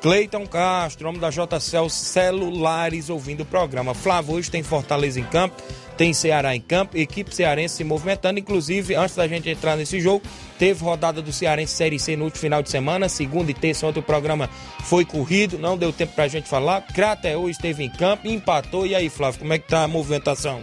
Cleiton 0.00 0.46
Castro, 0.46 1.04
nome 1.04 1.18
da 1.18 1.28
JCL 1.28 1.90
Celulares, 1.90 3.10
ouvindo 3.10 3.42
o 3.42 3.44
programa. 3.44 3.92
Flávio, 3.92 4.34
hoje 4.34 4.50
tem 4.50 4.62
Fortaleza 4.62 5.20
em 5.20 5.24
campo, 5.24 5.62
tem 5.94 6.14
Ceará 6.14 6.56
em 6.56 6.60
campo, 6.60 6.96
equipe 6.96 7.34
cearense 7.34 7.76
se 7.76 7.84
movimentando. 7.84 8.40
Inclusive, 8.40 8.94
antes 8.94 9.14
da 9.14 9.28
gente 9.28 9.50
entrar 9.50 9.76
nesse 9.76 10.00
jogo, 10.00 10.24
teve 10.58 10.82
rodada 10.82 11.20
do 11.20 11.30
Cearense 11.30 11.74
Série 11.74 11.98
C 11.98 12.16
no 12.16 12.24
último 12.24 12.40
final 12.40 12.62
de 12.62 12.70
semana, 12.70 13.10
segunda 13.10 13.50
e 13.50 13.54
terça. 13.54 13.86
Ontem 13.86 14.00
o 14.00 14.02
programa 14.02 14.48
foi 14.84 15.04
corrido, 15.04 15.58
não 15.58 15.76
deu 15.76 15.92
tempo 15.92 16.14
pra 16.14 16.28
gente 16.28 16.48
falar. 16.48 16.80
Crateus 16.80 17.50
esteve 17.50 17.84
em 17.84 17.90
campo, 17.90 18.26
empatou. 18.26 18.86
E 18.86 18.94
aí, 18.94 19.10
Flávio, 19.10 19.40
como 19.40 19.52
é 19.52 19.58
que 19.58 19.68
tá 19.68 19.84
a 19.84 19.88
movimentação? 19.88 20.62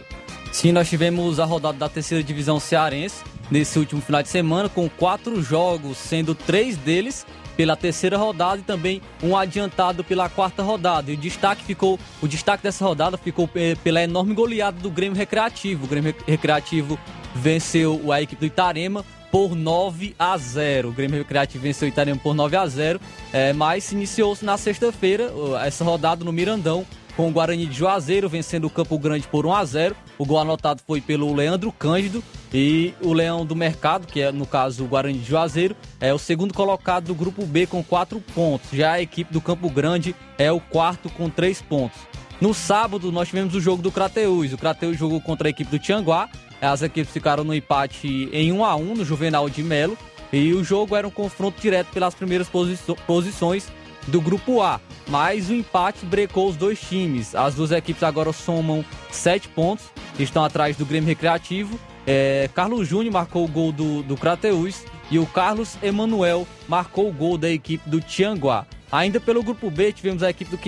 Sim, 0.52 0.72
nós 0.72 0.90
tivemos 0.90 1.40
a 1.40 1.46
rodada 1.46 1.78
da 1.78 1.88
terceira 1.88 2.24
divisão 2.24 2.60
cearense 2.60 3.24
nesse 3.52 3.78
último 3.78 4.02
final 4.02 4.24
de 4.24 4.30
semana, 4.30 4.68
com 4.68 4.90
quatro 4.90 5.42
jogos, 5.44 5.98
sendo 5.98 6.34
três 6.34 6.76
deles 6.78 7.26
pela 7.58 7.76
terceira 7.76 8.18
rodada 8.18 8.60
e 8.60 8.64
também 8.64 9.02
um 9.22 9.36
adiantado 9.36 10.04
pela 10.04 10.30
quarta 10.30 10.62
rodada. 10.62 11.12
E 11.12 11.16
o 11.16 11.18
destaque 11.18 11.64
ficou, 11.64 12.00
o 12.22 12.28
destaque 12.28 12.64
dessa 12.64 12.86
rodada 12.86 13.18
ficou 13.18 13.50
pela 13.84 14.04
enorme 14.04 14.36
goleada 14.36 14.80
do 14.80 14.92
Grêmio 14.92 15.18
Recreativo. 15.18 15.86
O 15.86 15.88
Grêmio 15.88 16.16
Recreativo 16.28 16.98
venceu 17.36 18.14
a 18.14 18.22
equipe 18.22 18.40
do 18.40 18.46
Itarema 18.46 19.04
por 19.32 19.56
9 19.56 20.16
a 20.18 20.38
0. 20.38 20.90
O 20.90 20.92
Grêmio 20.94 21.18
Recreativo 21.18 21.64
venceu 21.64 21.88
o 21.88 21.90
Itarema 21.90 22.20
por 22.22 22.36
9 22.36 22.56
a 22.56 22.68
0, 22.68 23.02
é, 23.34 23.52
mas 23.54 23.92
iniciou-se 23.92 24.46
na 24.46 24.56
sexta-feira 24.56 25.32
essa 25.66 25.84
rodada 25.84 26.24
no 26.24 26.32
Mirandão 26.32 26.86
com 27.18 27.28
o 27.28 27.32
Guarani 27.32 27.66
de 27.66 27.76
Juazeiro 27.76 28.30
vencendo 28.30 28.66
o 28.66 28.70
Campo 28.70 28.98
Grande 29.00 29.28
por 29.28 29.48
1 29.48 29.54
a 29.54 29.66
0. 29.66 29.96
O 30.20 30.26
gol 30.26 30.38
anotado 30.38 30.82
foi 30.86 31.02
pelo 31.02 31.34
Leandro 31.34 31.72
Cândido 31.72 32.24
e 32.54 32.94
o 33.02 33.12
Leão 33.12 33.44
do 33.44 33.56
Mercado, 33.56 34.06
que 34.06 34.22
é 34.22 34.32
no 34.32 34.46
caso 34.46 34.86
o 34.86 34.88
Guarani 34.88 35.18
de 35.18 35.26
Juazeiro, 35.26 35.76
é 36.00 36.14
o 36.14 36.20
segundo 36.20 36.54
colocado 36.54 37.06
do 37.06 37.16
grupo 37.16 37.44
B 37.44 37.66
com 37.66 37.84
4 37.84 38.22
pontos. 38.36 38.70
Já 38.72 38.94
a 38.94 39.02
equipe 39.02 39.34
do 39.34 39.42
Campo 39.42 39.68
Grande 39.68 40.16
é 40.38 40.52
o 40.52 40.60
quarto 40.62 41.10
com 41.10 41.28
3 41.28 41.60
pontos. 41.64 41.98
No 42.40 42.54
sábado 42.54 43.12
nós 43.12 43.30
tivemos 43.30 43.56
o 43.56 43.60
jogo 43.60 43.82
do 43.82 43.92
Crateus. 43.92 44.54
O 44.54 44.58
Crateus 44.58 44.96
jogou 44.96 45.20
contra 45.20 45.48
a 45.48 45.50
equipe 45.50 45.72
do 45.72 45.80
Tianguá. 45.80 46.30
As 46.62 46.84
equipes 46.84 47.12
ficaram 47.12 47.44
no 47.44 47.54
empate 47.54 48.30
em 48.32 48.52
1 48.52 48.64
a 48.64 48.76
1 48.76 48.94
no 48.94 49.04
Juvenal 49.04 49.50
de 49.50 49.64
Melo. 49.64 49.98
E 50.32 50.54
o 50.54 50.64
jogo 50.64 50.96
era 50.96 51.08
um 51.08 51.12
confronto 51.12 51.60
direto 51.60 51.88
pelas 51.88 52.14
primeiras 52.14 52.48
posições 53.08 53.68
do 54.08 54.22
grupo 54.22 54.62
A. 54.62 54.80
Mas 55.08 55.50
o 55.50 55.54
empate 55.54 56.06
brecou 56.06 56.50
os 56.50 56.56
dois 56.56 56.80
times. 56.80 57.34
As 57.34 57.56
duas 57.56 57.72
equipes 57.72 58.04
agora 58.04 58.34
somam 58.34 58.84
sete 59.12 59.48
pontos, 59.48 59.86
estão 60.20 60.44
atrás 60.44 60.76
do 60.76 60.86
Grêmio 60.86 61.08
Recreativo. 61.08 61.80
É, 62.06 62.50
Carlos 62.54 62.88
Júnior 62.88 63.14
marcou 63.14 63.46
o 63.46 63.48
gol 63.48 63.72
do, 63.72 64.04
do 64.04 64.16
Crateus 64.16 64.84
e 65.10 65.20
o 65.20 65.26
Carlos 65.26 65.78
Emanuel 65.82 66.48
marcou 66.68 67.10
o 67.10 67.14
gol 67.14 67.38
da 67.38 67.50
equipe 67.50 67.90
do 67.90 68.02
Tianguá. 68.02 68.66
Ainda 68.92 69.20
pelo 69.20 69.44
grupo 69.44 69.70
B, 69.70 69.92
tivemos 69.92 70.24
a 70.24 70.30
equipe 70.30 70.50
do 70.50 70.60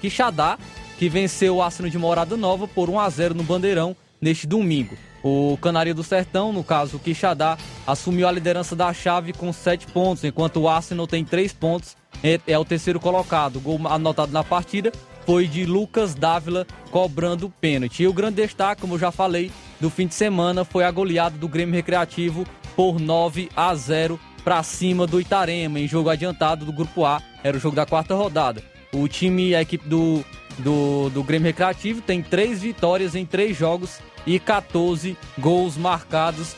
Quixadá, 0.00 0.58
que 0.98 1.08
venceu 1.08 1.56
o 1.56 1.62
Arsenal 1.62 1.90
de 1.90 1.98
Morada 1.98 2.36
Nova 2.36 2.66
por 2.66 2.90
1 2.90 2.98
a 2.98 3.08
0 3.08 3.34
no 3.34 3.44
Bandeirão 3.44 3.96
neste 4.20 4.46
domingo. 4.46 4.96
O 5.22 5.58
Canaria 5.60 5.94
do 5.94 6.04
Sertão, 6.04 6.52
no 6.52 6.62
caso 6.62 6.96
o 6.96 7.00
Quixadá, 7.00 7.58
assumiu 7.86 8.28
a 8.28 8.32
liderança 8.32 8.76
da 8.76 8.92
chave 8.92 9.32
com 9.32 9.52
7 9.52 9.86
pontos, 9.88 10.24
enquanto 10.24 10.60
o 10.60 10.68
Arsenal 10.68 11.06
tem 11.06 11.24
3 11.24 11.52
pontos 11.52 11.96
é, 12.22 12.40
é 12.46 12.58
o 12.58 12.64
terceiro 12.64 13.00
colocado. 13.00 13.56
O 13.56 13.60
gol 13.60 13.80
anotado 13.88 14.32
na 14.32 14.44
partida 14.44 14.92
foi 15.26 15.46
de 15.46 15.64
Lucas 15.64 16.14
Dávila 16.14 16.66
cobrando 16.90 17.52
pênalti. 17.60 18.02
E 18.02 18.08
o 18.08 18.12
grande 18.12 18.42
destaque, 18.42 18.80
como 18.80 18.94
eu 18.94 18.98
já 18.98 19.12
falei, 19.12 19.50
do 19.80 19.90
fim 19.90 20.06
de 20.06 20.14
semana 20.14 20.64
foi 20.64 20.84
a 20.84 20.90
goleada 20.90 21.36
do 21.36 21.48
Grêmio 21.48 21.74
Recreativo 21.74 22.46
por 22.74 22.98
9 22.98 23.50
a 23.54 23.74
0 23.74 24.18
para 24.44 24.62
cima 24.62 25.06
do 25.06 25.20
Itarema, 25.20 25.78
em 25.78 25.86
jogo 25.86 26.08
adiantado 26.08 26.64
do 26.64 26.72
Grupo 26.72 27.04
A. 27.04 27.20
Era 27.42 27.56
o 27.56 27.60
jogo 27.60 27.76
da 27.76 27.84
quarta 27.84 28.14
rodada. 28.14 28.62
O 28.92 29.06
time, 29.06 29.54
a 29.54 29.60
equipe 29.60 29.86
do 29.86 30.24
do, 30.58 31.08
do 31.10 31.22
Grêmio 31.22 31.46
Recreativo, 31.46 32.00
tem 32.00 32.22
três 32.22 32.60
vitórias 32.60 33.14
em 33.14 33.24
três 33.24 33.56
jogos 33.56 34.00
e 34.28 34.38
14 34.38 35.16
gols 35.38 35.76
marcados. 35.76 36.54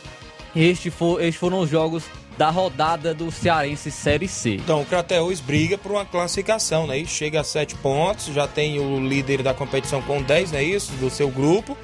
Este 0.54 0.90
for, 0.90 1.20
estes 1.20 1.36
foram 1.36 1.60
os 1.60 1.70
jogos 1.70 2.04
da 2.36 2.50
rodada 2.50 3.14
do 3.14 3.30
Cearense 3.30 3.90
Série 3.90 4.26
C. 4.26 4.54
Então, 4.54 4.82
o 4.82 4.86
Crateus 4.86 5.40
briga 5.40 5.78
por 5.78 5.92
uma 5.92 6.04
classificação, 6.04 6.86
né? 6.86 6.98
E 6.98 7.06
chega 7.06 7.40
a 7.40 7.44
sete 7.44 7.76
pontos, 7.76 8.26
já 8.26 8.48
tem 8.48 8.80
o 8.80 8.98
líder 9.06 9.42
da 9.42 9.54
competição 9.54 10.02
com 10.02 10.20
10, 10.20 10.52
não 10.52 10.58
é 10.58 10.64
isso? 10.64 10.90
Do 10.92 11.08
seu 11.10 11.28
grupo. 11.28 11.76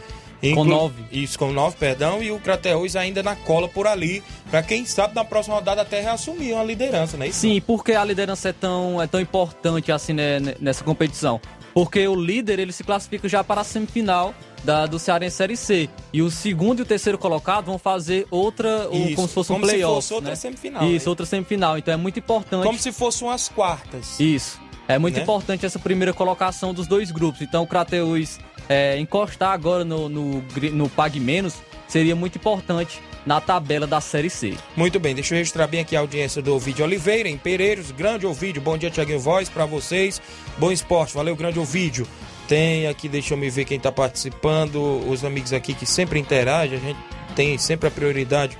Com 0.54 0.64
nove. 0.64 1.04
Isso, 1.10 1.38
com 1.38 1.52
nove, 1.52 1.76
perdão. 1.76 2.22
E 2.22 2.30
o 2.30 2.38
Crateus 2.38 2.94
ainda 2.94 3.22
na 3.22 3.34
cola 3.34 3.68
por 3.68 3.86
ali. 3.86 4.22
Pra 4.50 4.62
quem 4.62 4.84
sabe, 4.84 5.14
na 5.14 5.24
próxima 5.24 5.56
rodada 5.56 5.82
até 5.82 6.00
reassumir 6.00 6.54
uma 6.54 6.64
liderança, 6.64 7.16
né? 7.16 7.28
Isso? 7.28 7.40
Sim, 7.40 7.60
porque 7.60 7.92
a 7.92 8.04
liderança 8.04 8.50
é 8.50 8.52
tão, 8.52 9.00
é 9.00 9.06
tão 9.06 9.20
importante 9.20 9.90
assim 9.90 10.12
né, 10.12 10.38
nessa 10.60 10.84
competição. 10.84 11.40
Porque 11.72 12.06
o 12.06 12.14
líder 12.14 12.58
ele 12.58 12.72
se 12.72 12.84
classifica 12.84 13.28
já 13.28 13.42
para 13.42 13.60
a 13.60 13.64
semifinal 13.64 14.34
da, 14.66 14.84
do 14.84 14.98
Cearense 14.98 15.36
Série 15.36 15.56
C. 15.56 15.88
E 16.12 16.20
o 16.20 16.30
segundo 16.30 16.80
e 16.80 16.82
o 16.82 16.84
terceiro 16.84 17.16
colocado 17.16 17.64
vão 17.66 17.78
fazer 17.78 18.26
outra, 18.30 18.88
Isso, 18.92 19.14
como 19.14 19.28
se 19.28 19.34
fosse 19.34 19.52
um 19.52 19.54
como 19.54 19.66
se 19.66 19.72
playoff. 19.72 19.94
fosse 19.94 20.12
outra 20.14 20.30
né? 20.30 20.36
semifinal, 20.36 20.84
Isso, 20.84 21.06
né? 21.06 21.10
outra 21.10 21.24
semifinal. 21.24 21.78
Então 21.78 21.94
é 21.94 21.96
muito 21.96 22.18
importante. 22.18 22.64
Como 22.64 22.78
se 22.78 22.92
fossem 22.92 23.26
umas 23.26 23.48
quartas. 23.48 24.20
Isso. 24.20 24.60
É 24.88 24.98
muito 24.98 25.16
Né? 25.16 25.22
importante 25.22 25.64
essa 25.64 25.78
primeira 25.78 26.12
colocação 26.12 26.74
dos 26.74 26.86
dois 26.86 27.10
grupos. 27.10 27.40
Então 27.40 27.62
o 27.62 27.66
Crateus 27.66 28.38
é, 28.68 28.98
encostar 28.98 29.52
agora 29.52 29.84
no, 29.84 30.08
no, 30.08 30.44
no 30.72 30.88
Pague 30.88 31.18
Menos 31.20 31.54
seria 31.88 32.14
muito 32.16 32.36
importante 32.36 33.00
na 33.24 33.40
tabela 33.40 33.86
da 33.86 34.00
Série 34.00 34.30
C. 34.30 34.54
Muito 34.76 35.00
bem, 35.00 35.14
deixa 35.14 35.34
eu 35.34 35.38
registrar 35.38 35.66
bem 35.66 35.80
aqui 35.80 35.96
a 35.96 36.00
audiência 36.00 36.40
do 36.40 36.54
Ovidio 36.54 36.84
Oliveira, 36.84 37.28
em 37.28 37.36
Pereiros. 37.36 37.90
Grande 37.90 38.26
Ovidio, 38.26 38.62
bom 38.62 38.76
dia, 38.78 38.88
Tiaguinho 38.90 39.18
Voz, 39.18 39.48
pra 39.48 39.66
vocês. 39.66 40.20
Bom 40.58 40.70
esporte, 40.70 41.14
valeu, 41.14 41.34
grande 41.34 41.58
Ovidio. 41.58 42.06
Tem 42.48 42.86
aqui, 42.86 43.08
deixa 43.08 43.34
eu 43.34 43.38
me 43.38 43.50
ver 43.50 43.64
quem 43.64 43.78
tá 43.78 43.90
participando, 43.90 44.76
os 45.08 45.24
amigos 45.24 45.52
aqui 45.52 45.74
que 45.74 45.84
sempre 45.84 46.18
interagem, 46.18 46.78
a 46.78 46.80
gente 46.80 46.98
tem 47.34 47.58
sempre 47.58 47.88
a 47.88 47.90
prioridade 47.90 48.56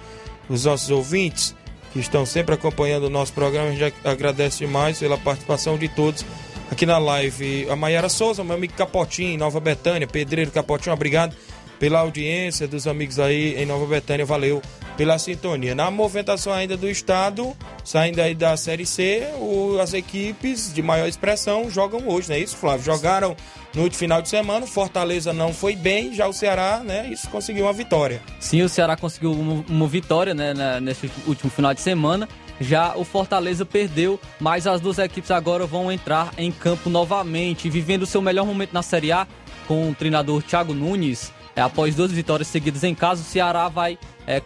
os 0.49 0.65
nossos 0.65 0.91
ouvintes 0.91 1.55
que 1.93 1.99
estão 1.99 2.27
sempre 2.27 2.55
acompanhando 2.55 3.05
o 3.05 3.11
nosso 3.11 3.33
programa. 3.33 3.71
A 3.71 3.75
gente 3.75 3.95
agradece 4.05 4.59
demais 4.59 4.99
pela 4.99 5.17
participação 5.17 5.79
de 5.79 5.89
todos 5.89 6.25
aqui 6.71 6.85
na 6.85 6.99
live. 6.99 7.69
A 7.71 7.77
Maiara 7.77 8.09
Souza, 8.09 8.45
meu 8.45 8.57
amigo 8.57 8.75
Capotinho, 8.75 9.39
Nova 9.39 9.61
Betânia, 9.61 10.07
Pedreiro 10.07 10.51
Capotinho, 10.51 10.95
obrigado 10.95 11.37
pela 11.79 12.01
audiência 12.01 12.67
dos 12.67 12.87
amigos 12.87 13.19
aí 13.19 13.55
em 13.57 13.67
Nova 13.67 13.87
Betânia, 13.87 14.25
valeu 14.25 14.63
pela 14.97 15.19
sintonia. 15.19 15.75
Na 15.75 15.91
movimentação 15.91 16.53
ainda 16.53 16.77
do 16.77 16.89
estado, 16.89 17.55
saindo 17.85 18.21
aí 18.21 18.35
da 18.35 18.57
Série 18.57 18.87
C, 18.87 19.27
o- 19.39 19.79
as 19.81 19.93
equipes 19.93 20.73
de 20.73 20.83
maior 20.83 21.07
expressão 21.07 21.71
jogam 21.71 22.09
hoje, 22.09 22.29
não 22.29 22.37
é 22.37 22.39
isso, 22.41 22.57
Flávio? 22.57 22.85
Jogaram 22.85 23.37
no 23.75 23.91
final 23.91 24.23
de 24.23 24.29
semana, 24.29 24.67
Fortaleza 24.67 25.33
não 25.33 25.53
foi 25.53 25.77
bem, 25.77 26.15
já 26.15 26.27
o 26.27 26.33
Ceará, 26.33 26.81
né, 26.83 27.09
isso 27.13 27.29
conseguiu 27.29 27.67
uma 27.67 27.73
vitória. 27.75 28.23
Sim, 28.41 28.63
o 28.63 28.69
Ceará 28.69 28.97
conseguiu 28.97 29.33
uma, 29.33 29.65
uma 29.69 29.87
vitória 29.87 30.33
né, 30.35 30.55
na- 30.55 30.81
nesse 30.81 31.11
último 31.27 31.51
final 31.51 31.75
de 31.75 31.81
semana. 31.83 32.27
Já 32.59 32.97
o 32.97 33.05
Fortaleza 33.05 33.67
perdeu, 33.67 34.19
mas 34.41 34.67
as 34.67 34.81
duas 34.81 34.97
equipes 34.99 35.31
agora 35.31 35.67
vão 35.67 35.93
entrar 35.93 36.33
em 36.39 36.51
campo 36.51 36.89
novamente, 36.89 37.69
vivendo 37.69 38.05
o 38.05 38.07
seu 38.07 38.23
melhor 38.23 38.47
momento 38.47 38.73
na 38.73 38.83
Série 38.83 39.13
A 39.13 39.27
com 39.69 39.91
o 39.91 39.95
treinador 39.95 40.43
Thiago 40.43 40.73
Nunes. 40.73 41.31
É, 41.55 41.61
após 41.61 41.95
duas 41.95 42.11
vitórias 42.11 42.49
seguidas 42.49 42.83
em 42.83 42.95
casa, 42.95 43.21
o 43.21 43.25
Ceará 43.25 43.69
vai 43.69 43.99
é, 44.27 44.41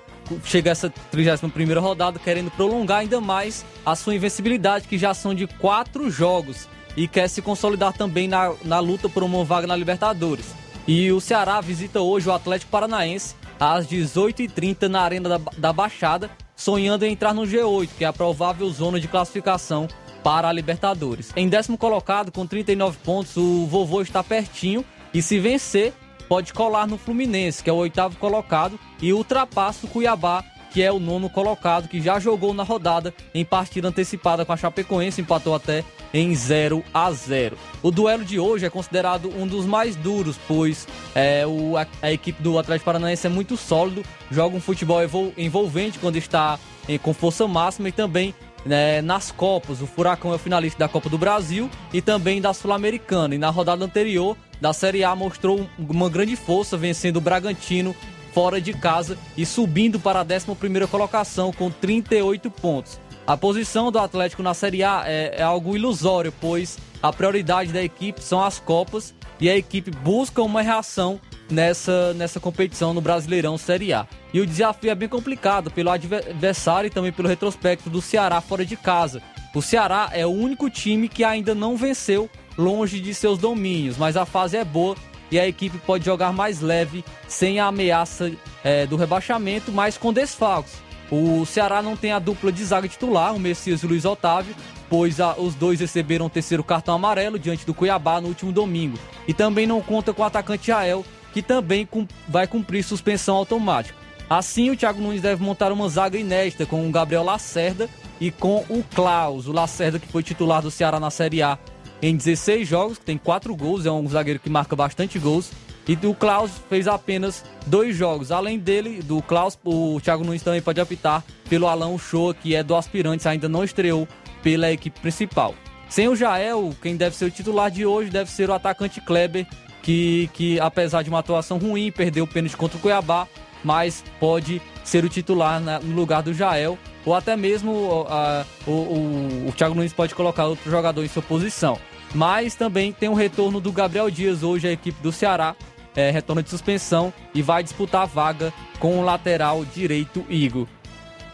chegar 0.45 0.71
a 0.71 0.73
essa 0.73 0.91
31 0.91 1.81
rodada 1.81 2.19
querendo 2.19 2.51
prolongar 2.51 2.99
ainda 2.99 3.21
mais 3.21 3.65
a 3.85 3.95
sua 3.97 4.15
invencibilidade, 4.15 4.89
que 4.89 4.99
já 4.99 5.15
são 5.15 5.35
de 5.35 5.47
quatro 5.47 6.11
jogos, 6.11 6.69
e 6.97 7.07
quer 7.07 7.29
se 7.29 7.41
consolidar 7.41 7.93
também 7.93 8.29
na, 8.29 8.53
na 8.65 8.79
luta 8.81 9.09
por 9.09 9.23
uma 9.23 9.45
vaga 9.45 9.67
na 9.67 9.77
Libertadores. 9.77 10.55
E 10.87 11.11
o 11.13 11.21
Ceará 11.21 11.61
visita 11.61 12.01
hoje 12.01 12.29
o 12.29 12.33
Atlético 12.33 12.71
Paranaense 12.71 13.35
às 13.59 13.87
18h30 13.87 14.89
na 14.89 15.03
Arena 15.03 15.29
da, 15.29 15.41
da 15.57 15.73
Baixada, 15.73 16.31
sonhando 16.57 17.05
em 17.05 17.13
entrar 17.13 17.35
no 17.35 17.43
G8, 17.43 17.89
que 17.97 18.05
é 18.05 18.09
a 18.09 18.13
provável 18.13 18.69
zona 18.71 18.99
de 18.99 19.07
classificação 19.07 19.87
para 20.23 20.49
a 20.49 20.53
Libertadores. 20.53 21.33
Em 21.37 21.49
décimo 21.49 21.79
colocado, 21.79 22.33
com 22.33 22.47
39 22.47 22.99
pontos, 23.05 23.37
o 23.37 23.67
Vovô 23.67 24.03
está 24.03 24.23
pertinho 24.23 24.85
e 25.13 25.23
se 25.23 25.39
vencer, 25.39 25.93
pode 26.31 26.53
colar 26.53 26.87
no 26.87 26.97
Fluminense, 26.97 27.61
que 27.61 27.69
é 27.69 27.73
o 27.73 27.77
oitavo 27.77 28.17
colocado, 28.17 28.79
e 29.03 29.13
ultrapassa 29.13 29.85
o 29.85 29.89
Cuiabá, 29.91 30.45
que 30.73 30.81
é 30.81 30.93
o 30.93 31.01
nono 31.01 31.29
colocado, 31.29 31.89
que 31.89 32.01
já 32.01 32.21
jogou 32.21 32.55
na 32.55 32.63
rodada 32.63 33.13
em 33.35 33.45
partida 33.45 33.89
antecipada 33.89 34.45
com 34.45 34.53
a 34.53 34.57
Chapecoense, 34.57 35.21
empatou 35.21 35.57
até 35.57 35.83
em 36.15 36.33
0 36.33 36.85
a 36.95 37.11
0. 37.11 37.59
O 37.83 37.91
duelo 37.91 38.25
de 38.25 38.39
hoje 38.39 38.65
é 38.65 38.71
considerado 38.71 39.29
um 39.37 39.45
dos 39.45 39.67
mais 39.67 39.97
duros, 39.97 40.37
pois 40.47 40.87
é, 41.17 41.45
o, 41.45 41.77
a, 41.77 41.85
a 42.01 42.13
equipe 42.13 42.41
do 42.41 42.57
Atlético 42.61 42.85
Paranaense 42.85 43.27
é 43.27 43.31
muito 43.31 43.57
sólido, 43.57 44.05
joga 44.31 44.57
um 44.57 44.61
futebol 44.61 45.01
envolvente 45.37 45.99
quando 45.99 46.15
está 46.15 46.61
em- 46.89 46.97
com 46.99 47.13
força 47.13 47.49
máxima 47.49 47.89
e 47.89 47.93
também 47.93 48.33
né, 48.65 49.03
nas 49.03 49.33
Copas. 49.33 49.83
O 49.83 49.87
Furacão 49.89 50.31
é 50.31 50.37
o 50.37 50.39
finalista 50.39 50.79
da 50.79 50.87
Copa 50.89 51.09
do 51.09 51.19
Brasil 51.19 51.69
e 51.93 52.01
também 52.01 52.41
da 52.41 52.55
Sul-Americana. 52.55 53.35
E 53.35 53.39
na 53.39 53.51
rodada 53.51 53.85
anterior 53.85 54.37
da 54.61 54.73
Série 54.73 55.03
A 55.03 55.15
mostrou 55.17 55.69
uma 55.79 56.09
grande 56.11 56.37
força, 56.37 56.77
vencendo 56.77 57.17
o 57.17 57.21
Bragantino 57.21 57.95
fora 58.33 58.61
de 58.61 58.73
casa 58.73 59.19
e 59.37 59.45
subindo 59.45 59.99
para 59.99 60.21
a 60.21 60.25
11ª 60.25 60.87
colocação 60.87 61.53
com 61.53 61.71
38 61.71 62.51
pontos. 62.51 63.01
A 63.27 63.37
posição 63.37 63.91
do 63.91 63.99
Atlético 63.99 64.43
na 64.43 64.55
Série 64.55 64.83
A 64.83 65.05
é, 65.07 65.37
é 65.39 65.43
algo 65.43 65.77
ilusório, 65.77 66.33
pois 66.41 66.79
a 67.03 67.13
prioridade 67.13 67.73
da 67.73 67.83
equipe 67.83 68.23
são 68.23 68.43
as 68.43 68.59
Copas 68.59 69.15
e 69.41 69.49
a 69.49 69.57
equipe 69.57 69.91
busca 69.91 70.43
uma 70.43 70.63
reação 70.63 71.21
nessa, 71.51 72.13
nessa 72.15 72.39
competição 72.39 72.93
no 72.93 73.01
Brasileirão 73.01 73.57
Série 73.57 73.93
A. 73.93 74.07
E 74.33 74.41
o 74.41 74.47
desafio 74.47 74.91
é 74.91 74.95
bem 74.95 75.09
complicado 75.09 75.71
pelo 75.71 75.91
adversário 75.91 76.89
e 76.89 76.91
também 76.91 77.13
pelo 77.13 77.29
retrospecto 77.29 77.89
do 77.89 78.03
Ceará 78.03 78.41
fora 78.41 78.65
de 78.65 78.77
casa. 78.77 79.23
O 79.55 79.61
Ceará 79.61 80.11
é 80.13 80.25
o 80.25 80.31
único 80.31 80.71
time 80.71 81.09
que 81.09 81.25
ainda 81.25 81.55
não 81.55 81.77
venceu 81.77 82.31
longe 82.61 83.01
de 83.01 83.15
seus 83.15 83.39
domínios, 83.39 83.97
mas 83.97 84.17
a 84.17 84.25
fase 84.27 84.57
é 84.57 84.65
boa 84.65 84.95
e 85.31 85.39
a 85.39 85.47
equipe 85.47 85.79
pode 85.79 86.05
jogar 86.05 86.33
mais 86.33 86.61
leve, 86.61 87.05
sem 87.29 87.59
a 87.61 87.67
ameaça 87.67 88.33
eh, 88.65 88.87
do 88.87 88.97
rebaixamento, 88.97 89.71
mas 89.73 89.97
com 89.97 90.13
desfalques. 90.13 90.75
O 91.11 91.45
Ceará 91.47 91.81
não 91.83 91.97
tem 91.97 92.13
a 92.13 92.19
dupla 92.19 92.53
de 92.53 92.65
zaga 92.65 92.89
titular, 92.89 93.35
o 93.35 93.41
Messias 93.41 93.83
e 93.83 93.87
o 93.87 93.89
Luiz 93.89 94.05
Otávio, 94.05 94.55
pois 94.89 95.21
a- 95.21 95.35
os 95.39 95.55
dois 95.55 95.81
receberam 95.81 96.27
o 96.27 96.31
terceiro 96.31 96.63
cartão 96.65 96.95
amarelo 96.95 97.39
diante 97.39 97.65
do 97.65 97.73
Cuiabá 97.75 98.21
no 98.21 98.29
último 98.29 98.53
domingo. 98.53 98.99
E 99.27 99.33
também 99.33 99.67
não 99.67 99.81
conta 99.81 100.13
com 100.13 100.23
o 100.23 100.25
atacante 100.25 100.67
Jael, 100.69 101.05
que 101.33 101.43
também 101.43 101.89
vai 102.29 102.47
cumprir 102.47 102.83
suspensão 102.83 103.37
automática. 103.37 103.99
Assim, 104.29 104.71
o 104.71 104.77
Thiago 104.77 105.01
Nunes 105.01 105.23
deve 105.23 105.43
montar 105.43 105.73
uma 105.73 105.89
zaga 105.89 106.17
inédita 106.19 106.65
com 106.67 106.87
o 106.87 106.91
Gabriel 106.91 107.25
Lacerda 107.25 107.89
e 108.21 108.31
com 108.31 108.65
o 108.69 108.85
Klaus. 108.95 109.49
O 109.49 109.53
Lacerda, 109.53 109.99
que 109.99 110.07
foi 110.07 110.23
titular 110.23 110.63
do 110.63 110.71
Ceará 110.71 111.01
na 111.01 111.11
Série 111.11 111.43
A 111.43 111.59
em 112.03 112.17
16 112.17 112.67
jogos, 112.67 112.99
tem 112.99 113.19
4 113.19 113.55
gols, 113.55 113.85
é 113.87 113.91
um 113.91 114.09
zagueiro 114.09 114.41
que 114.41 114.49
marca 114.51 114.75
bastante 114.75 115.19
gols. 115.19 115.51
E 115.89 115.99
o 116.07 116.15
Klaus 116.15 116.53
fez 116.69 116.87
apenas 116.87 117.45
dois 117.67 117.97
jogos. 117.97 118.31
Além 118.31 118.59
dele, 118.59 119.03
do 119.03 119.21
Klaus, 119.23 119.59
o 119.65 120.01
Thiago 120.01 120.23
Nunes 120.25 120.43
também 120.43 120.63
pode 120.63 120.81
apitar 120.81 121.25
pelo 121.49 121.67
Alan 121.67 121.99
Shoa, 121.99 122.33
que 122.33 122.55
é 122.55 122.63
do 122.63 122.77
Aspirantes, 122.77 123.27
ainda 123.27 123.49
não 123.49 123.65
estreou 123.65 124.07
pela 124.43 124.71
equipe 124.71 125.01
principal. 125.01 125.55
Sem 125.89 126.07
o 126.09 126.15
Jael, 126.15 126.73
quem 126.81 126.97
deve 126.97 127.17
ser 127.17 127.25
o 127.25 127.31
titular 127.31 127.71
de 127.71 127.85
hoje 127.85 128.09
deve 128.09 128.31
ser 128.31 128.49
o 128.49 128.53
atacante 128.53 129.01
Kleber, 129.01 129.45
que, 129.83 130.31
que 130.33 130.61
apesar 130.61 131.03
de 131.03 131.09
uma 131.11 131.19
atuação 131.19 131.59
ruim, 131.59 131.91
perdeu 131.91 132.23
o 132.25 132.27
pênalti 132.27 132.57
contra 132.57 132.79
o 132.79 132.81
Cuiabá, 132.81 133.27
mas 133.65 134.05
pode 134.21 134.63
ser 134.85 135.05
o 135.05 135.09
titular 135.09 135.61
no 135.61 135.95
lugar 135.97 136.23
do 136.23 136.33
Jael, 136.33 136.79
ou 137.05 137.15
até 137.15 137.37
mesmo 137.37 138.07
a- 138.09 138.45
o, 138.67 138.71
o, 138.71 139.49
o 139.49 139.53
Thiago 139.53 139.75
Nunes 139.75 139.93
pode 139.93 140.15
colocar 140.15 140.47
outro 140.47 140.71
jogador 140.71 141.03
em 141.05 141.09
sua 141.09 141.23
posição. 141.23 141.77
Mas 142.15 142.55
também 142.55 142.93
tem 142.93 143.09
o 143.09 143.15
retorno 143.15 143.61
do 143.61 143.71
Gabriel 143.71 144.11
Dias, 144.11 144.43
hoje 144.43 144.69
a 144.69 144.73
equipe 144.73 145.01
do 145.03 145.13
Ceará 145.13 145.55
é, 145.95 146.11
retorna 146.11 146.43
de 146.43 146.51
suspensão 146.51 147.13
e 147.35 147.43
vai 147.43 147.63
disputar 147.63 148.03
a 148.03 148.07
vaga 148.07 148.53
com 148.79 148.99
o 148.99 149.05
lateral 149.05 149.65
direito 149.65 150.25
Igor. 150.29 150.67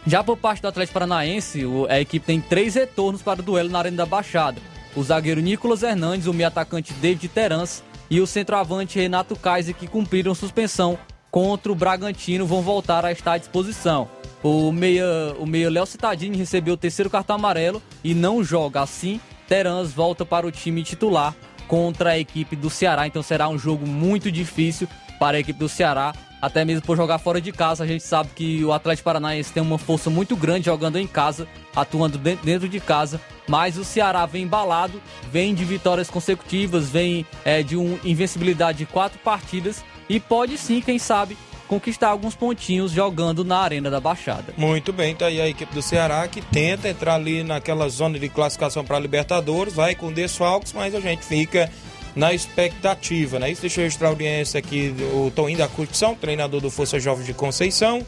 Já 0.06 0.22
por 0.22 0.36
parte 0.36 0.62
do 0.62 0.68
Atlético 0.68 0.94
Paranaense, 0.94 1.64
a 1.88 2.00
equipe 2.00 2.24
tem 2.24 2.40
três 2.40 2.74
retornos 2.74 3.22
para 3.22 3.40
o 3.40 3.42
duelo 3.42 3.68
na 3.68 3.78
Arena 3.78 3.96
da 3.98 4.06
Baixada. 4.06 4.60
O 4.94 5.02
zagueiro 5.02 5.40
Nicolas 5.40 5.82
Hernandes, 5.82 6.26
o 6.26 6.32
meio 6.32 6.46
atacante 6.46 6.92
David 6.94 7.28
Terans 7.28 7.82
e 8.08 8.20
o 8.20 8.26
centroavante 8.26 8.98
Renato 8.98 9.34
Kaiser, 9.34 9.74
que 9.74 9.88
cumpriram 9.88 10.34
suspensão 10.34 10.98
contra 11.30 11.72
o 11.72 11.74
Bragantino, 11.74 12.46
vão 12.46 12.62
voltar 12.62 13.04
a 13.04 13.10
estar 13.10 13.32
à 13.32 13.38
disposição. 13.38 14.08
O 14.42 14.70
meia, 14.70 15.04
o 15.38 15.44
meia 15.44 15.68
Léo 15.68 15.84
Cittadini 15.86 16.36
recebeu 16.36 16.74
o 16.74 16.78
terceiro 16.78 17.10
cartão 17.10 17.34
amarelo 17.34 17.82
e 18.04 18.14
não 18.14 18.44
joga. 18.44 18.80
Assim, 18.80 19.20
Terans 19.48 19.92
volta 19.92 20.24
para 20.24 20.46
o 20.46 20.50
time 20.50 20.82
titular 20.82 21.34
contra 21.66 22.10
a 22.10 22.18
equipe 22.18 22.56
do 22.56 22.70
Ceará. 22.70 23.06
Então 23.06 23.22
será 23.22 23.48
um 23.48 23.58
jogo 23.58 23.86
muito 23.86 24.30
difícil 24.30 24.88
para 25.18 25.36
a 25.36 25.40
equipe 25.40 25.58
do 25.58 25.68
Ceará, 25.68 26.14
até 26.40 26.64
mesmo 26.64 26.82
por 26.82 26.96
jogar 26.96 27.18
fora 27.18 27.40
de 27.40 27.52
casa. 27.52 27.84
A 27.84 27.86
gente 27.86 28.04
sabe 28.04 28.30
que 28.34 28.64
o 28.64 28.72
Atlético 28.72 29.04
Paranaense 29.04 29.52
tem 29.52 29.62
uma 29.62 29.78
força 29.78 30.10
muito 30.10 30.36
grande 30.36 30.66
jogando 30.66 30.98
em 30.98 31.06
casa, 31.06 31.48
atuando 31.74 32.18
dentro 32.18 32.68
de 32.68 32.80
casa, 32.80 33.20
mas 33.48 33.76
o 33.76 33.84
Ceará 33.84 34.26
vem 34.26 34.42
embalado, 34.42 35.00
vem 35.30 35.54
de 35.54 35.64
vitórias 35.64 36.10
consecutivas, 36.10 36.88
vem 36.88 37.26
é, 37.44 37.62
de 37.62 37.76
uma 37.76 37.98
invencibilidade 38.04 38.78
de 38.78 38.86
quatro 38.86 39.18
partidas 39.18 39.84
e 40.08 40.20
pode 40.20 40.56
sim, 40.56 40.80
quem 40.80 40.98
sabe, 40.98 41.36
conquistar 41.68 42.08
alguns 42.08 42.34
pontinhos 42.34 42.92
jogando 42.92 43.44
na 43.44 43.58
Arena 43.58 43.90
da 43.90 44.00
Baixada. 44.00 44.54
Muito 44.56 44.92
bem, 44.92 45.14
tá 45.14 45.26
aí 45.26 45.40
a 45.40 45.48
equipe 45.48 45.74
do 45.74 45.82
Ceará 45.82 46.26
que 46.28 46.40
tenta 46.40 46.88
entrar 46.88 47.14
ali 47.14 47.42
naquela 47.42 47.88
zona 47.88 48.18
de 48.18 48.28
classificação 48.28 48.84
para 48.84 48.98
Libertadores, 48.98 49.74
vai 49.74 49.94
com 49.94 50.12
desfalques, 50.12 50.72
mas 50.72 50.94
a 50.94 51.00
gente 51.00 51.24
fica 51.24 51.70
na 52.14 52.32
expectativa, 52.32 53.38
né? 53.38 53.50
Isso 53.50 53.60
deixa 53.60 53.80
eu 53.80 53.84
registrar 53.84 54.08
a 54.08 54.10
audiência 54.10 54.58
aqui 54.58 54.88
do 54.88 55.30
Toninho 55.30 55.58
da 55.58 55.68
Curtição, 55.68 56.14
treinador 56.14 56.60
do 56.60 56.70
Força 56.70 56.98
Jovem 56.98 57.24
de 57.24 57.34
Conceição. 57.34 58.04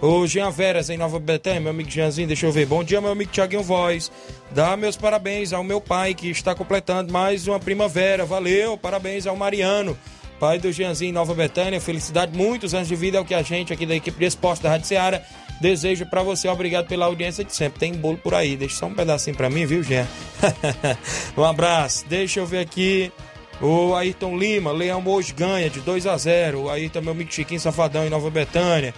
O 0.00 0.26
Jean 0.26 0.50
Veras 0.50 0.90
em 0.90 0.98
Nova 0.98 1.18
Betânia, 1.18 1.58
meu 1.58 1.70
amigo 1.70 1.88
Jeanzinho, 1.88 2.28
deixa 2.28 2.44
eu 2.44 2.52
ver. 2.52 2.66
Bom 2.66 2.84
dia, 2.84 3.00
meu 3.00 3.12
amigo 3.12 3.30
Tiaguinho 3.30 3.62
Voz. 3.62 4.12
Dá 4.50 4.76
meus 4.76 4.94
parabéns 4.94 5.54
ao 5.54 5.64
meu 5.64 5.80
pai 5.80 6.12
que 6.12 6.28
está 6.28 6.54
completando 6.54 7.10
mais 7.10 7.48
uma 7.48 7.58
primavera. 7.58 8.26
Valeu, 8.26 8.76
parabéns 8.76 9.26
ao 9.26 9.34
Mariano, 9.34 9.96
pai 10.38 10.58
do 10.58 10.70
Jeanzinho 10.70 11.10
em 11.10 11.12
Nova 11.12 11.34
Betânia. 11.34 11.80
Felicidade, 11.80 12.36
muitos 12.36 12.74
anos 12.74 12.88
de 12.88 12.94
vida 12.94 13.18
é 13.18 13.20
o 13.20 13.24
que 13.24 13.34
a 13.34 13.42
gente 13.42 13.72
aqui 13.72 13.86
da 13.86 13.94
equipe 13.94 14.18
de 14.18 14.26
esporte 14.26 14.62
da 14.62 14.70
Rádio 14.70 14.88
desejo 15.60 16.06
para 16.06 16.22
você. 16.22 16.48
Obrigado 16.48 16.86
pela 16.86 17.06
audiência 17.06 17.44
de 17.44 17.54
sempre. 17.54 17.78
Tem 17.78 17.94
bolo 17.94 18.18
por 18.18 18.34
aí, 18.34 18.56
deixa 18.56 18.76
só 18.76 18.86
um 18.86 18.94
pedacinho 18.94 19.36
para 19.36 19.50
mim, 19.50 19.66
viu, 19.66 19.82
Jean? 19.82 20.06
um 21.36 21.44
abraço. 21.44 22.04
Deixa 22.08 22.40
eu 22.40 22.46
ver 22.46 22.60
aqui. 22.60 23.12
O 23.60 23.94
Ayrton 23.94 24.36
Lima, 24.36 24.70
Leão 24.70 25.02
hoje 25.06 25.32
ganha 25.32 25.70
de 25.70 25.80
2 25.80 26.06
a 26.06 26.16
0. 26.16 26.64
O 26.64 26.70
Ayrton, 26.70 27.00
meu 27.00 27.12
amigo 27.12 27.32
Chiquinho 27.32 27.60
Safadão 27.60 28.04
em 28.04 28.10
Nova 28.10 28.30
Betânia. 28.30 28.94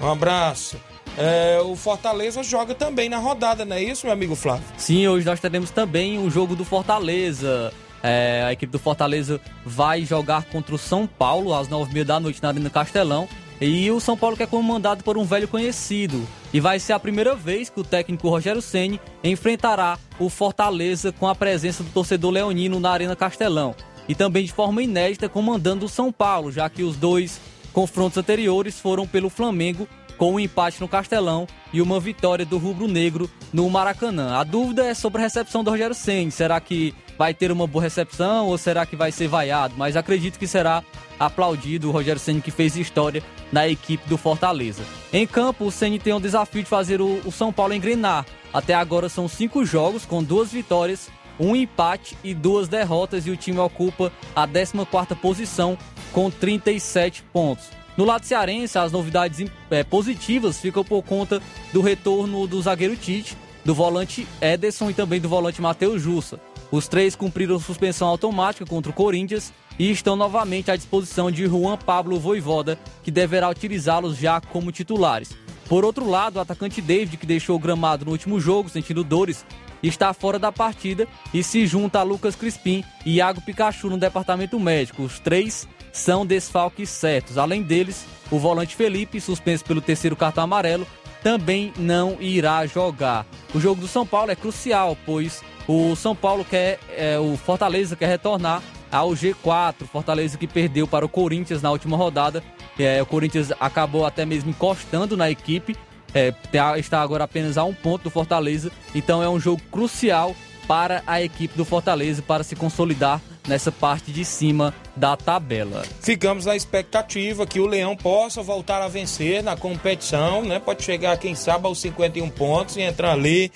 Um 0.00 0.10
abraço. 0.10 0.76
É, 1.16 1.60
o 1.62 1.76
Fortaleza 1.76 2.42
joga 2.42 2.74
também 2.74 3.08
na 3.08 3.18
rodada, 3.18 3.64
não 3.64 3.76
é 3.76 3.82
isso, 3.82 4.06
meu 4.06 4.12
amigo 4.12 4.34
Flávio? 4.34 4.64
Sim, 4.76 5.06
hoje 5.08 5.26
nós 5.26 5.40
teremos 5.40 5.70
também 5.70 6.18
o 6.18 6.30
jogo 6.30 6.56
do 6.56 6.64
Fortaleza. 6.64 7.72
É, 8.02 8.44
a 8.46 8.52
equipe 8.52 8.72
do 8.72 8.78
Fortaleza 8.78 9.40
vai 9.64 10.04
jogar 10.04 10.44
contra 10.44 10.74
o 10.74 10.78
São 10.78 11.06
Paulo 11.06 11.54
às 11.54 11.68
nove 11.68 11.90
e 11.90 11.94
meia 11.94 12.04
da 12.04 12.20
noite 12.20 12.42
na 12.42 12.48
Arena 12.48 12.70
Castelão. 12.70 13.28
E 13.60 13.90
o 13.90 14.00
São 14.00 14.16
Paulo 14.16 14.36
que 14.36 14.42
é 14.42 14.46
comandado 14.46 15.04
por 15.04 15.18
um 15.18 15.24
velho 15.24 15.46
conhecido. 15.46 16.26
E 16.52 16.60
vai 16.60 16.78
ser 16.78 16.94
a 16.94 16.98
primeira 16.98 17.34
vez 17.34 17.68
que 17.68 17.78
o 17.78 17.84
técnico 17.84 18.28
Rogério 18.28 18.62
Ceni 18.62 18.98
enfrentará 19.22 19.98
o 20.18 20.30
Fortaleza 20.30 21.12
com 21.12 21.28
a 21.28 21.34
presença 21.34 21.82
do 21.82 21.90
torcedor 21.90 22.30
leonino 22.30 22.80
na 22.80 22.90
Arena 22.90 23.14
Castelão 23.14 23.74
e 24.08 24.14
também 24.14 24.44
de 24.44 24.52
forma 24.52 24.82
inédita 24.82 25.28
comandando 25.28 25.86
o 25.86 25.88
São 25.88 26.10
Paulo, 26.10 26.50
já 26.50 26.68
que 26.68 26.82
os 26.82 26.96
dois 26.96 27.40
confrontos 27.72 28.18
anteriores 28.18 28.80
foram 28.80 29.06
pelo 29.06 29.30
Flamengo 29.30 29.86
com 30.18 30.34
um 30.34 30.40
empate 30.40 30.80
no 30.80 30.88
Castelão 30.88 31.46
e 31.72 31.80
uma 31.80 32.00
vitória 32.00 32.44
do 32.44 32.58
Rubro 32.58 32.88
Negro 32.88 33.30
no 33.52 33.70
Maracanã. 33.70 34.36
A 34.36 34.42
dúvida 34.42 34.84
é 34.84 34.94
sobre 34.94 35.20
a 35.20 35.24
recepção 35.24 35.62
do 35.62 35.70
Rogério 35.70 35.94
Senni. 35.94 36.30
Será 36.30 36.60
que 36.60 36.94
vai 37.20 37.34
ter 37.34 37.52
uma 37.52 37.66
boa 37.66 37.82
recepção 37.82 38.46
ou 38.46 38.56
será 38.56 38.86
que 38.86 38.96
vai 38.96 39.12
ser 39.12 39.28
vaiado? 39.28 39.74
Mas 39.76 39.94
acredito 39.94 40.38
que 40.38 40.46
será 40.46 40.82
aplaudido 41.18 41.86
o 41.86 41.92
Rogério 41.92 42.18
Senni 42.18 42.40
que 42.40 42.50
fez 42.50 42.74
história 42.76 43.22
na 43.52 43.68
equipe 43.68 44.08
do 44.08 44.16
Fortaleza. 44.16 44.82
Em 45.12 45.26
campo, 45.26 45.66
o 45.66 45.70
Senni 45.70 45.98
tem 45.98 46.14
o 46.14 46.18
desafio 46.18 46.62
de 46.62 46.68
fazer 46.70 46.98
o, 47.02 47.20
o 47.26 47.30
São 47.30 47.52
Paulo 47.52 47.74
engrenar. 47.74 48.24
Até 48.54 48.72
agora 48.72 49.10
são 49.10 49.28
cinco 49.28 49.66
jogos 49.66 50.06
com 50.06 50.22
duas 50.22 50.50
vitórias 50.50 51.10
um 51.38 51.54
empate 51.54 52.16
e 52.24 52.32
duas 52.32 52.68
derrotas 52.68 53.26
e 53.26 53.30
o 53.30 53.36
time 53.36 53.58
ocupa 53.58 54.10
a 54.34 54.48
14ª 54.48 55.14
posição 55.14 55.76
com 56.12 56.30
37 56.30 57.22
pontos. 57.24 57.66
No 57.98 58.06
lado 58.06 58.24
cearense, 58.24 58.78
as 58.78 58.92
novidades 58.92 59.46
é, 59.70 59.84
positivas 59.84 60.58
ficam 60.58 60.82
por 60.82 61.02
conta 61.02 61.42
do 61.70 61.82
retorno 61.82 62.46
do 62.46 62.62
zagueiro 62.62 62.96
Tite, 62.96 63.36
do 63.62 63.74
volante 63.74 64.26
Ederson 64.40 64.88
e 64.88 64.94
também 64.94 65.20
do 65.20 65.28
volante 65.28 65.60
Matheus 65.60 66.00
Jussa. 66.00 66.40
Os 66.70 66.86
três 66.86 67.16
cumpriram 67.16 67.58
suspensão 67.58 68.08
automática 68.08 68.64
contra 68.64 68.90
o 68.90 68.94
Corinthians 68.94 69.52
e 69.78 69.90
estão 69.90 70.14
novamente 70.14 70.70
à 70.70 70.76
disposição 70.76 71.30
de 71.30 71.46
Juan 71.46 71.76
Pablo 71.76 72.20
Voivoda, 72.20 72.78
que 73.02 73.10
deverá 73.10 73.48
utilizá-los 73.48 74.16
já 74.16 74.40
como 74.40 74.70
titulares. 74.70 75.32
Por 75.68 75.84
outro 75.84 76.08
lado, 76.08 76.36
o 76.36 76.40
atacante 76.40 76.80
David, 76.80 77.16
que 77.16 77.26
deixou 77.26 77.56
o 77.56 77.58
gramado 77.58 78.04
no 78.04 78.12
último 78.12 78.40
jogo, 78.40 78.68
sentindo 78.68 79.02
dores, 79.02 79.44
está 79.82 80.12
fora 80.12 80.38
da 80.38 80.52
partida 80.52 81.08
e 81.32 81.42
se 81.42 81.66
junta 81.66 82.00
a 82.00 82.02
Lucas 82.02 82.36
Crispim 82.36 82.84
e 83.06 83.14
Iago 83.16 83.40
Pikachu 83.40 83.88
no 83.88 83.98
departamento 83.98 84.58
médico. 84.60 85.02
Os 85.02 85.18
três 85.18 85.66
são 85.92 86.26
desfalques 86.26 86.88
certos. 86.88 87.38
Além 87.38 87.62
deles, 87.62 88.04
o 88.30 88.38
volante 88.38 88.76
Felipe, 88.76 89.20
suspenso 89.20 89.64
pelo 89.64 89.80
terceiro 89.80 90.16
cartão 90.16 90.44
amarelo, 90.44 90.86
também 91.22 91.72
não 91.76 92.16
irá 92.20 92.66
jogar. 92.66 93.26
O 93.54 93.60
jogo 93.60 93.80
do 93.80 93.88
São 93.88 94.06
Paulo 94.06 94.30
é 94.30 94.36
crucial, 94.36 94.96
pois 95.04 95.42
o 95.66 95.94
São 95.96 96.14
Paulo 96.14 96.44
quer, 96.44 96.78
é, 96.96 97.18
o 97.18 97.36
Fortaleza 97.36 97.96
quer 97.96 98.08
retornar 98.08 98.62
ao 98.90 99.10
G4. 99.10 99.86
Fortaleza 99.90 100.36
que 100.36 100.46
perdeu 100.46 100.86
para 100.86 101.04
o 101.04 101.08
Corinthians 101.08 101.62
na 101.62 101.70
última 101.70 101.96
rodada. 101.96 102.42
É, 102.78 103.00
o 103.02 103.06
Corinthians 103.06 103.52
acabou 103.60 104.04
até 104.04 104.24
mesmo 104.24 104.50
encostando 104.50 105.16
na 105.16 105.30
equipe 105.30 105.76
é, 106.14 106.34
está 106.78 107.00
agora 107.00 107.24
apenas 107.24 107.56
a 107.56 107.64
um 107.64 107.74
ponto 107.74 108.04
do 108.04 108.10
Fortaleza, 108.10 108.70
então 108.94 109.22
é 109.22 109.28
um 109.28 109.38
jogo 109.38 109.62
crucial 109.70 110.34
para 110.66 111.02
a 111.06 111.20
equipe 111.20 111.56
do 111.56 111.64
Fortaleza 111.64 112.22
para 112.22 112.44
se 112.44 112.54
consolidar 112.54 113.20
nessa 113.48 113.72
parte 113.72 114.12
de 114.12 114.24
cima 114.24 114.72
da 114.94 115.16
tabela. 115.16 115.82
Ficamos 116.00 116.46
na 116.46 116.54
expectativa 116.54 117.46
que 117.46 117.58
o 117.58 117.66
Leão 117.66 117.96
possa 117.96 118.42
voltar 118.42 118.80
a 118.80 118.86
vencer 118.86 119.42
na 119.42 119.56
competição, 119.56 120.42
né? 120.42 120.60
Pode 120.60 120.84
chegar, 120.84 121.16
quem 121.16 121.34
sabe, 121.34 121.66
aos 121.66 121.80
51 121.80 122.28
pontos 122.30 122.76
e 122.76 122.82
entrar 122.82 123.12
ali 123.12 123.50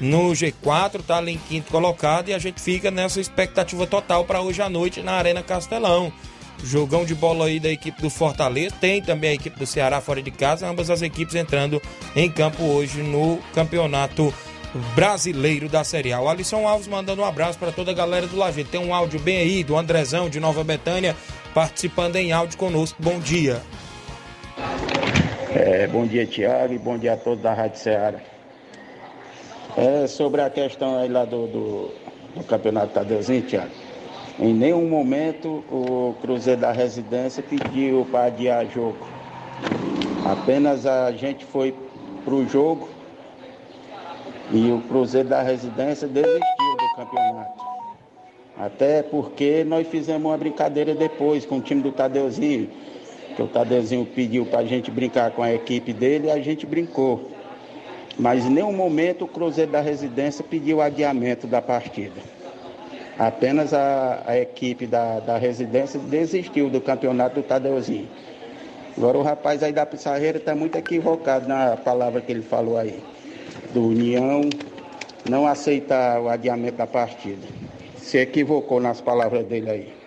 no 0.00 0.30
G4, 0.30 1.02
tá 1.06 1.18
ali 1.18 1.32
em 1.32 1.38
quinto 1.38 1.70
colocado 1.70 2.30
e 2.30 2.34
a 2.34 2.38
gente 2.38 2.60
fica 2.60 2.90
nessa 2.90 3.20
expectativa 3.20 3.86
total 3.86 4.24
para 4.24 4.40
hoje 4.40 4.62
à 4.62 4.68
noite 4.68 5.02
na 5.02 5.12
Arena 5.12 5.42
Castelão. 5.42 6.12
Jogão 6.64 7.04
de 7.04 7.14
bola 7.14 7.46
aí 7.46 7.58
da 7.58 7.70
equipe 7.70 8.00
do 8.02 8.10
Fortaleza. 8.10 8.74
Tem 8.80 9.02
também 9.02 9.30
a 9.30 9.34
equipe 9.34 9.58
do 9.58 9.66
Ceará 9.66 10.00
fora 10.00 10.22
de 10.22 10.30
casa. 10.30 10.68
Ambas 10.68 10.90
as 10.90 11.02
equipes 11.02 11.34
entrando 11.34 11.80
em 12.14 12.30
campo 12.30 12.62
hoje 12.64 13.02
no 13.02 13.38
Campeonato 13.54 14.32
Brasileiro 14.94 15.68
da 15.68 15.82
Série 15.84 16.12
A. 16.12 16.20
O 16.20 16.28
Alisson 16.28 16.66
Alves 16.66 16.86
mandando 16.86 17.22
um 17.22 17.24
abraço 17.24 17.58
para 17.58 17.72
toda 17.72 17.90
a 17.90 17.94
galera 17.94 18.26
do 18.26 18.36
Lajeiro. 18.36 18.68
Tem 18.68 18.80
um 18.80 18.94
áudio 18.94 19.18
bem 19.18 19.38
aí 19.38 19.64
do 19.64 19.76
Andrezão 19.76 20.28
de 20.28 20.38
Nova 20.38 20.62
Betânia 20.62 21.16
participando 21.54 22.16
em 22.16 22.32
áudio 22.32 22.58
conosco. 22.58 23.02
Bom 23.02 23.18
dia. 23.18 23.60
É, 25.52 25.86
bom 25.88 26.06
dia, 26.06 26.26
Tiago, 26.26 26.74
e 26.74 26.78
bom 26.78 26.96
dia 26.96 27.14
a 27.14 27.16
todos 27.16 27.42
da 27.42 27.52
Rádio 27.52 27.80
Ceará. 27.80 28.20
É, 29.80 30.06
sobre 30.06 30.42
a 30.42 30.50
questão 30.50 30.98
aí 30.98 31.08
lá 31.08 31.24
do, 31.24 31.46
do, 31.46 31.90
do 32.36 32.44
Campeonato 32.44 32.92
Tadeuzinho, 32.92 33.40
Tiago. 33.40 33.70
Em 34.38 34.52
nenhum 34.52 34.86
momento 34.86 35.64
o 35.72 36.14
Cruzeiro 36.20 36.60
da 36.60 36.70
Residência 36.70 37.42
pediu 37.42 38.06
para 38.10 38.24
adiar 38.24 38.66
jogo. 38.66 38.98
Apenas 40.26 40.84
a 40.84 41.10
gente 41.12 41.46
foi 41.46 41.74
para 42.22 42.34
o 42.34 42.46
jogo 42.46 42.90
e 44.52 44.70
o 44.70 44.82
Cruzeiro 44.82 45.30
da 45.30 45.40
Residência 45.40 46.06
desistiu 46.06 46.76
do 46.78 46.96
campeonato. 46.96 47.64
Até 48.58 49.02
porque 49.02 49.64
nós 49.64 49.88
fizemos 49.88 50.30
uma 50.30 50.36
brincadeira 50.36 50.94
depois 50.94 51.46
com 51.46 51.56
o 51.56 51.62
time 51.62 51.80
do 51.80 51.90
Tadeuzinho, 51.90 52.68
que 53.34 53.42
o 53.42 53.48
Tadeuzinho 53.48 54.04
pediu 54.04 54.44
para 54.44 54.58
a 54.58 54.64
gente 54.66 54.90
brincar 54.90 55.30
com 55.30 55.42
a 55.42 55.54
equipe 55.54 55.94
dele 55.94 56.26
e 56.26 56.30
a 56.30 56.38
gente 56.38 56.66
brincou. 56.66 57.39
Mas 58.20 58.44
em 58.44 58.50
nenhum 58.50 58.72
momento 58.72 59.24
o 59.24 59.28
Cruzeiro 59.28 59.72
da 59.72 59.80
Residência 59.80 60.44
pediu 60.44 60.82
adiamento 60.82 61.46
da 61.46 61.62
partida. 61.62 62.20
Apenas 63.18 63.72
a, 63.72 64.22
a 64.26 64.38
equipe 64.38 64.86
da, 64.86 65.20
da 65.20 65.38
residência 65.38 65.98
desistiu 65.98 66.68
do 66.68 66.82
campeonato 66.82 67.36
do 67.36 67.42
Tadeuzinho. 67.42 68.08
Agora 68.94 69.16
o 69.16 69.22
rapaz 69.22 69.62
aí 69.62 69.72
da 69.72 69.86
Pissarreira 69.86 70.36
está 70.36 70.54
muito 70.54 70.76
equivocado 70.76 71.48
na 71.48 71.78
palavra 71.78 72.20
que 72.20 72.30
ele 72.30 72.42
falou 72.42 72.76
aí. 72.76 73.02
Do 73.72 73.86
União 73.86 74.42
não 75.28 75.46
aceitar 75.46 76.20
o 76.20 76.28
adiamento 76.28 76.76
da 76.76 76.86
partida. 76.86 77.46
Se 77.96 78.18
equivocou 78.18 78.80
nas 78.80 79.00
palavras 79.00 79.46
dele 79.46 79.70
aí. 79.70 79.99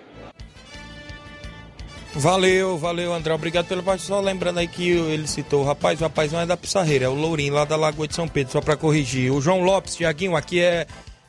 Valeu, 2.15 2.77
valeu, 2.77 3.13
André. 3.13 3.33
Obrigado 3.33 3.67
pela 3.67 3.81
participação. 3.81 4.21
Só 4.21 4.25
lembrando 4.25 4.59
aí 4.59 4.67
que 4.67 4.89
ele 4.89 5.27
citou 5.27 5.61
o 5.61 5.65
rapaz, 5.65 5.99
o 5.99 6.03
rapaz 6.03 6.31
não 6.31 6.39
é 6.39 6.45
da 6.45 6.55
Pissarreira, 6.55 7.05
é 7.05 7.09
o 7.09 7.13
Lourinho, 7.13 7.53
lá 7.53 7.65
da 7.65 7.75
Lagoa 7.75 8.07
de 8.07 8.15
São 8.15 8.27
Pedro, 8.27 8.53
só 8.53 8.61
para 8.61 8.77
corrigir. 8.77 9.31
O 9.31 9.41
João 9.41 9.61
Lopes, 9.61 9.95
Tiaguinho, 9.95 10.35
aqui 10.35 10.59
é 10.59 10.85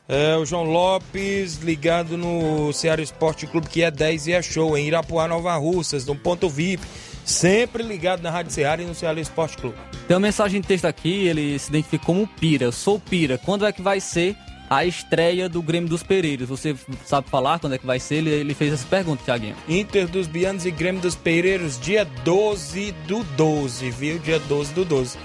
é, 0.06 0.36
o 0.36 0.44
João 0.44 0.64
Lopes 0.64 1.56
ligado 1.56 2.18
no 2.18 2.72
Ceará 2.74 3.00
Esporte 3.00 3.46
Clube, 3.46 3.68
que 3.68 3.82
é 3.82 3.90
10 3.90 4.26
e 4.26 4.32
é 4.32 4.42
show, 4.42 4.76
em 4.76 4.86
Irapuá, 4.86 5.26
Nova 5.26 5.56
Russas, 5.56 6.04
no 6.04 6.14
ponto 6.14 6.48
VIP. 6.48 6.82
Sempre 7.24 7.82
ligado 7.82 8.20
na 8.20 8.30
Rádio 8.30 8.52
Ceará 8.52 8.82
e 8.82 8.84
no 8.84 8.94
Ceará 8.94 9.18
Esporte 9.18 9.56
Clube. 9.56 9.76
Tem 10.06 10.14
uma 10.14 10.20
mensagem 10.20 10.60
de 10.60 10.66
texto 10.66 10.84
aqui, 10.84 11.26
ele 11.26 11.58
se 11.58 11.70
identifica 11.70 12.04
como 12.04 12.26
Pira. 12.26 12.66
Eu 12.66 12.72
sou 12.72 13.00
Pira. 13.00 13.38
Quando 13.38 13.64
é 13.64 13.72
que 13.72 13.80
vai 13.80 13.98
ser 13.98 14.36
a 14.68 14.84
estreia 14.84 15.48
do 15.48 15.62
Grêmio 15.62 15.88
dos 15.88 16.02
Pereiros. 16.02 16.48
Você 16.48 16.74
sabe 17.04 17.28
falar 17.28 17.58
quando 17.58 17.74
é 17.74 17.78
que 17.78 17.86
vai 17.86 18.00
ser? 18.00 18.16
Ele, 18.16 18.30
ele 18.30 18.54
fez 18.54 18.72
essa 18.72 18.86
pergunta, 18.86 19.22
Thiaguinho. 19.24 19.56
Inter 19.68 20.08
dos 20.08 20.26
Bianos 20.26 20.66
e 20.66 20.70
Grêmio 20.70 21.00
dos 21.00 21.14
Pereiros, 21.14 21.78
dia 21.78 22.04
12 22.04 22.92
do 23.06 23.22
12, 23.22 23.90
viu? 23.90 24.18
Dia 24.18 24.38
12 24.38 24.72
do 24.72 24.84
12. 24.84 25.18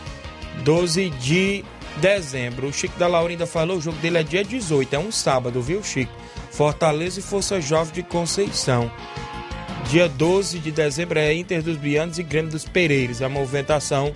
12 0.64 1.10
de 1.12 1.64
dezembro. 1.98 2.68
O 2.68 2.74
Chico 2.74 2.98
da 3.00 3.08
Laurinda 3.08 3.46
falou, 3.46 3.78
o 3.78 3.82
jogo 3.82 3.98
dele 3.98 4.18
é 4.18 4.24
dia 4.24 4.44
18, 4.44 4.94
é 4.96 5.00
um 5.00 5.12
sábado, 5.12 5.62
viu, 5.62 5.84
Chico? 5.84 6.12
Fortaleza 6.52 7.20
e 7.20 7.24
Força 7.24 7.62
Jovem 7.62 7.94
de 7.94 8.04
Conceição. 8.04 8.92
Dia 9.90 10.08
12 10.08 10.60
de 10.60 10.72
dezembro 10.72 11.18
é 11.18 11.34
Inter 11.34 11.64
dos 11.64 11.78
Bianos 11.78 12.20
e 12.20 12.24
Grêmio 12.24 12.52
dos 12.52 12.66
Pereiros. 12.66 13.22
A 13.22 13.30
movimentação 13.30 14.14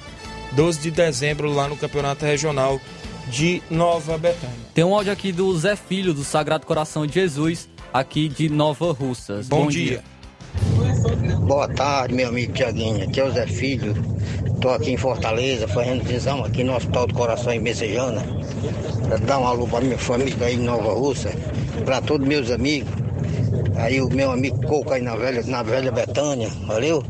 12 0.52 0.82
de 0.82 0.92
dezembro 0.92 1.52
lá 1.52 1.68
no 1.68 1.76
Campeonato 1.76 2.26
Regional 2.26 2.80
de 3.28 3.62
Nova 3.70 4.18
Betânia. 4.18 4.56
Tem 4.74 4.84
um 4.84 4.94
áudio 4.94 5.12
aqui 5.12 5.32
do 5.32 5.58
Zé 5.58 5.76
Filho, 5.76 6.14
do 6.14 6.24
Sagrado 6.24 6.66
Coração 6.66 7.06
de 7.06 7.14
Jesus, 7.14 7.70
aqui 7.94 8.28
de 8.28 8.50
Nova 8.50 8.92
Russas. 8.92 9.48
Bom, 9.48 9.68
dia. 9.68 10.04
Boa 11.42 11.68
tarde, 11.68 12.14
meu 12.14 12.30
amigo 12.30 12.54
Tiaguinho. 12.54 13.04
Aqui 13.04 13.20
é 13.20 13.26
o 13.26 13.32
Zé 13.32 13.48
Filho. 13.48 13.96
Estou 14.46 14.72
aqui 14.72 14.92
em 14.92 14.98
Fortaleza, 14.98 15.68
fazendo 15.68 16.04
visão 16.04 16.44
aqui 16.44 16.64
no 16.64 16.76
Hospital 16.76 17.08
do 17.08 17.14
Coração 17.14 17.52
em 17.52 17.60
Messejana. 17.60 18.24
Pra 19.08 19.18
dar 19.18 19.40
um 19.40 19.48
alô 19.48 19.68
para 19.68 19.82
minha 19.82 19.98
família 19.98 20.46
aí 20.46 20.56
em 20.56 20.60
Nova 20.60 20.94
Russa, 20.94 21.32
para 21.84 22.02
todos 22.02 22.26
meus 22.28 22.50
amigos. 22.50 22.90
Aí 23.76 24.00
o 24.00 24.08
meu 24.10 24.32
amigo 24.32 24.62
Coco 24.66 24.94
aí 24.94 25.02
na 25.02 25.16
velha, 25.16 25.44
na 25.44 25.64
velha 25.64 25.92
Betânia, 25.92 26.50
valeu? 26.66 27.04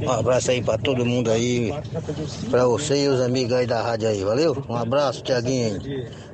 Um 0.00 0.10
abraço 0.10 0.50
aí 0.50 0.62
para 0.62 0.78
todo 0.78 1.04
mundo 1.04 1.30
aí, 1.30 1.72
para 2.50 2.66
você 2.66 3.04
e 3.04 3.08
os 3.08 3.20
amigos 3.20 3.52
aí 3.52 3.66
da 3.66 3.82
rádio 3.82 4.08
aí, 4.08 4.22
valeu? 4.22 4.64
Um 4.68 4.76
abraço, 4.76 5.22
Tiaguinho. 5.22 5.80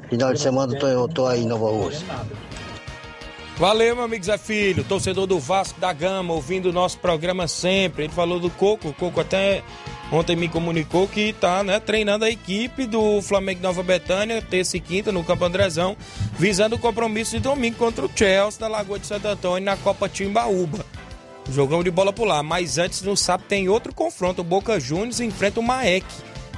Final 0.09 0.32
de 0.32 0.41
semana 0.41 0.74
eu 0.74 0.78
tô, 0.78 0.86
eu 0.86 1.09
tô 1.09 1.26
aí 1.26 1.43
em 1.43 1.47
Nova 1.47 1.70
Rússia. 1.70 2.07
Valeu, 3.59 3.97
meu 3.97 4.05
amigo 4.05 4.24
Zé 4.24 4.39
Filho, 4.39 4.84
torcedor 4.84 5.26
do 5.26 5.39
Vasco 5.41 5.80
da 5.80 5.93
Gama, 5.93 6.32
ouvindo 6.32 6.66
o 6.66 6.72
nosso 6.72 6.97
programa 6.99 7.49
sempre. 7.49 8.05
Ele 8.05 8.12
falou 8.12 8.39
do 8.39 8.49
Coco, 8.51 8.91
o 8.91 8.95
Coco 8.95 9.20
até 9.20 9.64
ontem 10.12 10.36
me 10.36 10.49
comunicou 10.49 11.09
que 11.09 11.32
tá, 11.32 11.64
né, 11.64 11.80
treinando 11.80 12.24
a 12.24 12.30
equipe 12.30 12.86
do 12.86 13.20
Flamengo 13.20 13.61
Nova 13.61 13.82
Betânia, 13.82 14.41
terça 14.41 14.76
e 14.76 14.80
quinta, 14.80 15.11
no 15.11 15.24
Campo 15.24 15.45
Andrezão, 15.45 15.97
visando 16.39 16.76
o 16.76 16.78
compromisso 16.78 17.32
de 17.32 17.41
domingo 17.41 17.76
contra 17.76 18.07
o 18.07 18.11
Chelsea 18.14 18.61
da 18.61 18.68
Lagoa 18.68 18.99
de 18.99 19.09
Santo 19.09 19.26
Antônio 19.26 19.64
na 19.64 19.76
Copa 19.76 20.09
Timbaúba. 20.09 20.86
Jogão 21.51 21.82
de 21.82 21.90
bola 21.90 22.12
por 22.12 22.26
lá. 22.26 22.42
Mas 22.42 22.78
antes, 22.78 23.03
no 23.03 23.16
sábado, 23.16 23.46
tem 23.49 23.68
outro 23.68 23.94
confronto. 23.94 24.42
O 24.42 24.44
Boca 24.44 24.78
Juniors 24.78 25.20
enfrenta 25.20 25.61
o 25.61 25.62
Maek. 25.62 26.07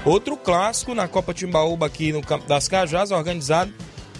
Outro 0.04 0.36
clássico 0.36 0.94
na 0.94 1.06
Copa 1.06 1.34
Timbaúba 1.34 1.86
aqui 1.86 2.12
no 2.12 2.22
Campo 2.22 2.46
das 2.46 2.68
Cajás, 2.68 3.10
organizado 3.10 3.72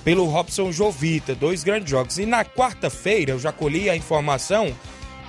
pelo 0.04 0.26
Robson 0.26 0.70
Jovita. 0.70 1.34
Dois 1.34 1.64
grandes 1.64 1.90
jogos. 1.90 2.18
E 2.18 2.26
na 2.26 2.44
quarta-feira, 2.44 3.32
eu 3.32 3.38
já 3.38 3.52
colhi 3.52 3.88
a 3.88 3.96
informação. 3.96 4.74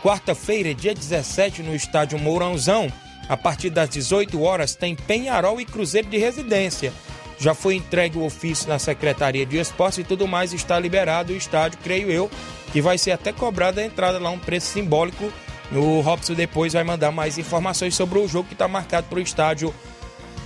Quarta-feira, 0.04 0.74
dia 0.74 0.94
17, 0.94 1.62
no 1.62 1.76
estádio 1.76 2.18
Mourãozão, 2.18 2.92
a 3.30 3.38
partir 3.38 3.70
das 3.70 3.90
18 3.90 4.42
horas, 4.42 4.76
tem 4.76 4.96
Penharol 4.96 5.62
e 5.62 5.66
Cruzeiro 5.66 6.10
de 6.10 6.18
Residência. 6.18 6.92
Já 7.42 7.56
foi 7.56 7.74
entregue 7.74 8.20
o 8.20 8.24
ofício 8.24 8.70
na 8.70 8.78
Secretaria 8.78 9.48
de 9.48 9.58
Esportes 9.58 9.98
e 9.98 10.04
tudo 10.04 10.28
mais 10.28 10.54
está 10.54 10.80
liberado. 10.80 11.34
O 11.34 11.36
estádio, 11.36 11.80
creio 11.84 12.12
eu, 12.12 12.30
que 12.72 12.80
vai 12.80 13.00
ser 13.00 13.10
até 13.10 13.34
cobrada 13.34 13.82
a 13.82 13.84
entrada 13.84 14.20
lá, 14.20 14.30
um 14.30 14.38
preço 14.38 14.68
simbólico. 14.68 15.34
O 15.74 16.02
Robson 16.02 16.36
depois 16.36 16.74
vai 16.74 16.84
mandar 16.84 17.12
mais 17.12 17.40
informações 17.40 17.96
sobre 17.96 18.20
o 18.20 18.28
jogo 18.28 18.48
que 18.48 18.54
está 18.54 18.68
marcado 18.68 19.08
para 19.08 19.18
o 19.18 19.22
estádio 19.22 19.74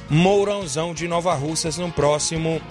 Mourãozão 0.10 0.94
de 0.94 1.06
Nova 1.06 1.34
Russas 1.34 1.78
no 1.78 1.92
próximo 1.92 2.62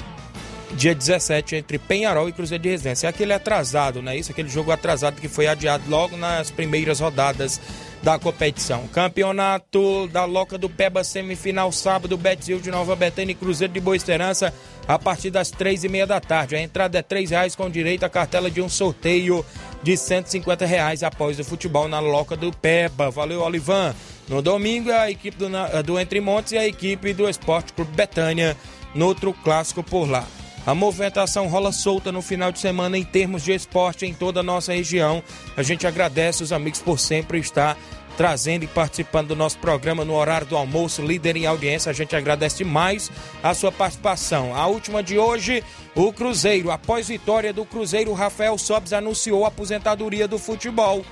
dia 0.75 0.95
17 0.95 1.57
entre 1.57 1.79
Penharol 1.79 2.29
e 2.29 2.33
Cruzeiro 2.33 2.62
de 2.62 2.68
Residência. 2.68 3.07
É 3.07 3.11
aquele 3.11 3.33
atrasado, 3.33 4.03
não 4.03 4.12
é 4.12 4.16
isso? 4.16 4.33
Aquele 4.33 4.49
jogo 4.49 4.70
atrasado 4.70 5.20
que 5.20 5.29
foi 5.29 5.47
adiado 5.47 5.85
logo 5.89 6.16
nas 6.16 6.51
primeiras 6.51 7.01
rodadas 7.01 7.61
da 8.03 8.18
competição. 8.18 8.87
Campeonato 8.89 10.09
da 10.09 10.25
Loca 10.25 10.59
do 10.59 10.68
Peba, 10.68 11.03
semifinal 11.03 11.72
sábado, 11.72 12.18
Betzil 12.18 12.61
de 12.61 12.70
Nova 12.70 12.95
Betânia 12.95 13.33
e 13.33 13.35
Cruzeiro 13.35 13.72
de 13.72 13.81
Boa 13.81 13.97
Esperança, 13.97 14.53
a 14.87 14.99
partir 14.99 15.31
das 15.31 15.51
três 15.51 15.85
e 15.85 15.89
meia 15.89 16.07
da 16.07 16.20
tarde. 16.20 16.55
A 16.55 16.61
entrada 16.61 16.99
é 16.99 17.03
três 17.03 17.31
reais 17.31 17.57
com 17.57 17.70
direito 17.70 18.05
à 18.05 18.11
cartela 18.11 18.51
de 18.51 18.61
um 18.61 18.68
sorteio 18.68 19.45
de 19.83 19.97
150 19.97 20.66
reais 20.66 21.03
após 21.03 21.39
o 21.39 21.45
futebol 21.45 21.89
na 21.89 22.01
Loca 22.01 22.37
do 22.37 22.53
Peba. 22.53 23.11
Valeu, 23.11 23.41
Olivan. 23.41 23.95
No 24.29 24.43
domingo, 24.43 24.91
a 24.91 25.11
equipe 25.11 25.37
do, 25.37 25.49
do 25.83 25.99
Entre 25.99 26.20
Montes 26.20 26.53
e 26.53 26.59
a 26.59 26.66
equipe 26.66 27.14
do 27.14 27.29
Esporte 27.29 27.72
Clube 27.72 27.93
Betânia 27.93 28.57
no 28.95 29.07
outro 29.07 29.33
clássico 29.33 29.83
por 29.83 30.09
lá. 30.09 30.27
A 30.67 30.75
movimentação 30.75 31.47
rola 31.47 31.73
solta 31.73 32.11
no 32.11 32.23
final 32.23 32.51
de 32.51 32.59
semana 32.59 32.97
em 32.97 33.05
termos 33.05 33.43
de 33.43 33.53
esporte 33.53 34.07
em 34.07 34.15
toda 34.15 34.41
a 34.41 34.43
nossa 34.43 34.73
região. 34.73 35.23
A 35.57 35.62
gente 35.62 35.87
agradece 35.87 36.43
os 36.43 36.53
amigos 36.53 36.81
por 36.81 36.99
sempre 36.99 37.39
estar 37.39 37.77
trazendo 38.17 38.65
e 38.65 38.69
participando 38.69 39.29
do 39.29 39.37
nosso 39.37 39.59
programa 39.59 40.05
no 40.05 40.15
horário 40.15 40.47
do 40.47 40.57
almoço, 40.57 41.03
líder 41.03 41.37
em 41.37 41.45
audiência. 41.45 41.91
A 41.91 41.93
gente 41.93 42.17
agradece 42.17 42.59
demais 42.59 43.11
a 43.43 43.53
sua 43.53 43.71
participação. 43.71 44.55
A 44.55 44.67
última 44.67 45.03
de 45.03 45.19
hoje, 45.19 45.62
o 45.95 46.12
Cruzeiro. 46.12 46.71
Após 46.71 47.09
vitória 47.09 47.53
do 47.53 47.67
Cruzeiro, 47.67 48.12
Rafael 48.15 48.57
Sobes 48.57 48.93
anunciou 48.95 49.45
a 49.45 49.49
aposentadoria 49.49 50.27
do 50.27 50.39
futebol. 50.39 51.05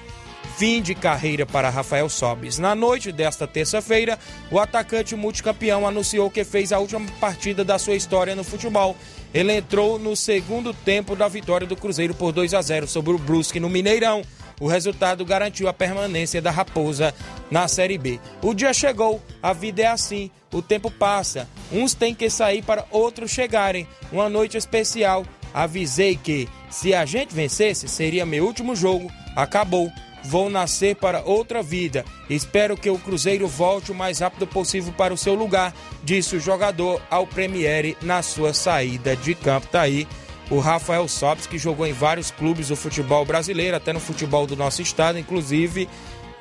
Fim 0.57 0.83
de 0.83 0.95
carreira 0.95 1.47
para 1.47 1.71
Rafael 1.71 2.09
Sobes. 2.09 2.59
Na 2.59 2.75
noite 2.75 3.11
desta 3.11 3.47
terça-feira, 3.47 4.19
o 4.51 4.59
atacante 4.59 5.17
multicampeão 5.17 5.87
anunciou 5.87 6.31
que 6.31 6.45
fez 6.45 6.73
a 6.73 6.79
última 6.79 7.05
partida 7.21 7.65
da 7.65 7.79
sua 7.79 7.95
história 7.95 8.37
no 8.37 8.45
futebol. 8.45 8.97
Ele 9.33 9.55
entrou 9.55 9.99
no 9.99 10.15
segundo 10.15 10.75
tempo 10.75 11.17
da 11.17 11.27
vitória 11.27 11.67
do 11.67 11.75
Cruzeiro 11.75 12.15
por 12.15 12.33
2 12.33 12.55
a 12.55 12.63
0 12.63 12.87
sobre 12.87 13.13
o 13.13 13.19
Brusque 13.19 13.59
no 13.59 13.71
Mineirão. 13.71 14.23
O 14.61 14.69
resultado 14.69 15.25
garantiu 15.25 15.69
a 15.69 15.73
permanência 15.73 16.41
da 16.41 16.51
Raposa 16.51 17.15
na 17.51 17.67
Série 17.67 17.99
B. 17.99 18.21
O 18.41 18.55
dia 18.55 18.73
chegou, 18.73 19.21
a 19.43 19.53
vida 19.53 19.83
é 19.83 19.87
assim, 19.87 20.31
o 20.53 20.63
tempo 20.63 20.91
passa. 20.91 21.49
Uns 21.73 21.95
têm 21.95 22.15
que 22.15 22.29
sair 22.31 22.63
para 22.63 22.85
outros 22.91 23.31
chegarem. 23.31 23.89
Uma 24.13 24.29
noite 24.29 24.57
especial. 24.57 25.25
Avisei 25.55 26.17
que, 26.17 26.49
se 26.71 26.95
a 26.95 27.05
gente 27.05 27.35
vencesse, 27.35 27.89
seria 27.89 28.25
meu 28.25 28.47
último 28.47 28.77
jogo. 28.77 29.11
Acabou. 29.35 29.91
Vou 30.25 30.49
nascer 30.49 30.97
para 30.97 31.23
outra 31.23 31.63
vida. 31.63 32.05
Espero 32.31 32.77
que 32.77 32.89
o 32.89 32.99
Cruzeiro 32.99 33.47
volte 33.49 33.91
o 33.91 33.95
mais 33.95 34.21
rápido 34.21 34.47
possível 34.47 34.93
para 34.93 35.13
o 35.13 35.19
seu 35.19 35.35
lugar, 35.35 35.75
disse 36.03 36.37
o 36.37 36.41
jogador 36.41 37.01
ao 37.11 37.27
Premiere 37.27 37.97
na 38.03 38.23
sua 38.23 38.55
saída 38.55 39.17
de 39.17 39.35
campo. 39.35 39.67
Tá 39.67 39.83
aí 39.83 40.07
o 40.51 40.59
Rafael 40.59 41.09
Sobes, 41.09 41.47
que 41.47 41.59
jogou 41.59 41.87
em 41.87 41.93
vários 41.93 42.31
clubes 42.31 42.69
do 42.69 42.77
futebol 42.77 43.25
brasileiro, 43.25 43.77
até 43.77 43.93
no 43.93 44.01
futebol 44.01 44.47
do 44.47 44.55
nosso 44.55 44.83
estado, 44.83 45.19
inclusive 45.19 45.89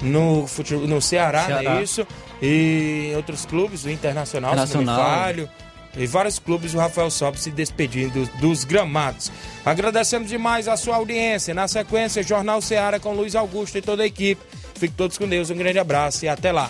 no, 0.02 0.46
no 0.88 1.02
Ceará, 1.02 1.46
Ceará. 1.46 1.64
não 1.64 1.78
é 1.78 1.84
isso? 1.84 2.06
E 2.42 3.10
em 3.12 3.16
outros 3.16 3.46
clubes, 3.46 3.86
o 3.86 3.90
Internacional, 3.90 4.52
se 4.52 4.58
não 4.58 4.66
me 4.66 4.84
Internacional. 4.84 5.20
falho. 5.20 5.50
E 5.96 6.08
vários 6.08 6.40
clubes, 6.40 6.74
o 6.74 6.78
Rafael 6.78 7.12
Sobes 7.12 7.42
se 7.42 7.52
despedindo 7.52 8.26
dos 8.40 8.64
gramados. 8.64 9.32
Agradecemos 9.66 10.30
demais 10.30 10.68
a 10.68 10.78
sua 10.78 10.96
audiência. 10.96 11.54
Na 11.54 11.68
sequência, 11.68 12.24
Jornal 12.24 12.62
Ceará 12.62 13.00
com 13.00 13.14
Luiz 13.14 13.36
Augusto 13.36 13.78
e 13.78 13.82
toda 13.82 14.04
a 14.04 14.08
equipe. 14.08 14.42
Fiquem 14.76 14.96
todos 14.96 15.18
com 15.18 15.28
Deus, 15.28 15.50
um 15.50 15.58
grande 15.58 15.80
abraço 15.80 16.26
e 16.26 16.30
até 16.30 16.52
lá. 16.52 16.70